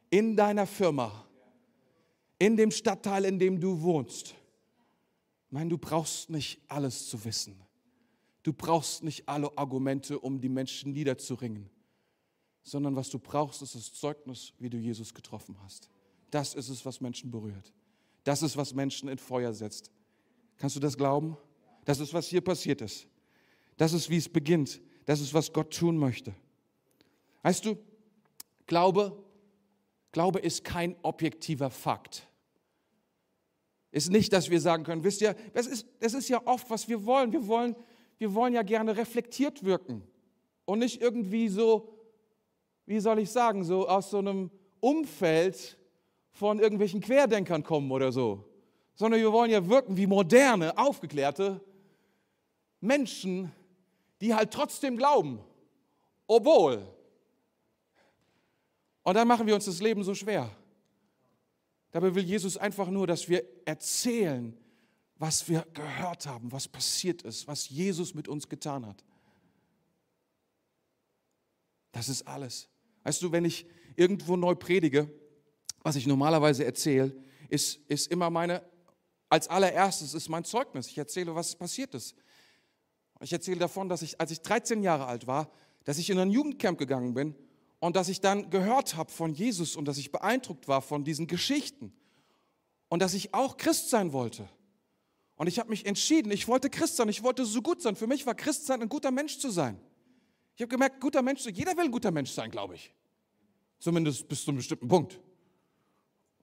in 0.09 0.35
deiner 0.35 0.65
Firma, 0.65 1.27
in 2.39 2.57
dem 2.57 2.71
Stadtteil, 2.71 3.23
in 3.23 3.37
dem 3.37 3.59
du 3.59 3.79
wohnst. 3.83 4.33
Meine, 5.51 5.69
du 5.69 5.77
brauchst 5.77 6.31
nicht 6.31 6.59
alles 6.67 7.07
zu 7.07 7.23
wissen. 7.23 7.61
Du 8.41 8.51
brauchst 8.51 9.03
nicht 9.03 9.29
alle 9.29 9.55
Argumente, 9.55 10.17
um 10.17 10.41
die 10.41 10.49
Menschen 10.49 10.93
niederzuringen 10.93 11.69
sondern 12.67 12.95
was 12.95 13.09
du 13.09 13.17
brauchst, 13.17 13.61
ist 13.61 13.75
das 13.75 13.93
Zeugnis, 13.93 14.53
wie 14.59 14.69
du 14.69 14.77
Jesus 14.77 15.13
getroffen 15.13 15.55
hast. 15.63 15.89
Das 16.31 16.53
ist 16.53 16.67
es, 16.67 16.85
was 16.85 16.99
Menschen 16.99 17.31
berührt. 17.31 17.71
Das 18.25 18.41
ist, 18.43 18.57
was 18.57 18.73
Menschen 18.73 19.07
in 19.07 19.17
Feuer 19.17 19.53
setzt. 19.53 19.89
Kannst 20.57 20.75
du 20.75 20.81
das 20.81 20.97
glauben? 20.97 21.37
Das 21.85 21.99
ist, 21.99 22.13
was 22.13 22.27
hier 22.27 22.41
passiert 22.41 22.81
ist. 22.81 23.07
Das 23.77 23.93
ist, 23.93 24.09
wie 24.09 24.17
es 24.17 24.27
beginnt. 24.27 24.81
Das 25.05 25.21
ist, 25.21 25.33
was 25.33 25.53
Gott 25.53 25.73
tun 25.73 25.97
möchte. 25.97 26.33
Weißt 27.43 27.63
du, 27.63 27.77
Glaube, 28.65 29.17
Glaube 30.11 30.39
ist 30.39 30.65
kein 30.65 30.97
objektiver 31.03 31.69
Fakt. 31.69 32.27
Ist 33.91 34.11
nicht, 34.11 34.33
dass 34.33 34.49
wir 34.49 34.59
sagen 34.59 34.83
können, 34.83 35.05
wisst 35.05 35.21
ihr, 35.21 35.35
das 35.53 35.65
ist, 35.67 35.87
das 36.01 36.13
ist 36.13 36.27
ja 36.27 36.45
oft, 36.45 36.69
was 36.69 36.89
wir 36.89 37.05
wollen. 37.05 37.31
Wir 37.31 37.47
wollen, 37.47 37.77
wir 38.17 38.33
wollen 38.33 38.53
ja 38.53 38.63
gerne 38.63 38.97
reflektiert 38.97 39.63
wirken 39.63 40.03
und 40.65 40.79
nicht 40.79 41.01
irgendwie 41.01 41.47
so 41.47 41.96
wie 42.87 42.99
soll 42.99 43.19
ich 43.19 43.29
sagen, 43.29 43.63
so 43.63 43.87
aus 43.87 44.09
so 44.09 44.17
einem 44.17 44.49
Umfeld 44.79 45.77
von 46.31 46.59
irgendwelchen 46.59 47.01
Querdenkern 47.01 47.61
kommen 47.61 47.91
oder 47.91 48.11
so, 48.11 48.43
sondern 48.95 49.19
wir 49.19 49.31
wollen 49.31 49.51
ja 49.51 49.67
wirken 49.67 49.97
wie 49.97 50.07
moderne, 50.07 50.75
aufgeklärte 50.77 51.61
Menschen, 52.79 53.51
die 54.21 54.33
halt 54.33 54.51
trotzdem 54.51 54.97
glauben, 54.97 55.39
obwohl. 56.25 56.87
Und 59.03 59.13
dann 59.13 59.27
machen 59.27 59.45
wir 59.45 59.55
uns 59.55 59.65
das 59.65 59.81
Leben 59.81 60.03
so 60.03 60.15
schwer. 60.15 60.49
Dabei 61.91 62.15
will 62.15 62.23
Jesus 62.23 62.57
einfach 62.57 62.87
nur, 62.87 63.05
dass 63.05 63.27
wir 63.27 63.43
erzählen, 63.65 64.57
was 65.17 65.49
wir 65.49 65.65
gehört 65.73 66.25
haben, 66.25 66.51
was 66.51 66.67
passiert 66.67 67.23
ist, 67.23 67.47
was 67.47 67.69
Jesus 67.69 68.13
mit 68.13 68.27
uns 68.27 68.47
getan 68.47 68.85
hat. 68.85 69.03
Das 71.91 72.07
ist 72.07 72.27
alles. 72.27 72.69
Weißt 73.07 73.21
du, 73.21 73.31
wenn 73.31 73.45
ich 73.45 73.65
irgendwo 73.95 74.35
neu 74.35 74.53
predige, 74.53 75.09
was 75.81 75.95
ich 75.95 76.07
normalerweise 76.07 76.65
erzähle, 76.65 77.15
ist, 77.47 77.79
ist 77.87 78.11
immer 78.11 78.29
meine, 78.29 78.61
als 79.29 79.47
allererstes 79.47 80.13
ist 80.13 80.27
mein 80.27 80.43
Zeugnis. 80.43 80.87
Ich 80.87 80.97
erzähle, 80.97 81.33
was 81.33 81.55
passiert 81.55 81.95
ist. 81.95 82.17
Ich 83.21 83.31
erzähle 83.31 83.59
davon, 83.59 83.87
dass 83.87 84.01
ich, 84.01 84.19
als 84.19 84.31
ich 84.31 84.41
13 84.41 84.83
Jahre 84.83 85.05
alt 85.05 85.25
war, 85.25 85.49
dass 85.85 85.99
ich 85.99 86.09
in 86.09 86.19
ein 86.19 86.31
Jugendcamp 86.31 86.77
gegangen 86.77 87.13
bin 87.13 87.33
und 87.79 87.95
dass 87.95 88.09
ich 88.09 88.19
dann 88.19 88.49
gehört 88.49 88.97
habe 88.97 89.09
von 89.09 89.33
Jesus 89.33 89.77
und 89.77 89.85
dass 89.85 89.97
ich 89.97 90.11
beeindruckt 90.11 90.67
war 90.67 90.81
von 90.81 91.05
diesen 91.05 91.27
Geschichten 91.27 91.93
und 92.89 93.01
dass 93.01 93.13
ich 93.13 93.33
auch 93.33 93.55
Christ 93.55 93.89
sein 93.89 94.11
wollte. 94.11 94.49
Und 95.37 95.47
ich 95.47 95.59
habe 95.59 95.69
mich 95.69 95.85
entschieden, 95.85 96.29
ich 96.29 96.49
wollte 96.49 96.69
Christ 96.69 96.97
sein, 96.97 97.07
ich 97.07 97.23
wollte 97.23 97.45
so 97.45 97.61
gut 97.61 97.81
sein. 97.81 97.95
Für 97.95 98.07
mich 98.07 98.25
war 98.25 98.35
Christ 98.35 98.65
sein, 98.65 98.81
ein 98.81 98.89
guter 98.89 99.11
Mensch 99.11 99.39
zu 99.39 99.49
sein. 99.49 99.79
Ich 100.55 100.61
habe 100.61 100.69
gemerkt, 100.69 100.99
guter 100.99 101.21
Mensch, 101.21 101.45
jeder 101.45 101.77
will 101.77 101.85
ein 101.85 101.91
guter 101.91 102.11
Mensch 102.11 102.31
sein, 102.31 102.51
glaube 102.51 102.75
ich. 102.75 102.93
Zumindest 103.79 104.27
bis 104.27 104.43
zu 104.43 104.51
einem 104.51 104.57
bestimmten 104.57 104.87
Punkt. 104.87 105.19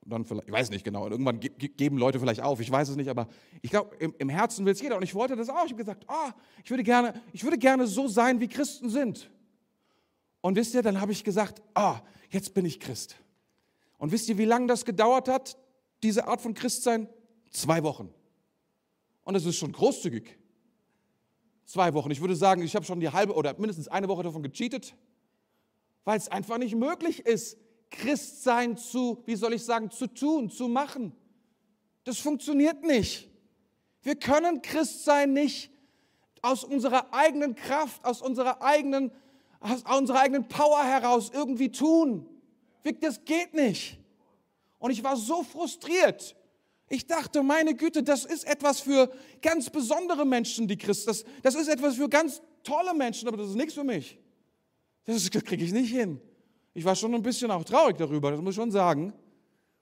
Und 0.05 0.11
dann 0.11 0.25
vielleicht, 0.25 0.49
ich 0.49 0.53
weiß 0.53 0.71
nicht 0.71 0.85
genau, 0.85 1.07
und 1.07 1.13
irgendwann 1.13 1.41
ge 1.41 1.51
geben 1.51 1.97
Leute 1.97 2.21
vielleicht 2.21 2.43
auf, 2.43 2.61
ich 2.61 2.71
weiß 2.71 2.91
es 2.91 2.97
nicht, 2.97 3.09
aber 3.09 3.27
ich 3.63 3.71
glaube, 3.71 3.97
im, 3.97 4.15
im, 4.19 4.29
Herzen 4.29 4.67
will 4.67 4.73
es 4.73 4.81
jeder. 4.81 4.97
Und 4.97 5.03
ich 5.03 5.15
wollte 5.15 5.35
das 5.35 5.49
auch. 5.49 5.65
Ich 5.65 5.73
habe 5.73 5.77
gesagt, 5.77 6.05
oh, 6.09 6.31
ich, 6.63 6.71
würde 6.71 6.83
gerne, 6.83 7.21
ich 7.33 7.43
würde 7.43 7.57
gerne 7.57 7.87
so 7.87 8.07
sein, 8.07 8.39
wie 8.41 8.49
Christen 8.49 8.91
sind. 8.91 9.31
Und 10.43 10.57
wisst 10.57 10.75
ihr, 10.75 10.83
dann 10.83 11.01
habe 11.01 11.13
ich 11.13 11.25
gesagt, 11.25 11.63
oh, 11.75 11.95
jetzt 12.29 12.53
bin 12.53 12.67
ich 12.67 12.81
Christ. 12.81 13.17
Und 13.97 14.13
wisst 14.13 14.29
ihr, 14.29 14.37
wie 14.37 14.45
lange 14.45 14.67
das 14.67 14.85
gedauert 14.85 15.29
hat, 15.29 15.57
diese 16.03 16.29
Art 16.29 16.43
von 16.43 16.53
Christsein? 16.53 17.09
Zwei 17.51 17.83
Wochen. 17.83 18.13
Und 19.23 19.33
das 19.33 19.47
ist 19.47 19.57
schon 19.57 19.73
großzügig. 19.73 20.37
Zwei 21.65 21.95
Wochen. 21.95 22.11
Ich 22.11 22.21
würde 22.21 22.37
sagen, 22.37 22.61
ich 22.61 22.77
habe 22.77 22.85
schon 22.85 23.01
die 23.01 23.09
halbe 23.09 23.35
oder 23.35 23.55
mindestens 23.55 23.89
eine 23.89 24.07
Woche 24.09 24.23
davon 24.23 24.43
gecheatet, 24.43 24.95
weil 26.05 26.19
es 26.19 26.29
einfach 26.29 26.59
nicht 26.59 26.75
möglich 26.75 27.21
ist, 27.21 27.59
Christsein 27.91 28.77
zu, 28.77 29.23
wie 29.27 29.37
soll 29.37 29.55
ich 29.55 29.65
sagen, 29.65 29.91
zu 29.91 30.07
tun, 30.07 30.51
zu 30.51 30.69
machen. 30.69 31.13
Das 32.05 32.19
funktioniert 32.19 32.83
nicht. 32.83 33.31
Wir 34.03 34.17
können 34.17 34.61
Christsein 34.63 35.33
nicht 35.33 35.71
aus 36.43 36.63
unserer 36.65 37.15
eigenen 37.15 37.55
Kraft, 37.55 38.05
aus 38.05 38.21
unserer 38.21 38.63
eigenen, 38.63 39.11
aus 39.61 39.83
unserer 39.83 40.21
eigenen 40.21 40.47
Power 40.47 40.85
heraus 40.85 41.31
irgendwie 41.33 41.71
tun. 41.71 42.29
Das 43.01 43.25
geht 43.25 43.55
nicht. 43.55 43.99
Und 44.79 44.91
ich 44.91 45.03
war 45.03 45.17
so 45.17 45.43
frustriert. 45.43 46.37
Ich 46.91 47.07
dachte, 47.07 47.43
meine 47.43 47.75
Güte, 47.75 48.03
das 48.03 48.27
ist 48.27 48.45
etwas 48.45 48.81
für 48.81 49.11
ganz 49.41 49.71
besondere 49.71 50.27
Menschen, 50.27 50.69
die 50.69 50.77
Christen. 50.77 51.07
Das, 51.07 51.25
das 51.43 51.55
ist 51.55 51.69
etwas 51.69 51.97
für 51.97 52.11
ganz 52.11 52.43
tolle 52.63 52.93
Menschen, 52.93 53.27
aber 53.27 53.39
das 53.39 53.49
ist 53.49 53.57
nichts 53.57 53.73
für 53.73 53.85
mich. 53.85 54.19
Das 55.05 55.31
kriege 55.31 55.65
ich 55.65 55.73
nicht 55.73 55.93
hin. 55.93 56.21
Ich 56.73 56.85
war 56.85 56.97
schon 56.97 57.15
ein 57.15 57.23
bisschen 57.23 57.51
auch 57.51 57.65
traurig 57.65 57.97
darüber, 57.97 58.31
das 58.31 58.41
muss 58.41 58.55
ich 58.55 58.57
schon 58.57 58.71
sagen. 58.71 59.13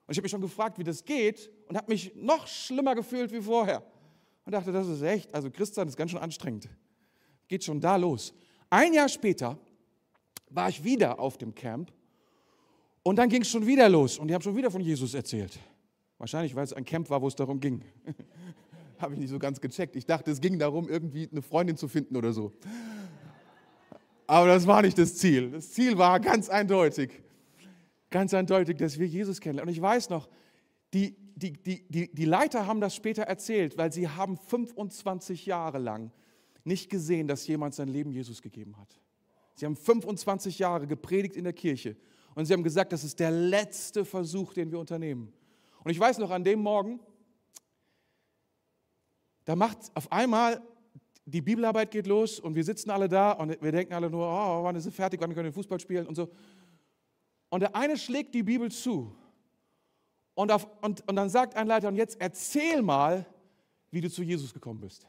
Und 0.06 0.10
ich 0.10 0.16
habe 0.18 0.22
mich 0.22 0.30
schon 0.30 0.40
gefragt, 0.40 0.78
wie 0.78 0.84
das 0.84 1.04
geht 1.04 1.50
und 1.68 1.76
habe 1.76 1.90
mich 1.90 2.12
noch 2.14 2.46
schlimmer 2.46 2.94
gefühlt 2.94 3.32
wie 3.32 3.40
vorher. 3.40 3.82
Und 4.44 4.52
dachte, 4.52 4.72
das 4.72 4.88
ist 4.88 5.02
echt, 5.02 5.32
also 5.34 5.50
Christsein 5.50 5.88
ist 5.88 5.96
ganz 5.96 6.10
schön 6.10 6.20
anstrengend. 6.20 6.68
Geht 7.48 7.64
schon 7.64 7.80
da 7.80 7.96
los. 7.96 8.34
Ein 8.68 8.92
Jahr 8.92 9.08
später 9.08 9.58
war 10.50 10.68
ich 10.68 10.82
wieder 10.82 11.18
auf 11.18 11.38
dem 11.38 11.54
Camp 11.54 11.92
und 13.02 13.16
dann 13.16 13.28
ging 13.28 13.42
es 13.42 13.48
schon 13.48 13.66
wieder 13.66 13.88
los 13.88 14.18
und 14.18 14.28
die 14.28 14.34
haben 14.34 14.42
schon 14.42 14.56
wieder 14.56 14.70
von 14.70 14.80
Jesus 14.80 15.14
erzählt. 15.14 15.58
Wahrscheinlich, 16.18 16.54
weil 16.54 16.64
es 16.64 16.72
ein 16.72 16.84
Camp 16.84 17.08
war, 17.10 17.20
wo 17.20 17.28
es 17.28 17.34
darum 17.34 17.58
ging. 17.58 17.82
Habe 18.98 19.14
ich 19.14 19.20
nicht 19.20 19.30
so 19.30 19.38
ganz 19.38 19.60
gecheckt. 19.60 19.96
Ich 19.96 20.06
dachte, 20.06 20.30
es 20.30 20.40
ging 20.40 20.58
darum, 20.58 20.88
irgendwie 20.88 21.28
eine 21.30 21.42
Freundin 21.42 21.76
zu 21.76 21.88
finden 21.88 22.16
oder 22.16 22.32
so. 22.32 22.52
Aber 24.32 24.46
das 24.46 24.66
war 24.66 24.80
nicht 24.80 24.96
das 24.96 25.16
Ziel. 25.16 25.50
Das 25.50 25.72
Ziel 25.72 25.98
war 25.98 26.18
ganz 26.18 26.48
eindeutig. 26.48 27.10
Ganz 28.08 28.32
eindeutig, 28.32 28.78
dass 28.78 28.98
wir 28.98 29.06
Jesus 29.06 29.42
kennenlernen. 29.42 29.68
Und 29.68 29.76
ich 29.76 29.82
weiß 29.82 30.08
noch, 30.08 30.26
die, 30.94 31.14
die, 31.36 31.52
die, 31.52 31.86
die, 31.90 32.14
die 32.14 32.24
Leiter 32.24 32.66
haben 32.66 32.80
das 32.80 32.96
später 32.96 33.24
erzählt, 33.24 33.76
weil 33.76 33.92
sie 33.92 34.08
haben 34.08 34.38
25 34.38 35.44
Jahre 35.44 35.76
lang 35.76 36.12
nicht 36.64 36.88
gesehen, 36.88 37.28
dass 37.28 37.46
jemand 37.46 37.74
sein 37.74 37.88
Leben 37.88 38.10
Jesus 38.10 38.40
gegeben 38.40 38.78
hat. 38.78 38.98
Sie 39.54 39.66
haben 39.66 39.76
25 39.76 40.58
Jahre 40.60 40.86
gepredigt 40.86 41.36
in 41.36 41.44
der 41.44 41.52
Kirche 41.52 41.94
und 42.34 42.46
sie 42.46 42.54
haben 42.54 42.64
gesagt, 42.64 42.94
das 42.94 43.04
ist 43.04 43.20
der 43.20 43.30
letzte 43.30 44.06
Versuch, 44.06 44.54
den 44.54 44.72
wir 44.72 44.78
unternehmen. 44.78 45.30
Und 45.84 45.90
ich 45.90 46.00
weiß 46.00 46.16
noch, 46.16 46.30
an 46.30 46.42
dem 46.42 46.60
Morgen, 46.60 47.00
da 49.44 49.56
macht 49.56 49.76
auf 49.92 50.10
einmal 50.10 50.62
die 51.24 51.40
Bibelarbeit 51.40 51.90
geht 51.90 52.06
los 52.06 52.40
und 52.40 52.54
wir 52.54 52.64
sitzen 52.64 52.90
alle 52.90 53.08
da 53.08 53.32
und 53.32 53.60
wir 53.62 53.72
denken 53.72 53.94
alle 53.94 54.10
nur, 54.10 54.26
oh, 54.26 54.64
wann 54.64 54.74
ist 54.76 54.84
sie 54.84 54.90
fertig, 54.90 55.20
wann 55.20 55.34
können 55.34 55.46
wir 55.46 55.52
Fußball 55.52 55.78
spielen 55.78 56.06
und 56.06 56.14
so. 56.14 56.30
Und 57.48 57.60
der 57.60 57.76
eine 57.76 57.96
schlägt 57.96 58.34
die 58.34 58.42
Bibel 58.42 58.70
zu 58.70 59.14
und, 60.34 60.50
auf, 60.50 60.66
und, 60.80 61.06
und 61.08 61.16
dann 61.16 61.28
sagt 61.28 61.54
ein 61.54 61.66
Leiter, 61.66 61.88
und 61.88 61.96
jetzt 61.96 62.20
erzähl 62.20 62.82
mal, 62.82 63.26
wie 63.90 64.00
du 64.00 64.10
zu 64.10 64.22
Jesus 64.22 64.52
gekommen 64.52 64.80
bist. 64.80 65.06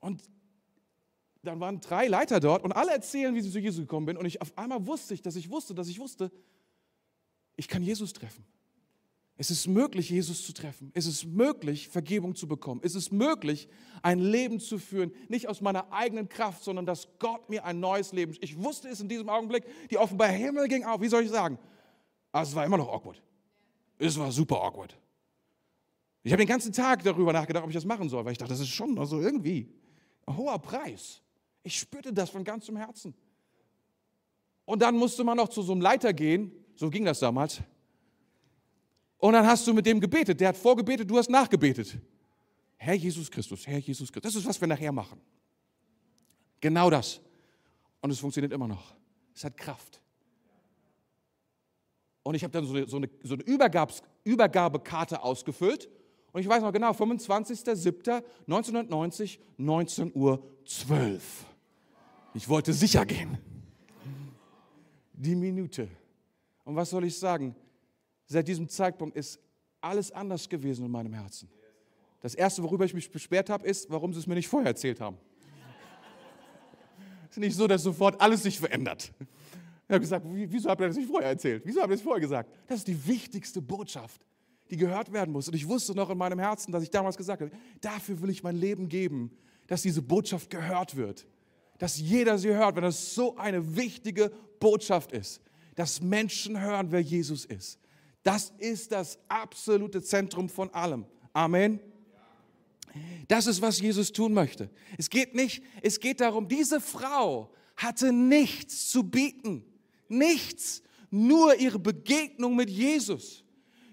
Und 0.00 0.22
dann 1.42 1.60
waren 1.60 1.80
drei 1.80 2.06
Leiter 2.06 2.40
dort 2.40 2.62
und 2.62 2.72
alle 2.72 2.92
erzählen, 2.92 3.34
wie 3.34 3.40
sie 3.40 3.50
zu 3.50 3.58
Jesus 3.58 3.80
gekommen 3.80 4.06
sind. 4.06 4.16
Und 4.16 4.26
ich 4.26 4.40
auf 4.40 4.56
einmal 4.56 4.86
wusste 4.86 5.14
ich, 5.14 5.22
dass 5.22 5.36
ich 5.36 5.50
wusste, 5.50 5.74
dass 5.74 5.88
ich 5.88 5.98
wusste, 5.98 6.30
ich 7.56 7.68
kann 7.68 7.82
Jesus 7.82 8.12
treffen. 8.12 8.44
Es 9.40 9.52
ist 9.52 9.68
möglich, 9.68 10.10
Jesus 10.10 10.44
zu 10.44 10.52
treffen. 10.52 10.90
Es 10.94 11.06
ist 11.06 11.24
möglich, 11.24 11.88
Vergebung 11.88 12.34
zu 12.34 12.48
bekommen. 12.48 12.80
Es 12.82 12.96
ist 12.96 13.12
möglich, 13.12 13.68
ein 14.02 14.18
Leben 14.18 14.58
zu 14.58 14.80
führen, 14.80 15.12
nicht 15.28 15.48
aus 15.48 15.60
meiner 15.60 15.92
eigenen 15.92 16.28
Kraft, 16.28 16.64
sondern 16.64 16.86
dass 16.86 17.06
Gott 17.20 17.48
mir 17.48 17.64
ein 17.64 17.78
neues 17.78 18.12
Leben. 18.12 18.36
Ich 18.40 18.60
wusste 18.60 18.88
es 18.88 19.00
in 19.00 19.08
diesem 19.08 19.28
Augenblick, 19.28 19.64
die 19.90 19.96
offenbar 19.96 20.28
Himmel 20.28 20.66
ging 20.66 20.84
auf. 20.84 21.00
Wie 21.00 21.08
soll 21.08 21.22
ich 21.22 21.30
sagen? 21.30 21.56
Aber 22.32 22.42
es 22.42 22.52
war 22.52 22.66
immer 22.66 22.78
noch 22.78 22.92
awkward. 22.92 23.22
Es 23.96 24.18
war 24.18 24.32
super 24.32 24.60
awkward. 24.60 24.98
Ich 26.24 26.32
habe 26.32 26.42
den 26.42 26.48
ganzen 26.48 26.72
Tag 26.72 27.04
darüber 27.04 27.32
nachgedacht, 27.32 27.62
ob 27.62 27.70
ich 27.70 27.76
das 27.76 27.84
machen 27.84 28.08
soll, 28.08 28.24
weil 28.24 28.32
ich 28.32 28.38
dachte, 28.38 28.52
das 28.52 28.60
ist 28.60 28.68
schon 28.68 28.98
also 28.98 29.20
irgendwie 29.20 29.72
ein 30.26 30.36
hoher 30.36 30.58
Preis. 30.58 31.22
Ich 31.62 31.78
spürte 31.78 32.12
das 32.12 32.30
von 32.30 32.42
ganzem 32.42 32.76
Herzen. 32.76 33.14
Und 34.64 34.82
dann 34.82 34.96
musste 34.96 35.22
man 35.22 35.36
noch 35.36 35.48
zu 35.48 35.62
so 35.62 35.72
einem 35.72 35.80
Leiter 35.80 36.12
gehen, 36.12 36.50
so 36.74 36.90
ging 36.90 37.04
das 37.04 37.20
damals. 37.20 37.62
Und 39.18 39.32
dann 39.32 39.46
hast 39.46 39.66
du 39.66 39.74
mit 39.74 39.84
dem 39.84 40.00
gebetet. 40.00 40.40
Der 40.40 40.48
hat 40.48 40.56
vorgebetet, 40.56 41.10
du 41.10 41.18
hast 41.18 41.28
nachgebetet. 41.28 41.98
Herr 42.76 42.94
Jesus 42.94 43.30
Christus, 43.30 43.66
Herr 43.66 43.78
Jesus 43.78 44.12
Christus. 44.12 44.32
Das 44.32 44.40
ist, 44.40 44.48
was 44.48 44.60
wir 44.60 44.68
nachher 44.68 44.92
machen. 44.92 45.20
Genau 46.60 46.88
das. 46.88 47.20
Und 48.00 48.10
es 48.10 48.20
funktioniert 48.20 48.52
immer 48.52 48.68
noch. 48.68 48.94
Es 49.34 49.42
hat 49.44 49.56
Kraft. 49.56 50.00
Und 52.22 52.34
ich 52.34 52.44
habe 52.44 52.52
dann 52.52 52.66
so 52.66 52.74
eine, 52.74 52.86
so 52.86 52.98
eine, 52.98 53.08
so 53.22 53.32
eine 53.34 53.42
Übergabs, 53.44 54.02
Übergabekarte 54.22 55.22
ausgefüllt. 55.22 55.88
Und 56.32 56.40
ich 56.40 56.48
weiß 56.48 56.62
noch 56.62 56.72
genau, 56.72 56.92
25.07.1990, 56.92 59.38
19.12 59.58 60.14
Uhr. 60.14 60.48
Ich 62.34 62.48
wollte 62.48 62.72
sicher 62.72 63.04
gehen. 63.06 63.38
Die 65.12 65.34
Minute. 65.34 65.88
Und 66.64 66.76
was 66.76 66.90
soll 66.90 67.02
ich 67.04 67.18
sagen? 67.18 67.56
Seit 68.28 68.46
diesem 68.46 68.68
Zeitpunkt 68.68 69.16
ist 69.16 69.40
alles 69.80 70.12
anders 70.12 70.48
gewesen 70.48 70.84
in 70.84 70.90
meinem 70.90 71.14
Herzen. 71.14 71.48
Das 72.20 72.34
Erste, 72.34 72.62
worüber 72.62 72.84
ich 72.84 72.94
mich 72.94 73.10
beschwert 73.10 73.48
habe, 73.48 73.66
ist, 73.66 73.90
warum 73.90 74.12
sie 74.12 74.20
es 74.20 74.26
mir 74.26 74.34
nicht 74.34 74.48
vorher 74.48 74.68
erzählt 74.68 75.00
haben. 75.00 75.16
Es 77.30 77.36
ist 77.36 77.40
nicht 77.40 77.56
so, 77.56 77.66
dass 77.66 77.82
sofort 77.82 78.20
alles 78.20 78.42
sich 78.42 78.58
verändert. 78.58 79.12
Ich 79.20 79.94
habe 79.94 80.00
gesagt, 80.00 80.26
wieso 80.28 80.68
habt 80.68 80.80
ihr 80.82 80.88
das 80.88 80.96
nicht 80.96 81.08
vorher 81.08 81.30
erzählt? 81.30 81.62
Wieso 81.64 81.80
habt 81.80 81.90
ihr 81.90 81.96
das 81.96 82.02
vorher 82.02 82.20
gesagt? 82.20 82.52
Das 82.66 82.78
ist 82.78 82.88
die 82.88 83.06
wichtigste 83.06 83.62
Botschaft, 83.62 84.20
die 84.70 84.76
gehört 84.76 85.12
werden 85.12 85.32
muss. 85.32 85.48
Und 85.48 85.54
ich 85.54 85.66
wusste 85.66 85.94
noch 85.94 86.10
in 86.10 86.18
meinem 86.18 86.38
Herzen, 86.38 86.72
dass 86.72 86.82
ich 86.82 86.90
damals 86.90 87.16
gesagt 87.16 87.40
habe, 87.40 87.50
dafür 87.80 88.20
will 88.20 88.28
ich 88.28 88.42
mein 88.42 88.56
Leben 88.56 88.88
geben, 88.88 89.30
dass 89.66 89.82
diese 89.82 90.02
Botschaft 90.02 90.50
gehört 90.50 90.96
wird. 90.96 91.26
Dass 91.78 91.98
jeder 91.98 92.36
sie 92.36 92.54
hört, 92.54 92.76
wenn 92.76 92.82
das 92.82 93.14
so 93.14 93.36
eine 93.36 93.76
wichtige 93.76 94.30
Botschaft 94.60 95.12
ist. 95.12 95.40
Dass 95.76 96.02
Menschen 96.02 96.60
hören, 96.60 96.90
wer 96.90 97.00
Jesus 97.00 97.44
ist. 97.46 97.78
Das 98.22 98.52
ist 98.58 98.92
das 98.92 99.18
absolute 99.28 100.02
Zentrum 100.02 100.48
von 100.48 100.72
allem. 100.74 101.06
Amen. 101.32 101.80
Das 103.28 103.46
ist, 103.46 103.62
was 103.62 103.80
Jesus 103.80 104.12
tun 104.12 104.32
möchte. 104.32 104.70
Es 104.96 105.10
geht 105.10 105.34
nicht, 105.34 105.62
es 105.82 106.00
geht 106.00 106.20
darum, 106.20 106.48
diese 106.48 106.80
Frau 106.80 107.50
hatte 107.76 108.12
nichts 108.12 108.88
zu 108.90 109.04
bieten. 109.04 109.64
Nichts. 110.08 110.82
Nur 111.10 111.54
ihre 111.56 111.78
Begegnung 111.78 112.56
mit 112.56 112.68
Jesus. 112.70 113.44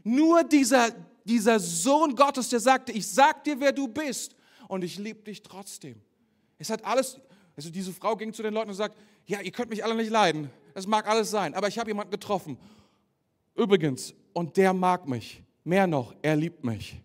Nur 0.03 0.43
dieser, 0.43 0.91
dieser 1.23 1.59
Sohn 1.59 2.15
Gottes, 2.15 2.49
der 2.49 2.59
sagte, 2.59 2.91
ich 2.91 3.07
sag 3.07 3.43
dir, 3.43 3.59
wer 3.59 3.71
du 3.71 3.87
bist 3.87 4.35
und 4.67 4.83
ich 4.83 4.97
liebe 4.97 5.21
dich 5.21 5.41
trotzdem. 5.43 6.01
Es 6.57 6.69
hat 6.69 6.83
alles, 6.83 7.19
also 7.55 7.69
diese 7.69 7.93
Frau 7.93 8.15
ging 8.15 8.33
zu 8.33 8.43
den 8.43 8.53
Leuten 8.53 8.69
und 8.69 8.75
sagt, 8.75 8.97
ja, 9.27 9.41
ihr 9.41 9.51
könnt 9.51 9.69
mich 9.69 9.83
alle 9.83 9.95
nicht 9.95 10.09
leiden. 10.09 10.49
Das 10.73 10.87
mag 10.87 11.07
alles 11.07 11.31
sein, 11.31 11.53
aber 11.53 11.67
ich 11.67 11.79
habe 11.79 11.89
jemanden 11.89 12.11
getroffen. 12.11 12.57
Übrigens, 13.55 14.13
und 14.33 14.57
der 14.57 14.73
mag 14.73 15.07
mich. 15.07 15.41
Mehr 15.63 15.87
noch, 15.87 16.13
er 16.21 16.35
liebt 16.35 16.63
mich. 16.63 17.01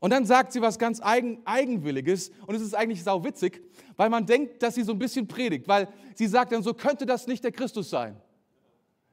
Und 0.00 0.10
dann 0.10 0.24
sagt 0.26 0.52
sie 0.52 0.60
was 0.60 0.78
ganz 0.78 1.00
Eigen, 1.00 1.40
Eigenwilliges 1.44 2.30
und 2.46 2.54
es 2.54 2.62
ist 2.62 2.74
eigentlich 2.74 3.02
sauwitzig, 3.02 3.60
weil 3.96 4.10
man 4.10 4.26
denkt, 4.26 4.62
dass 4.62 4.74
sie 4.74 4.82
so 4.82 4.92
ein 4.92 4.98
bisschen 4.98 5.26
predigt, 5.26 5.66
weil 5.66 5.88
sie 6.14 6.26
sagt 6.26 6.52
dann 6.52 6.62
so, 6.62 6.74
könnte 6.74 7.04
das 7.04 7.26
nicht 7.26 7.42
der 7.42 7.50
Christus 7.50 7.90
sein? 7.90 8.20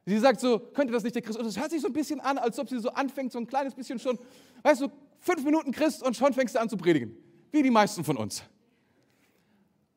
Sie 0.04 0.18
sagt 0.18 0.38
so, 0.38 0.60
könnte 0.60 0.92
das 0.92 1.02
nicht 1.02 1.16
der 1.16 1.22
Christus? 1.22 1.42
Und 1.42 1.48
es 1.48 1.58
hört 1.58 1.70
sich 1.70 1.80
so 1.80 1.88
ein 1.88 1.92
bisschen 1.92 2.20
an, 2.20 2.38
als 2.38 2.58
ob 2.60 2.68
sie 2.68 2.78
so 2.78 2.90
anfängt, 2.90 3.32
so 3.32 3.40
ein 3.40 3.46
kleines 3.46 3.74
bisschen 3.74 3.98
schon, 3.98 4.16
weißt 4.62 4.82
du, 4.82 4.88
fünf 5.18 5.44
Minuten 5.44 5.72
Christ 5.72 6.04
und 6.04 6.14
schon 6.16 6.32
fängst 6.32 6.54
du 6.54 6.60
an 6.60 6.68
zu 6.68 6.76
predigen. 6.76 7.16
Wie 7.50 7.62
die 7.62 7.70
meisten 7.70 8.04
von 8.04 8.16
uns. 8.16 8.44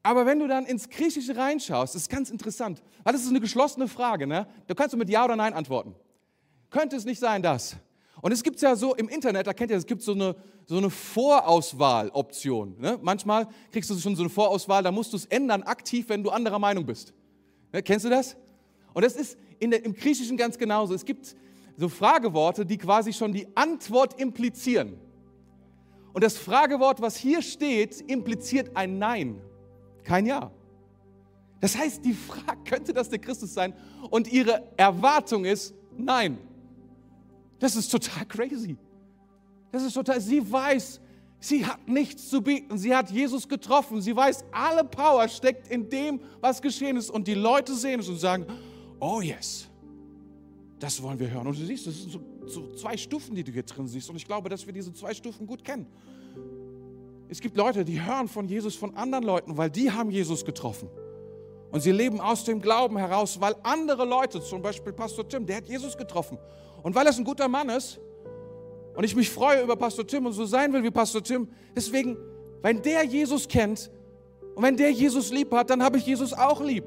Aber 0.02 0.26
wenn 0.26 0.40
du 0.40 0.48
dann 0.48 0.66
ins 0.66 0.90
Griechische 0.90 1.36
reinschaust, 1.36 1.96
ist 1.96 2.10
ganz 2.10 2.32
interessant, 2.32 2.82
weil 3.04 3.14
das 3.14 3.22
ist 3.22 3.30
eine 3.30 3.42
geschlossene 3.42 3.88
Frage, 3.88 4.26
ne? 4.26 4.48
Da 4.66 4.74
kannst 4.74 4.94
du 4.94 4.98
mit 4.98 5.10
Ja 5.10 5.26
oder 5.26 5.36
Nein 5.36 5.54
antworten. 5.54 5.94
Könnte 6.70 6.96
es 6.96 7.06
nicht 7.06 7.20
sein, 7.20 7.42
dass? 7.42 7.76
Und 8.22 8.32
es 8.32 8.44
gibt 8.44 8.60
ja 8.62 8.76
so 8.76 8.96
im 8.96 9.08
Internet, 9.08 9.48
da 9.48 9.54
kennt 9.54 9.72
ihr, 9.72 9.78
es 9.78 9.86
gibt 9.86 10.02
so 10.02 10.12
eine, 10.12 10.36
so 10.66 10.78
eine 10.78 10.90
Vorauswahl-Option. 10.90 12.76
Ne? 12.80 13.00
Manchmal 13.02 13.48
kriegst 13.72 13.90
du 13.90 13.98
schon 13.98 14.16
so 14.16 14.24
eine 14.24 14.30
Vorauswahl, 14.30 14.84
da 14.84 14.92
musst 14.92 15.14
du 15.14 15.18
es 15.18 15.26
ändern 15.26 15.64
aktiv, 15.64 16.10
wenn 16.10 16.24
du 16.24 16.30
anderer 16.30 16.60
Meinung 16.60 16.86
bist. 16.86 17.14
Ne? 17.72 17.82
Kennst 17.82 18.06
du 18.06 18.10
das? 18.10 18.36
Und 18.94 19.06
das 19.06 19.16
ist 19.16 19.38
der, 19.62 19.84
im 19.86 19.94
Griechischen 19.94 20.36
ganz 20.36 20.58
genauso. 20.58 20.94
Es 20.94 21.06
gibt 21.06 21.36
so 21.78 21.88
Frageworte, 21.88 22.66
die 22.66 22.78
quasi 22.78 23.14
schon 23.14 23.32
die 23.32 23.48
Antwort 23.56 24.20
implizieren. 24.20 25.00
Und 26.12 26.24
das 26.24 26.38
Fragewort, 26.38 27.02
was 27.02 27.16
hier 27.16 27.42
steht, 27.42 28.02
impliziert 28.02 28.76
ein 28.76 28.98
Nein, 28.98 29.42
kein 30.04 30.26
Ja. 30.26 30.52
Das 31.62 31.78
heißt, 31.78 32.04
die 32.04 32.14
Frage, 32.14 32.60
könnte 32.66 32.94
das 32.94 33.10
der 33.10 33.20
Christus 33.20 33.54
sein? 33.54 33.74
Und 34.10 34.32
ihre 34.32 34.64
Erwartung 34.76 35.46
ist 35.46 35.74
Nein. 35.96 36.38
Das 37.60 37.76
ist 37.76 37.90
total 37.90 38.26
crazy. 38.26 38.78
Das 39.72 39.84
ist 39.84 39.94
total, 39.94 40.20
sie 40.20 40.52
weiß, 40.52 41.00
sie 41.40 41.66
hat 41.66 41.88
nichts 41.88 42.30
zu 42.30 42.42
bieten. 42.42 42.78
Sie 42.78 42.96
hat 42.96 43.12
Jesus 43.12 43.48
getroffen. 43.48 44.02
Sie 44.02 44.16
weiß, 44.16 44.46
alle 44.52 44.84
Power 44.84 45.28
steckt 45.28 45.68
in 45.68 45.90
dem, 45.90 46.22
was 46.42 46.62
geschehen 46.62 46.98
ist. 46.98 47.10
Und 47.10 47.28
die 47.28 47.36
Leute 47.36 47.76
sehen 47.76 48.00
es 48.00 48.10
und 48.10 48.18
sagen, 48.18 48.46
oh 49.00 49.22
yes, 49.22 49.68
das 50.80 51.02
wollen 51.02 51.20
wir 51.20 51.30
hören. 51.30 51.48
Und 51.48 51.60
du 51.60 51.66
siehst, 51.66 51.86
das 51.88 51.96
sind 51.96 52.12
so, 52.12 52.22
so 52.46 52.74
zwei 52.76 52.98
Stufen, 52.98 53.36
die 53.36 53.44
du 53.44 53.52
hier 53.52 53.64
drin 53.64 53.88
siehst. 53.88 54.10
Und 54.10 54.16
ich 54.16 54.26
glaube, 54.26 54.50
dass 54.50 54.66
wir 54.66 54.74
diese 54.74 54.94
zwei 54.94 55.14
Stufen 55.14 55.46
gut 55.46 55.64
kennen. 55.64 55.86
Es 57.28 57.40
gibt 57.40 57.58
Leute, 57.58 57.86
die 57.86 58.02
hören 58.02 58.28
von 58.28 58.48
Jesus 58.48 58.76
von 58.76 58.96
anderen 58.96 59.24
Leuten, 59.24 59.56
weil 59.56 59.70
die 59.70 59.92
haben 59.92 60.10
Jesus 60.10 60.44
getroffen. 60.44 60.90
Und 61.72 61.82
sie 61.82 61.92
leben 61.92 62.20
aus 62.20 62.44
dem 62.44 62.60
Glauben 62.60 62.98
heraus, 62.98 63.40
weil 63.40 63.56
andere 63.62 64.04
Leute, 64.06 64.42
zum 64.42 64.64
Beispiel 64.64 64.92
Pastor 64.92 65.28
Tim, 65.28 65.46
der 65.46 65.58
hat 65.58 65.68
Jesus 65.68 65.96
getroffen. 65.96 66.40
Und 66.84 66.96
weil 66.96 67.06
er 67.08 67.16
ein 67.16 67.24
guter 67.24 67.48
Mann 67.48 67.70
ist 67.70 68.00
und 68.96 69.04
ich 69.04 69.16
mich 69.16 69.30
freue 69.30 69.62
über 69.62 69.76
Pastor 69.76 70.06
Tim 70.06 70.26
und 70.26 70.34
so 70.34 70.46
sein 70.46 70.74
will 70.74 70.84
wie 70.84 70.92
Pastor 70.92 71.24
Tim, 71.24 71.48
deswegen, 71.76 72.18
wenn 72.62 72.82
der 72.82 73.04
Jesus 73.04 73.48
kennt 73.48 73.90
und 74.56 74.64
wenn 74.64 74.78
der 74.78 74.92
Jesus 74.92 75.32
lieb 75.32 75.52
hat, 75.52 75.70
dann 75.70 75.84
habe 75.84 75.98
ich 75.98 76.06
Jesus 76.06 76.34
auch 76.34 76.62
lieb. 76.62 76.86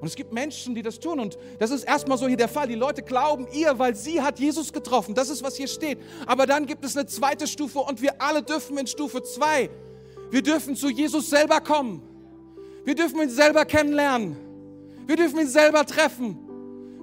Und 0.00 0.06
es 0.06 0.14
gibt 0.14 0.32
Menschen, 0.32 0.74
die 0.74 0.82
das 0.82 1.00
tun. 1.00 1.18
Und 1.18 1.38
das 1.58 1.70
ist 1.70 1.84
erstmal 1.84 2.18
so 2.18 2.28
hier 2.28 2.36
der 2.36 2.48
Fall. 2.48 2.68
Die 2.68 2.74
Leute 2.74 3.02
glauben 3.02 3.46
ihr, 3.52 3.78
weil 3.78 3.94
sie 3.96 4.20
hat 4.20 4.38
Jesus 4.38 4.72
getroffen. 4.72 5.14
Das 5.14 5.30
ist, 5.30 5.42
was 5.42 5.56
hier 5.56 5.68
steht. 5.68 5.98
Aber 6.26 6.46
dann 6.46 6.66
gibt 6.66 6.84
es 6.84 6.96
eine 6.96 7.06
zweite 7.06 7.46
Stufe 7.46 7.78
und 7.78 8.02
wir 8.02 8.20
alle 8.20 8.42
dürfen 8.42 8.76
in 8.76 8.86
Stufe 8.86 9.22
zwei. 9.22 9.70
Wir 10.30 10.42
dürfen 10.42 10.76
zu 10.76 10.90
Jesus 10.90 11.30
selber 11.30 11.60
kommen. 11.60 12.02
Wir 12.84 12.94
dürfen 12.94 13.20
ihn 13.20 13.30
selber 13.30 13.64
kennenlernen. 13.64 14.36
Wir 15.06 15.16
dürfen 15.16 15.40
ihn 15.40 15.48
selber 15.48 15.86
treffen. 15.86 16.45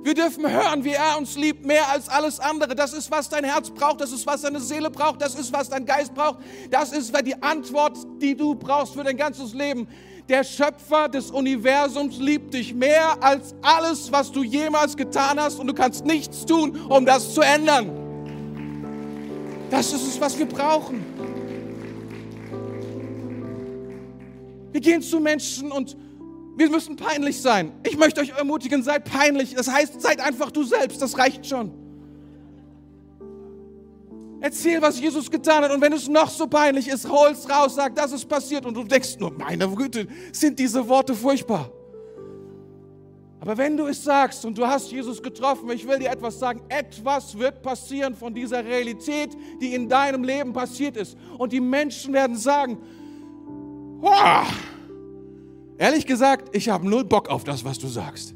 Wir 0.04 0.14
dürfen 0.14 0.50
hören, 0.50 0.84
wie 0.84 0.92
er 0.92 1.18
uns 1.18 1.38
liebt, 1.38 1.66
mehr 1.66 1.90
als 1.90 2.10
alles 2.10 2.38
andere. 2.38 2.76
Das 2.76 2.92
ist, 2.92 3.10
was 3.10 3.30
dein 3.30 3.46
Herz 3.46 3.70
braucht, 3.70 4.02
das 4.02 4.12
ist, 4.12 4.28
was 4.28 4.42
deine 4.42 4.60
Seele 4.60 4.90
braucht, 4.90 5.22
das 5.22 5.34
ist, 5.36 5.54
was 5.54 5.70
dein 5.70 5.86
Geist 5.86 6.14
braucht. 6.14 6.40
Das 6.70 6.92
ist 6.92 7.14
die 7.26 7.42
Antwort, 7.42 7.98
die 8.22 8.36
du 8.36 8.54
brauchst 8.54 8.96
für 8.96 9.04
dein 9.06 9.16
ganzes 9.16 9.54
Leben. 9.54 9.88
Der 10.28 10.44
Schöpfer 10.44 11.08
des 11.08 11.32
Universums 11.32 12.18
liebt 12.18 12.54
dich 12.54 12.74
mehr 12.74 13.22
als 13.24 13.56
alles, 13.62 14.12
was 14.12 14.30
du 14.30 14.44
jemals 14.44 14.98
getan 14.98 15.40
hast 15.40 15.58
und 15.60 15.68
du 15.68 15.74
kannst 15.74 16.06
nichts 16.06 16.46
tun, 16.46 16.78
um 16.90 17.06
das 17.06 17.34
zu 17.34 17.40
ändern. 17.40 17.90
Das 19.70 19.94
ist 19.94 20.06
es, 20.06 20.20
was 20.20 20.38
wir 20.38 20.46
brauchen. 20.46 21.04
Wir 24.74 24.82
gehen 24.82 25.02
zu 25.02 25.20
Menschen 25.22 25.72
und 25.72 25.96
wir 26.56 26.70
müssen 26.70 26.96
peinlich 26.96 27.42
sein. 27.42 27.72
Ich 27.84 27.98
möchte 27.98 28.22
euch 28.22 28.30
ermutigen, 28.30 28.84
seid 28.84 29.06
peinlich. 29.06 29.56
Das 29.56 29.72
heißt, 29.72 30.00
seid 30.02 30.20
einfach 30.20 30.52
du 30.52 30.64
selbst. 30.64 31.02
Das 31.02 31.18
reicht 31.18 31.46
schon. 31.46 31.72
Erzähl, 34.40 34.82
was 34.82 35.00
Jesus 35.00 35.32
getan 35.32 35.64
hat. 35.64 35.72
Und 35.72 35.82
wenn 35.82 35.94
es 35.94 36.08
noch 36.08 36.30
so 36.30 36.48
peinlich 36.48 36.88
ist, 36.88 37.10
hol's 37.10 37.50
raus, 37.50 37.76
sag, 37.76 37.96
das 37.96 38.12
ist 38.12 38.28
passiert. 38.28 38.66
Und 38.66 38.76
du 38.76 38.84
denkst 38.84 39.18
nur, 39.20 39.32
meine 39.32 39.68
Güte, 39.70 40.08
sind 40.32 40.60
diese 40.60 40.88
Worte 40.88 41.16
furchtbar. 41.16 41.72
Aber 43.40 43.58
wenn 43.58 43.76
du 43.76 43.88
es 43.88 44.04
sagst 44.04 44.46
und 44.46 44.58
du 44.58 44.66
hast 44.66 44.92
Jesus 44.92 45.22
getroffen, 45.22 45.70
ich 45.72 45.88
will 45.88 46.00
dir 46.00 46.12
etwas 46.12 46.40
sagen, 46.40 46.62
etwas 46.70 47.38
wird 47.38 47.62
passieren 47.62 48.16
von 48.16 48.34
dieser 48.34 48.64
Realität, 48.64 49.32
die 49.60 49.74
in 49.74 49.90
deinem 49.90 50.24
Leben 50.24 50.54
passiert 50.54 50.98
ist. 50.98 51.18
Und 51.38 51.52
die 51.52 51.60
Menschen 51.60 52.14
werden 52.14 52.38
sagen, 52.38 52.78
wow, 54.00 54.48
Ehrlich 55.78 56.06
gesagt, 56.06 56.56
ich 56.56 56.70
habe 56.70 56.88
null 56.88 57.04
Bock 57.04 57.30
auf 57.30 57.44
das, 57.44 57.64
was 57.64 57.80
du 57.80 57.88
sagst. 57.88 58.36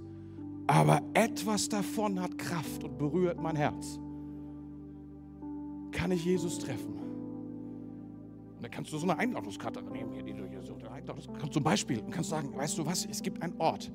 Aber 0.66 1.02
etwas 1.14 1.70
davon 1.70 2.20
hat 2.20 2.38
Kraft 2.38 2.84
und 2.84 2.98
berührt 2.98 3.40
mein 3.42 3.56
Herz. 3.56 4.00
Kann 5.92 6.12
ich 6.12 6.26
Jesus 6.26 6.60
treffen? 6.60 6.94
Und 8.56 8.64
dann 8.64 8.72
kannst 8.72 8.92
du 8.92 8.98
so 8.98 9.08
eine 9.08 9.18
Einladungskarte 9.18 9.82
nehmen, 9.84 10.26
die 10.26 10.34
du 10.34 10.46
hier 10.46 10.62
so 10.62 10.78
kannst 11.38 11.54
zum 11.54 11.64
Beispiel 11.64 12.00
und 12.00 12.12
kannst 12.12 12.30
sagen, 12.30 12.56
weißt 12.56 12.78
du 12.78 12.86
was, 12.86 13.06
es 13.06 13.22
gibt 13.22 13.42
einen 13.42 13.60
Ort. 13.60 13.92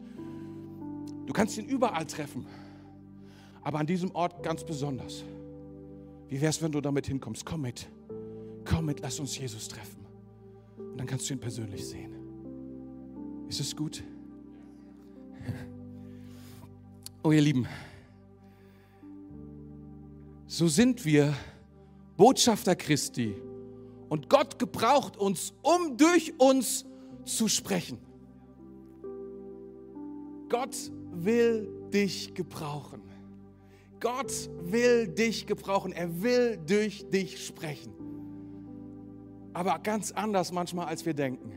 Du 1.26 1.32
kannst 1.32 1.56
ihn 1.58 1.66
überall 1.66 2.06
treffen, 2.06 2.46
aber 3.62 3.78
an 3.78 3.86
diesem 3.86 4.14
Ort 4.14 4.42
ganz 4.42 4.64
besonders. 4.64 5.24
Wie 6.28 6.40
wäre 6.40 6.50
es, 6.50 6.62
wenn 6.62 6.72
du 6.72 6.80
damit 6.80 7.06
hinkommst? 7.06 7.44
Komm 7.44 7.62
mit, 7.62 7.88
komm 8.64 8.86
mit, 8.86 9.00
lass 9.00 9.20
uns 9.20 9.36
Jesus 9.38 9.68
treffen. 9.68 10.04
Und 10.76 10.98
dann 10.98 11.06
kannst 11.06 11.28
du 11.28 11.34
ihn 11.34 11.40
persönlich 11.40 11.86
sehen. 11.86 12.21
Ist 13.52 13.60
es 13.60 13.76
gut? 13.76 14.02
Oh 17.22 17.32
ihr 17.32 17.42
Lieben, 17.42 17.68
so 20.46 20.68
sind 20.68 21.04
wir 21.04 21.34
Botschafter 22.16 22.74
Christi 22.74 23.34
und 24.08 24.30
Gott 24.30 24.58
gebraucht 24.58 25.18
uns, 25.18 25.52
um 25.60 25.98
durch 25.98 26.32
uns 26.38 26.86
zu 27.26 27.46
sprechen. 27.46 27.98
Gott 30.48 30.74
will 31.12 31.68
dich 31.92 32.32
gebrauchen. 32.32 33.02
Gott 34.00 34.32
will 34.62 35.08
dich 35.08 35.44
gebrauchen. 35.44 35.92
Er 35.92 36.22
will 36.22 36.58
durch 36.66 37.04
dich 37.10 37.44
sprechen. 37.46 37.92
Aber 39.52 39.78
ganz 39.78 40.10
anders 40.10 40.52
manchmal, 40.52 40.86
als 40.86 41.04
wir 41.04 41.12
denken. 41.12 41.52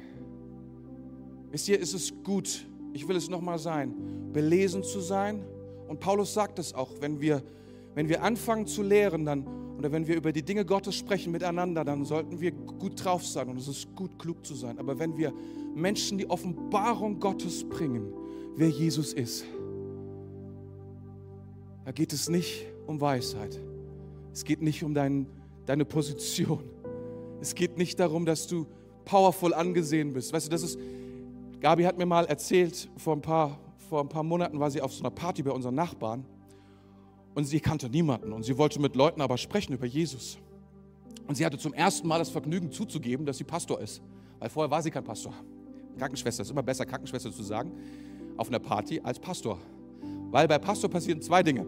Wisst 1.56 1.70
ihr, 1.70 1.80
ist 1.80 1.94
es 1.94 2.14
gut, 2.22 2.68
ich 2.92 3.08
will 3.08 3.16
es 3.16 3.30
nochmal 3.30 3.58
sein, 3.60 3.94
belesen 4.34 4.84
zu 4.84 5.00
sein. 5.00 5.42
Und 5.88 6.02
Paulus 6.02 6.34
sagt 6.34 6.60
es 6.60 6.74
auch, 6.74 6.92
wenn 7.00 7.22
wir, 7.22 7.42
wenn 7.94 8.10
wir 8.10 8.24
anfangen 8.24 8.68
zu 8.68 8.84
lehren, 8.84 9.24
dann, 9.24 9.48
oder 9.78 9.90
wenn 9.94 10.06
wir 10.06 10.18
über 10.18 10.34
die 10.34 10.44
Dinge 10.44 10.66
Gottes 10.66 10.96
sprechen 10.96 11.32
miteinander, 11.32 11.86
dann 11.86 12.04
sollten 12.04 12.42
wir 12.42 12.52
gut 12.52 13.02
drauf 13.02 13.26
sein 13.26 13.48
und 13.48 13.56
es 13.56 13.70
ist 13.70 13.96
gut, 13.96 14.20
klug 14.20 14.46
zu 14.46 14.54
sein. 14.54 14.78
Aber 14.80 15.00
wenn 15.00 15.16
wir 15.16 15.32
Menschen 15.74 16.18
die 16.18 16.30
Offenbarung 16.30 17.22
Gottes 17.22 17.64
bringen, 17.64 18.12
wer 18.58 18.68
Jesus 18.68 19.14
ist, 19.14 19.46
da 21.86 21.94
geht 21.94 22.12
es 22.12 22.28
nicht 22.28 22.66
um 22.86 23.00
Weisheit. 23.00 23.62
Es 24.34 24.44
geht 24.44 24.62
nicht 24.62 24.84
um 24.84 24.94
dein, 24.94 25.26
deine 25.66 25.86
Position. 25.86 26.66
Es 27.40 27.56
geht 27.56 27.78
nicht 27.78 27.98
darum, 27.98 28.26
dass 28.26 28.46
du 28.46 28.68
powerful 29.06 29.54
angesehen 29.54 30.12
bist. 30.12 30.34
Weißt 30.34 30.48
du, 30.48 30.52
das 30.52 30.62
ist, 30.62 30.78
Gabi 31.62 31.84
hat 31.84 31.98
mir 31.98 32.06
mal 32.06 32.26
erzählt, 32.26 32.90
vor 32.98 33.16
ein, 33.16 33.22
paar, 33.22 33.58
vor 33.90 34.02
ein 34.02 34.10
paar 34.10 34.24
Monaten 34.24 34.60
war 34.60 34.70
sie 34.70 34.82
auf 34.82 34.94
so 34.94 35.02
einer 35.02 35.12
Party 35.12 35.42
bei 35.44 35.52
unseren 35.52 35.76
Nachbarn 35.76 36.26
und 37.34 37.46
sie 37.46 37.60
kannte 37.60 37.90
niemanden 37.90 38.34
und 38.34 38.44
sie 38.44 38.58
wollte 38.58 38.80
mit 38.80 38.96
Leuten 38.96 39.22
aber 39.22 39.38
sprechen 39.38 39.74
über 39.74 39.86
Jesus. 39.86 40.38
Und 41.28 41.36
sie 41.36 41.46
hatte 41.46 41.58
zum 41.58 41.74
ersten 41.74 42.08
Mal 42.08 42.20
das 42.20 42.30
Vergnügen 42.30 42.72
zuzugeben, 42.72 43.26
dass 43.26 43.38
sie 43.38 43.44
Pastor 43.44 43.80
ist, 43.80 44.02
weil 44.40 44.50
vorher 44.50 44.70
war 44.70 44.82
sie 44.82 44.92
kein 44.92 45.04
Pastor. 45.04 45.34
Krankenschwester 45.98 46.44
ist 46.44 46.52
immer 46.52 46.64
besser, 46.64 46.86
Krankenschwester 46.86 47.32
zu 47.32 47.44
sagen, 47.44 47.72
auf 48.38 48.50
einer 48.50 48.60
Party 48.60 49.00
als 49.02 49.20
Pastor. 49.20 49.58
Weil 50.30 50.48
bei 50.48 50.60
Pastor 50.60 50.90
passieren 50.90 51.22
zwei 51.22 51.42
Dinge. 51.42 51.66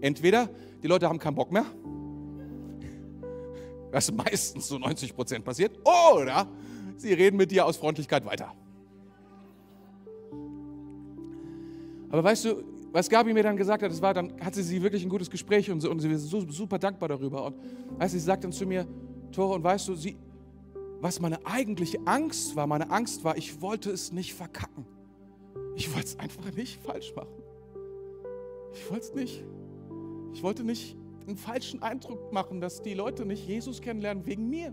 Entweder 0.00 0.48
die 0.82 0.86
Leute 0.86 1.08
haben 1.08 1.18
keinen 1.18 1.34
Bock 1.34 1.52
mehr, 1.52 1.66
was 3.92 4.10
meistens 4.12 4.68
so 4.68 4.78
90 4.78 5.14
Prozent 5.14 5.44
passiert, 5.44 5.78
oder 5.84 6.48
sie 6.96 7.12
reden 7.12 7.36
mit 7.36 7.50
dir 7.50 7.66
aus 7.66 7.76
Freundlichkeit 7.76 8.24
weiter. 8.24 8.52
Aber 12.10 12.24
weißt 12.24 12.44
du, 12.44 12.62
was 12.92 13.10
Gabi 13.10 13.34
mir 13.34 13.42
dann 13.42 13.56
gesagt 13.56 13.82
hat, 13.82 13.90
das 13.90 14.00
war, 14.00 14.14
dann 14.14 14.32
hatte 14.40 14.62
sie 14.62 14.82
wirklich 14.82 15.02
ein 15.02 15.08
gutes 15.08 15.30
Gespräch 15.30 15.70
und, 15.70 15.84
und 15.84 16.00
sie 16.00 16.10
ist 16.10 16.28
so, 16.28 16.48
super 16.48 16.78
dankbar 16.78 17.08
darüber. 17.08 17.46
Und 17.46 17.56
weißt 17.98 18.14
du, 18.14 18.18
sie 18.18 18.24
sagt 18.24 18.44
dann 18.44 18.52
zu 18.52 18.66
mir, 18.66 18.86
Tore, 19.32 19.54
und 19.54 19.64
weißt 19.64 19.88
du, 19.88 19.94
sie, 19.94 20.16
was 21.00 21.20
meine 21.20 21.44
eigentliche 21.44 21.98
Angst 22.06 22.56
war, 22.56 22.66
meine 22.66 22.90
Angst 22.90 23.22
war, 23.24 23.36
ich 23.36 23.60
wollte 23.60 23.90
es 23.90 24.12
nicht 24.12 24.34
verkacken. 24.34 24.86
Ich 25.74 25.92
wollte 25.92 26.06
es 26.06 26.18
einfach 26.18 26.50
nicht 26.54 26.82
falsch 26.82 27.14
machen. 27.14 27.42
Ich 28.72 28.90
wollte 28.90 29.04
es 29.04 29.14
nicht. 29.14 29.44
Ich 30.32 30.42
wollte 30.42 30.64
nicht 30.64 30.96
einen 31.26 31.36
falschen 31.36 31.82
Eindruck 31.82 32.32
machen, 32.32 32.60
dass 32.60 32.82
die 32.82 32.94
Leute 32.94 33.26
nicht 33.26 33.46
Jesus 33.46 33.80
kennenlernen 33.80 34.24
wegen 34.26 34.48
mir. 34.48 34.72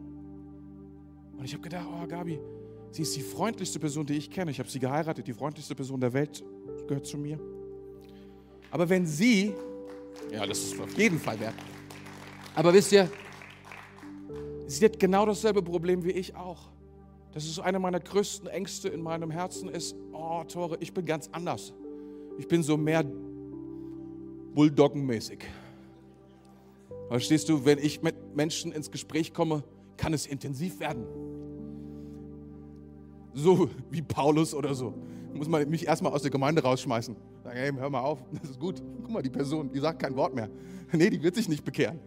Und 1.37 1.43
ich 1.43 1.53
habe 1.53 1.63
gedacht, 1.63 1.87
oh 1.91 2.07
Gabi, 2.07 2.39
sie 2.91 3.01
ist 3.01 3.15
die 3.15 3.21
freundlichste 3.21 3.79
Person, 3.79 4.05
die 4.05 4.13
ich 4.13 4.29
kenne. 4.29 4.51
Ich 4.51 4.59
habe 4.59 4.69
sie 4.69 4.79
geheiratet, 4.79 5.27
die 5.27 5.33
freundlichste 5.33 5.75
Person 5.75 5.99
der 5.99 6.13
Welt 6.13 6.43
gehört 6.87 7.05
zu 7.05 7.17
mir. 7.17 7.39
Aber 8.71 8.89
wenn 8.89 9.05
sie, 9.05 9.53
ja, 10.31 10.45
das 10.45 10.59
ist 10.59 10.79
auf 10.79 10.97
jeden 10.97 11.19
Fall 11.19 11.39
wert. 11.39 11.53
Aber 12.55 12.73
wisst 12.73 12.91
ihr, 12.91 13.09
sie 14.67 14.85
hat 14.85 14.99
genau 14.99 15.25
dasselbe 15.25 15.61
Problem 15.61 16.03
wie 16.03 16.11
ich 16.11 16.35
auch. 16.35 16.69
Das 17.33 17.45
ist 17.45 17.59
einer 17.59 17.79
meiner 17.79 17.99
größten 17.99 18.47
Ängste 18.47 18.89
in 18.89 19.01
meinem 19.01 19.31
Herzen 19.31 19.69
ist, 19.69 19.95
oh 20.11 20.43
Tore, 20.43 20.77
ich 20.79 20.93
bin 20.93 21.05
ganz 21.05 21.29
anders. 21.31 21.73
Ich 22.37 22.47
bin 22.47 22.61
so 22.61 22.77
mehr 22.77 23.03
Bulldoggenmäßig. 24.53 25.45
Verstehst 27.07 27.49
du, 27.49 27.65
wenn 27.65 27.79
ich 27.79 28.01
mit 28.01 28.35
Menschen 28.35 28.71
ins 28.71 28.91
Gespräch 28.91 29.33
komme, 29.33 29.63
kann 29.97 30.13
es 30.13 30.25
intensiv 30.25 30.79
werden. 30.79 31.05
So 33.33 33.69
wie 33.89 34.01
Paulus 34.01 34.53
oder 34.53 34.73
so 34.73 34.93
muss 35.33 35.47
man 35.47 35.67
mich 35.69 35.87
erstmal 35.87 36.13
aus 36.13 36.21
der 36.21 36.31
Gemeinde 36.31 36.61
rausschmeißen. 36.61 37.15
Sagen, 37.43 37.57
hey, 37.57 37.71
hör 37.75 37.89
mal 37.89 38.01
auf, 38.01 38.23
das 38.41 38.51
ist 38.51 38.59
gut. 38.59 38.81
Guck 39.01 39.11
mal, 39.11 39.21
die 39.21 39.29
Person, 39.29 39.71
die 39.71 39.79
sagt 39.79 40.01
kein 40.01 40.15
Wort 40.15 40.33
mehr. 40.33 40.49
Nee, 40.91 41.09
die 41.09 41.21
wird 41.23 41.35
sich 41.35 41.49
nicht 41.49 41.65
bekehren. 41.65 41.99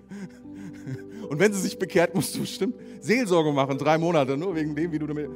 Und 1.29 1.41
wenn 1.41 1.53
sie 1.53 1.61
sich 1.61 1.77
bekehrt, 1.77 2.14
musst 2.14 2.37
du 2.37 2.41
bestimmt 2.41 2.77
Seelsorge 3.01 3.53
machen, 3.53 3.79
drei 3.79 3.99
Monate, 3.99 4.37
nur 4.37 4.55
wegen 4.55 4.77
dem, 4.77 4.93
wie 4.93 4.99
du 4.99 5.09
damit. 5.09 5.29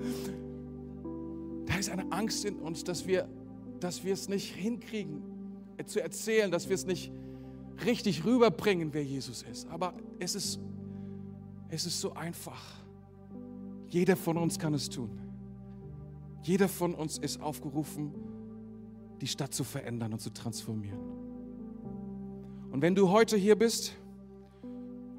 Da 1.67 1.75
ist 1.77 1.91
eine 1.91 2.11
Angst 2.13 2.45
in 2.45 2.57
uns, 2.61 2.85
dass 2.85 3.09
wir, 3.09 3.29
dass 3.81 4.05
wir 4.05 4.13
es 4.13 4.29
nicht 4.29 4.55
hinkriegen, 4.55 5.23
zu 5.87 6.01
erzählen, 6.01 6.51
dass 6.51 6.69
wir 6.69 6.75
es 6.75 6.87
nicht 6.87 7.11
richtig 7.85 8.25
rüberbringen, 8.25 8.91
wer 8.93 9.03
Jesus 9.03 9.43
ist. 9.43 9.69
Aber 9.69 9.95
es 10.21 10.35
ist, 10.35 10.61
es 11.71 11.87
ist 11.87 12.01
so 12.01 12.13
einfach. 12.13 12.63
Jeder 13.89 14.15
von 14.15 14.37
uns 14.37 14.59
kann 14.59 14.75
es 14.75 14.89
tun. 14.89 15.11
Jeder 16.43 16.69
von 16.69 16.95
uns 16.95 17.19
ist 17.19 17.41
aufgerufen, 17.41 18.15
die 19.21 19.27
Stadt 19.27 19.55
zu 19.55 19.65
verändern 19.65 20.13
und 20.13 20.21
zu 20.21 20.31
transformieren. 20.31 20.99
Und 22.71 22.83
wenn 22.83 22.95
du 22.95 23.11
heute 23.11 23.37
hier 23.37 23.57
bist, 23.57 23.97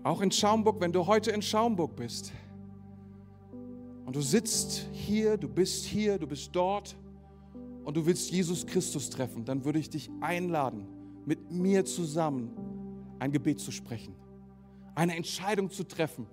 auch 0.03 0.22
in 0.22 0.32
Schaumburg, 0.32 0.82
wenn 0.82 0.91
du 0.91 1.05
heute 1.05 1.32
in 1.32 1.41
Schaumburg 1.41 1.95
bist 1.95 2.32
und 4.05 4.15
du 4.15 4.22
sitzt 4.22 4.88
hier, 4.91 5.38
du 5.38 5.47
bist 5.47 5.86
hier, 5.86 6.17
du 6.17 6.26
bist 6.26 6.55
dort 6.55 6.97
und 7.84 7.95
du 7.97 8.05
willst 8.05 8.32
Jesus 8.32 8.65
Christus 8.65 9.09
treffen, 9.09 9.45
dann 9.45 9.63
würde 9.63 9.80
ich 9.80 9.89
dich 9.89 10.09
einladen, 10.22 10.88
mit 11.26 11.51
mir 11.51 11.86
zusammen 11.86 12.51
ein 13.19 13.32
Gebet 13.32 13.59
zu 13.59 13.72
sprechen, 13.72 14.15
eine 14.95 15.15
Entscheidung 15.15 15.69
zu 15.69 15.84
treffen, 15.84 16.26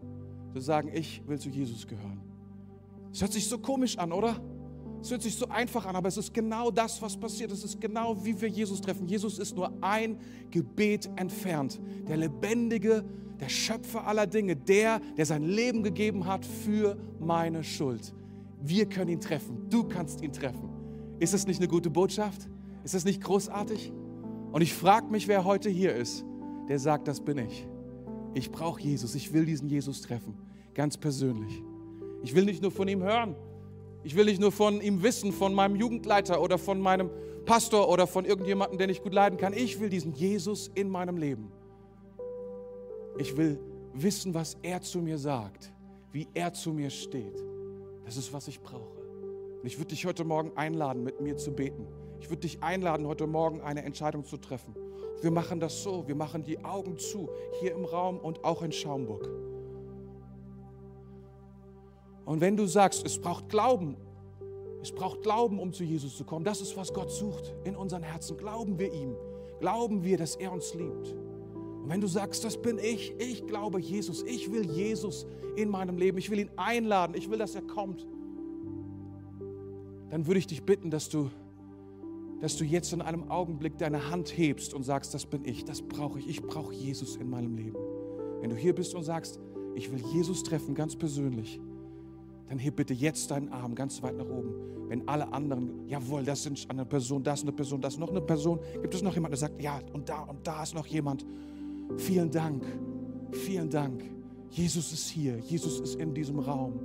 zu 0.54 0.60
sagen, 0.60 0.90
ich 0.94 1.26
will 1.28 1.38
zu 1.38 1.50
Jesus 1.50 1.86
gehören. 1.86 2.22
Das 3.10 3.20
hört 3.20 3.32
sich 3.32 3.48
so 3.48 3.58
komisch 3.58 3.98
an, 3.98 4.12
oder? 4.12 4.40
Es 5.00 5.10
hört 5.10 5.22
sich 5.22 5.36
so 5.36 5.48
einfach 5.48 5.86
an, 5.86 5.94
aber 5.94 6.08
es 6.08 6.16
ist 6.16 6.34
genau 6.34 6.70
das, 6.70 7.00
was 7.00 7.16
passiert. 7.16 7.52
Es 7.52 7.62
ist 7.62 7.80
genau, 7.80 8.24
wie 8.24 8.40
wir 8.40 8.48
Jesus 8.48 8.80
treffen. 8.80 9.06
Jesus 9.06 9.38
ist 9.38 9.54
nur 9.54 9.72
ein 9.80 10.18
Gebet 10.50 11.08
entfernt. 11.16 11.80
Der 12.08 12.16
lebendige, 12.16 13.04
der 13.40 13.48
Schöpfer 13.48 14.06
aller 14.06 14.26
Dinge, 14.26 14.56
der, 14.56 15.00
der 15.16 15.26
sein 15.26 15.44
Leben 15.44 15.82
gegeben 15.82 16.26
hat 16.26 16.44
für 16.44 16.96
meine 17.20 17.62
Schuld. 17.62 18.12
Wir 18.60 18.86
können 18.86 19.10
ihn 19.10 19.20
treffen. 19.20 19.68
Du 19.70 19.84
kannst 19.84 20.20
ihn 20.22 20.32
treffen. 20.32 20.68
Ist 21.20 21.34
es 21.34 21.46
nicht 21.46 21.60
eine 21.60 21.68
gute 21.68 21.90
Botschaft? 21.90 22.48
Ist 22.82 22.94
es 22.94 23.04
nicht 23.04 23.22
großartig? 23.22 23.92
Und 24.50 24.62
ich 24.62 24.74
frage 24.74 25.06
mich, 25.10 25.28
wer 25.28 25.44
heute 25.44 25.68
hier 25.68 25.94
ist, 25.94 26.24
der 26.68 26.78
sagt, 26.78 27.06
das 27.06 27.20
bin 27.20 27.38
ich. 27.38 27.68
Ich 28.34 28.50
brauche 28.50 28.80
Jesus. 28.80 29.14
Ich 29.14 29.32
will 29.32 29.44
diesen 29.44 29.68
Jesus 29.68 30.00
treffen. 30.02 30.34
Ganz 30.74 30.96
persönlich. 30.96 31.62
Ich 32.22 32.34
will 32.34 32.44
nicht 32.44 32.62
nur 32.62 32.70
von 32.70 32.88
ihm 32.88 33.02
hören. 33.02 33.36
Ich 34.02 34.14
will 34.16 34.24
nicht 34.24 34.40
nur 34.40 34.52
von 34.52 34.80
ihm 34.80 35.02
wissen, 35.02 35.32
von 35.32 35.54
meinem 35.54 35.76
Jugendleiter 35.76 36.40
oder 36.40 36.58
von 36.58 36.80
meinem 36.80 37.10
Pastor 37.44 37.88
oder 37.88 38.06
von 38.06 38.24
irgendjemandem, 38.24 38.78
den 38.78 38.90
ich 38.90 39.02
gut 39.02 39.12
leiden 39.12 39.38
kann. 39.38 39.52
Ich 39.52 39.80
will 39.80 39.88
diesen 39.88 40.14
Jesus 40.14 40.70
in 40.74 40.88
meinem 40.88 41.16
Leben. 41.16 41.50
Ich 43.18 43.36
will 43.36 43.58
wissen, 43.94 44.34
was 44.34 44.56
er 44.62 44.80
zu 44.80 45.00
mir 45.00 45.18
sagt, 45.18 45.72
wie 46.12 46.28
er 46.34 46.52
zu 46.52 46.72
mir 46.72 46.90
steht. 46.90 47.42
Das 48.04 48.16
ist, 48.16 48.32
was 48.32 48.48
ich 48.48 48.60
brauche. 48.60 48.98
Und 49.60 49.66
ich 49.66 49.78
würde 49.78 49.88
dich 49.88 50.06
heute 50.06 50.24
Morgen 50.24 50.52
einladen, 50.56 51.02
mit 51.02 51.20
mir 51.20 51.36
zu 51.36 51.52
beten. 51.52 51.86
Ich 52.20 52.30
würde 52.30 52.40
dich 52.40 52.62
einladen, 52.62 53.06
heute 53.06 53.26
Morgen 53.26 53.60
eine 53.60 53.82
Entscheidung 53.82 54.24
zu 54.24 54.36
treffen. 54.36 54.74
Wir 55.20 55.30
machen 55.32 55.58
das 55.58 55.82
so, 55.82 56.06
wir 56.06 56.14
machen 56.14 56.44
die 56.44 56.64
Augen 56.64 56.96
zu, 56.96 57.28
hier 57.60 57.72
im 57.72 57.84
Raum 57.84 58.18
und 58.18 58.44
auch 58.44 58.62
in 58.62 58.70
Schaumburg. 58.70 59.28
Und 62.28 62.42
wenn 62.42 62.58
du 62.58 62.66
sagst, 62.66 63.06
es 63.06 63.18
braucht 63.18 63.48
Glauben, 63.48 63.96
es 64.82 64.92
braucht 64.92 65.22
Glauben, 65.22 65.58
um 65.58 65.72
zu 65.72 65.82
Jesus 65.82 66.14
zu 66.14 66.24
kommen, 66.24 66.44
das 66.44 66.60
ist, 66.60 66.76
was 66.76 66.92
Gott 66.92 67.10
sucht 67.10 67.54
in 67.64 67.74
unseren 67.74 68.02
Herzen. 68.02 68.36
Glauben 68.36 68.78
wir 68.78 68.92
ihm, 68.92 69.16
glauben 69.60 70.04
wir, 70.04 70.18
dass 70.18 70.36
er 70.36 70.52
uns 70.52 70.74
liebt. 70.74 71.14
Und 71.82 71.88
wenn 71.88 72.02
du 72.02 72.06
sagst, 72.06 72.44
das 72.44 72.60
bin 72.60 72.78
ich, 72.78 73.14
ich 73.18 73.46
glaube 73.46 73.80
Jesus, 73.80 74.22
ich 74.24 74.52
will 74.52 74.70
Jesus 74.70 75.26
in 75.56 75.70
meinem 75.70 75.96
Leben, 75.96 76.18
ich 76.18 76.28
will 76.28 76.40
ihn 76.40 76.50
einladen, 76.56 77.14
ich 77.16 77.30
will, 77.30 77.38
dass 77.38 77.54
er 77.54 77.62
kommt, 77.62 78.06
dann 80.10 80.26
würde 80.26 80.38
ich 80.38 80.46
dich 80.46 80.62
bitten, 80.62 80.90
dass 80.90 81.08
du, 81.08 81.30
dass 82.42 82.58
du 82.58 82.64
jetzt 82.64 82.92
in 82.92 83.00
einem 83.00 83.30
Augenblick 83.30 83.78
deine 83.78 84.10
Hand 84.10 84.36
hebst 84.36 84.74
und 84.74 84.82
sagst, 84.82 85.14
das 85.14 85.24
bin 85.24 85.46
ich, 85.46 85.64
das 85.64 85.80
brauche 85.80 86.18
ich, 86.18 86.28
ich 86.28 86.42
brauche 86.42 86.74
Jesus 86.74 87.16
in 87.16 87.30
meinem 87.30 87.56
Leben. 87.56 87.78
Wenn 88.42 88.50
du 88.50 88.56
hier 88.56 88.74
bist 88.74 88.94
und 88.94 89.04
sagst, 89.04 89.40
ich 89.74 89.90
will 89.90 90.02
Jesus 90.12 90.42
treffen, 90.42 90.74
ganz 90.74 90.94
persönlich, 90.94 91.58
dann 92.48 92.58
heb 92.58 92.76
bitte 92.76 92.94
jetzt 92.94 93.30
deinen 93.30 93.50
Arm 93.50 93.74
ganz 93.74 94.02
weit 94.02 94.16
nach 94.16 94.28
oben. 94.28 94.54
Wenn 94.88 95.06
alle 95.06 95.32
anderen, 95.32 95.86
jawohl, 95.86 96.24
das 96.24 96.42
sind 96.42 96.66
eine 96.70 96.86
Person, 96.86 97.22
das 97.22 97.40
ist 97.40 97.44
eine 97.44 97.52
Person, 97.52 97.80
das 97.80 97.94
ist 97.94 98.00
noch 98.00 98.10
eine 98.10 98.22
Person, 98.22 98.58
gibt 98.80 98.94
es 98.94 99.02
noch 99.02 99.14
jemand, 99.14 99.32
der 99.32 99.38
sagt, 99.38 99.60
ja, 99.60 99.80
und 99.92 100.08
da 100.08 100.22
und 100.22 100.46
da 100.46 100.62
ist 100.62 100.74
noch 100.74 100.86
jemand. 100.86 101.26
Vielen 101.98 102.30
Dank, 102.30 102.64
vielen 103.32 103.68
Dank. 103.68 104.02
Jesus 104.50 104.92
ist 104.92 105.10
hier, 105.10 105.38
Jesus 105.38 105.78
ist 105.80 105.96
in 105.96 106.14
diesem 106.14 106.38
Raum. 106.38 106.80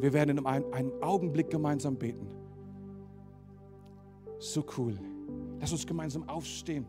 Wir 0.00 0.12
werden 0.12 0.38
in 0.38 0.46
einem, 0.46 0.72
einem 0.72 0.92
Augenblick 1.02 1.50
gemeinsam 1.50 1.96
beten. 1.96 2.26
So 4.40 4.64
cool. 4.76 4.98
Lass 5.60 5.70
uns 5.70 5.86
gemeinsam 5.86 6.28
aufstehen. 6.28 6.84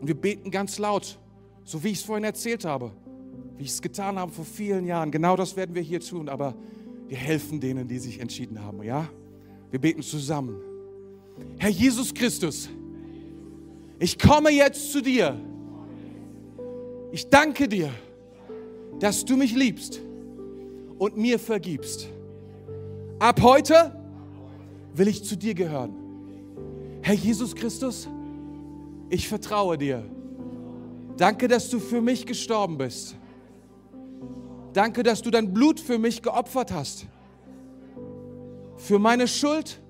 Und 0.00 0.08
wir 0.08 0.14
beten 0.14 0.50
ganz 0.50 0.78
laut, 0.78 1.18
so 1.64 1.82
wie 1.82 1.88
ich 1.88 1.98
es 1.98 2.04
vorhin 2.04 2.24
erzählt 2.24 2.64
habe 2.64 2.92
wie 3.56 3.64
ich 3.64 3.70
es 3.70 3.82
getan 3.82 4.18
habe 4.18 4.32
vor 4.32 4.44
vielen 4.44 4.86
Jahren. 4.86 5.10
Genau 5.10 5.36
das 5.36 5.56
werden 5.56 5.74
wir 5.74 5.82
hier 5.82 6.00
tun, 6.00 6.28
aber 6.28 6.54
wir 7.08 7.16
helfen 7.16 7.60
denen, 7.60 7.86
die 7.86 7.98
sich 7.98 8.20
entschieden 8.20 8.62
haben, 8.62 8.82
ja? 8.82 9.08
Wir 9.70 9.80
beten 9.80 10.02
zusammen. 10.02 10.56
Herr 11.58 11.70
Jesus 11.70 12.12
Christus, 12.14 12.68
ich 13.98 14.18
komme 14.18 14.50
jetzt 14.50 14.92
zu 14.92 15.00
dir. 15.00 15.38
Ich 17.12 17.28
danke 17.28 17.68
dir, 17.68 17.90
dass 18.98 19.24
du 19.24 19.36
mich 19.36 19.54
liebst 19.54 20.00
und 20.98 21.16
mir 21.16 21.38
vergibst. 21.38 22.08
Ab 23.18 23.40
heute 23.42 23.96
will 24.94 25.08
ich 25.08 25.24
zu 25.24 25.36
dir 25.36 25.54
gehören. 25.54 25.92
Herr 27.02 27.14
Jesus 27.14 27.54
Christus, 27.54 28.08
ich 29.10 29.28
vertraue 29.28 29.78
dir. 29.78 30.04
Danke, 31.16 31.46
dass 31.46 31.68
du 31.70 31.78
für 31.78 32.00
mich 32.00 32.26
gestorben 32.26 32.78
bist 32.78 33.16
Danke, 34.74 35.04
dass 35.04 35.22
du 35.22 35.30
dein 35.30 35.54
Blut 35.54 35.78
für 35.78 35.98
mich 35.98 36.20
geopfert 36.20 36.72
hast. 36.72 37.06
Für 38.76 38.98
meine 38.98 39.28
Schuld, 39.28 39.80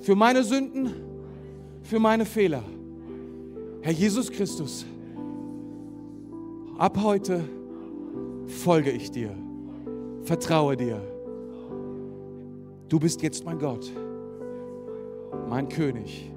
für 0.00 0.16
meine 0.16 0.42
Sünden, 0.42 0.92
für 1.84 2.00
meine 2.00 2.26
Fehler. 2.26 2.64
Herr 3.80 3.92
Jesus 3.92 4.30
Christus, 4.30 4.84
ab 6.78 6.98
heute 7.00 7.44
folge 8.46 8.90
ich 8.90 9.12
dir, 9.12 9.36
vertraue 10.24 10.76
dir. 10.76 11.00
Du 12.88 12.98
bist 12.98 13.22
jetzt 13.22 13.44
mein 13.44 13.60
Gott, 13.60 13.88
mein 15.48 15.68
König, 15.68 16.28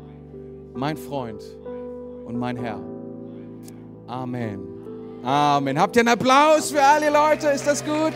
mein 0.75 0.97
Freund 0.97 1.43
und 2.25 2.37
mein 2.37 2.57
Herr. 2.57 2.79
Amen. 4.05 4.72
Amen. 5.23 5.79
Habt 5.79 5.95
ihr 5.95 6.01
einen 6.01 6.09
Applaus 6.09 6.71
für 6.71 6.83
alle 6.83 7.09
Leute? 7.09 7.47
Ist 7.47 7.65
das 7.65 7.83
gut? 7.83 8.13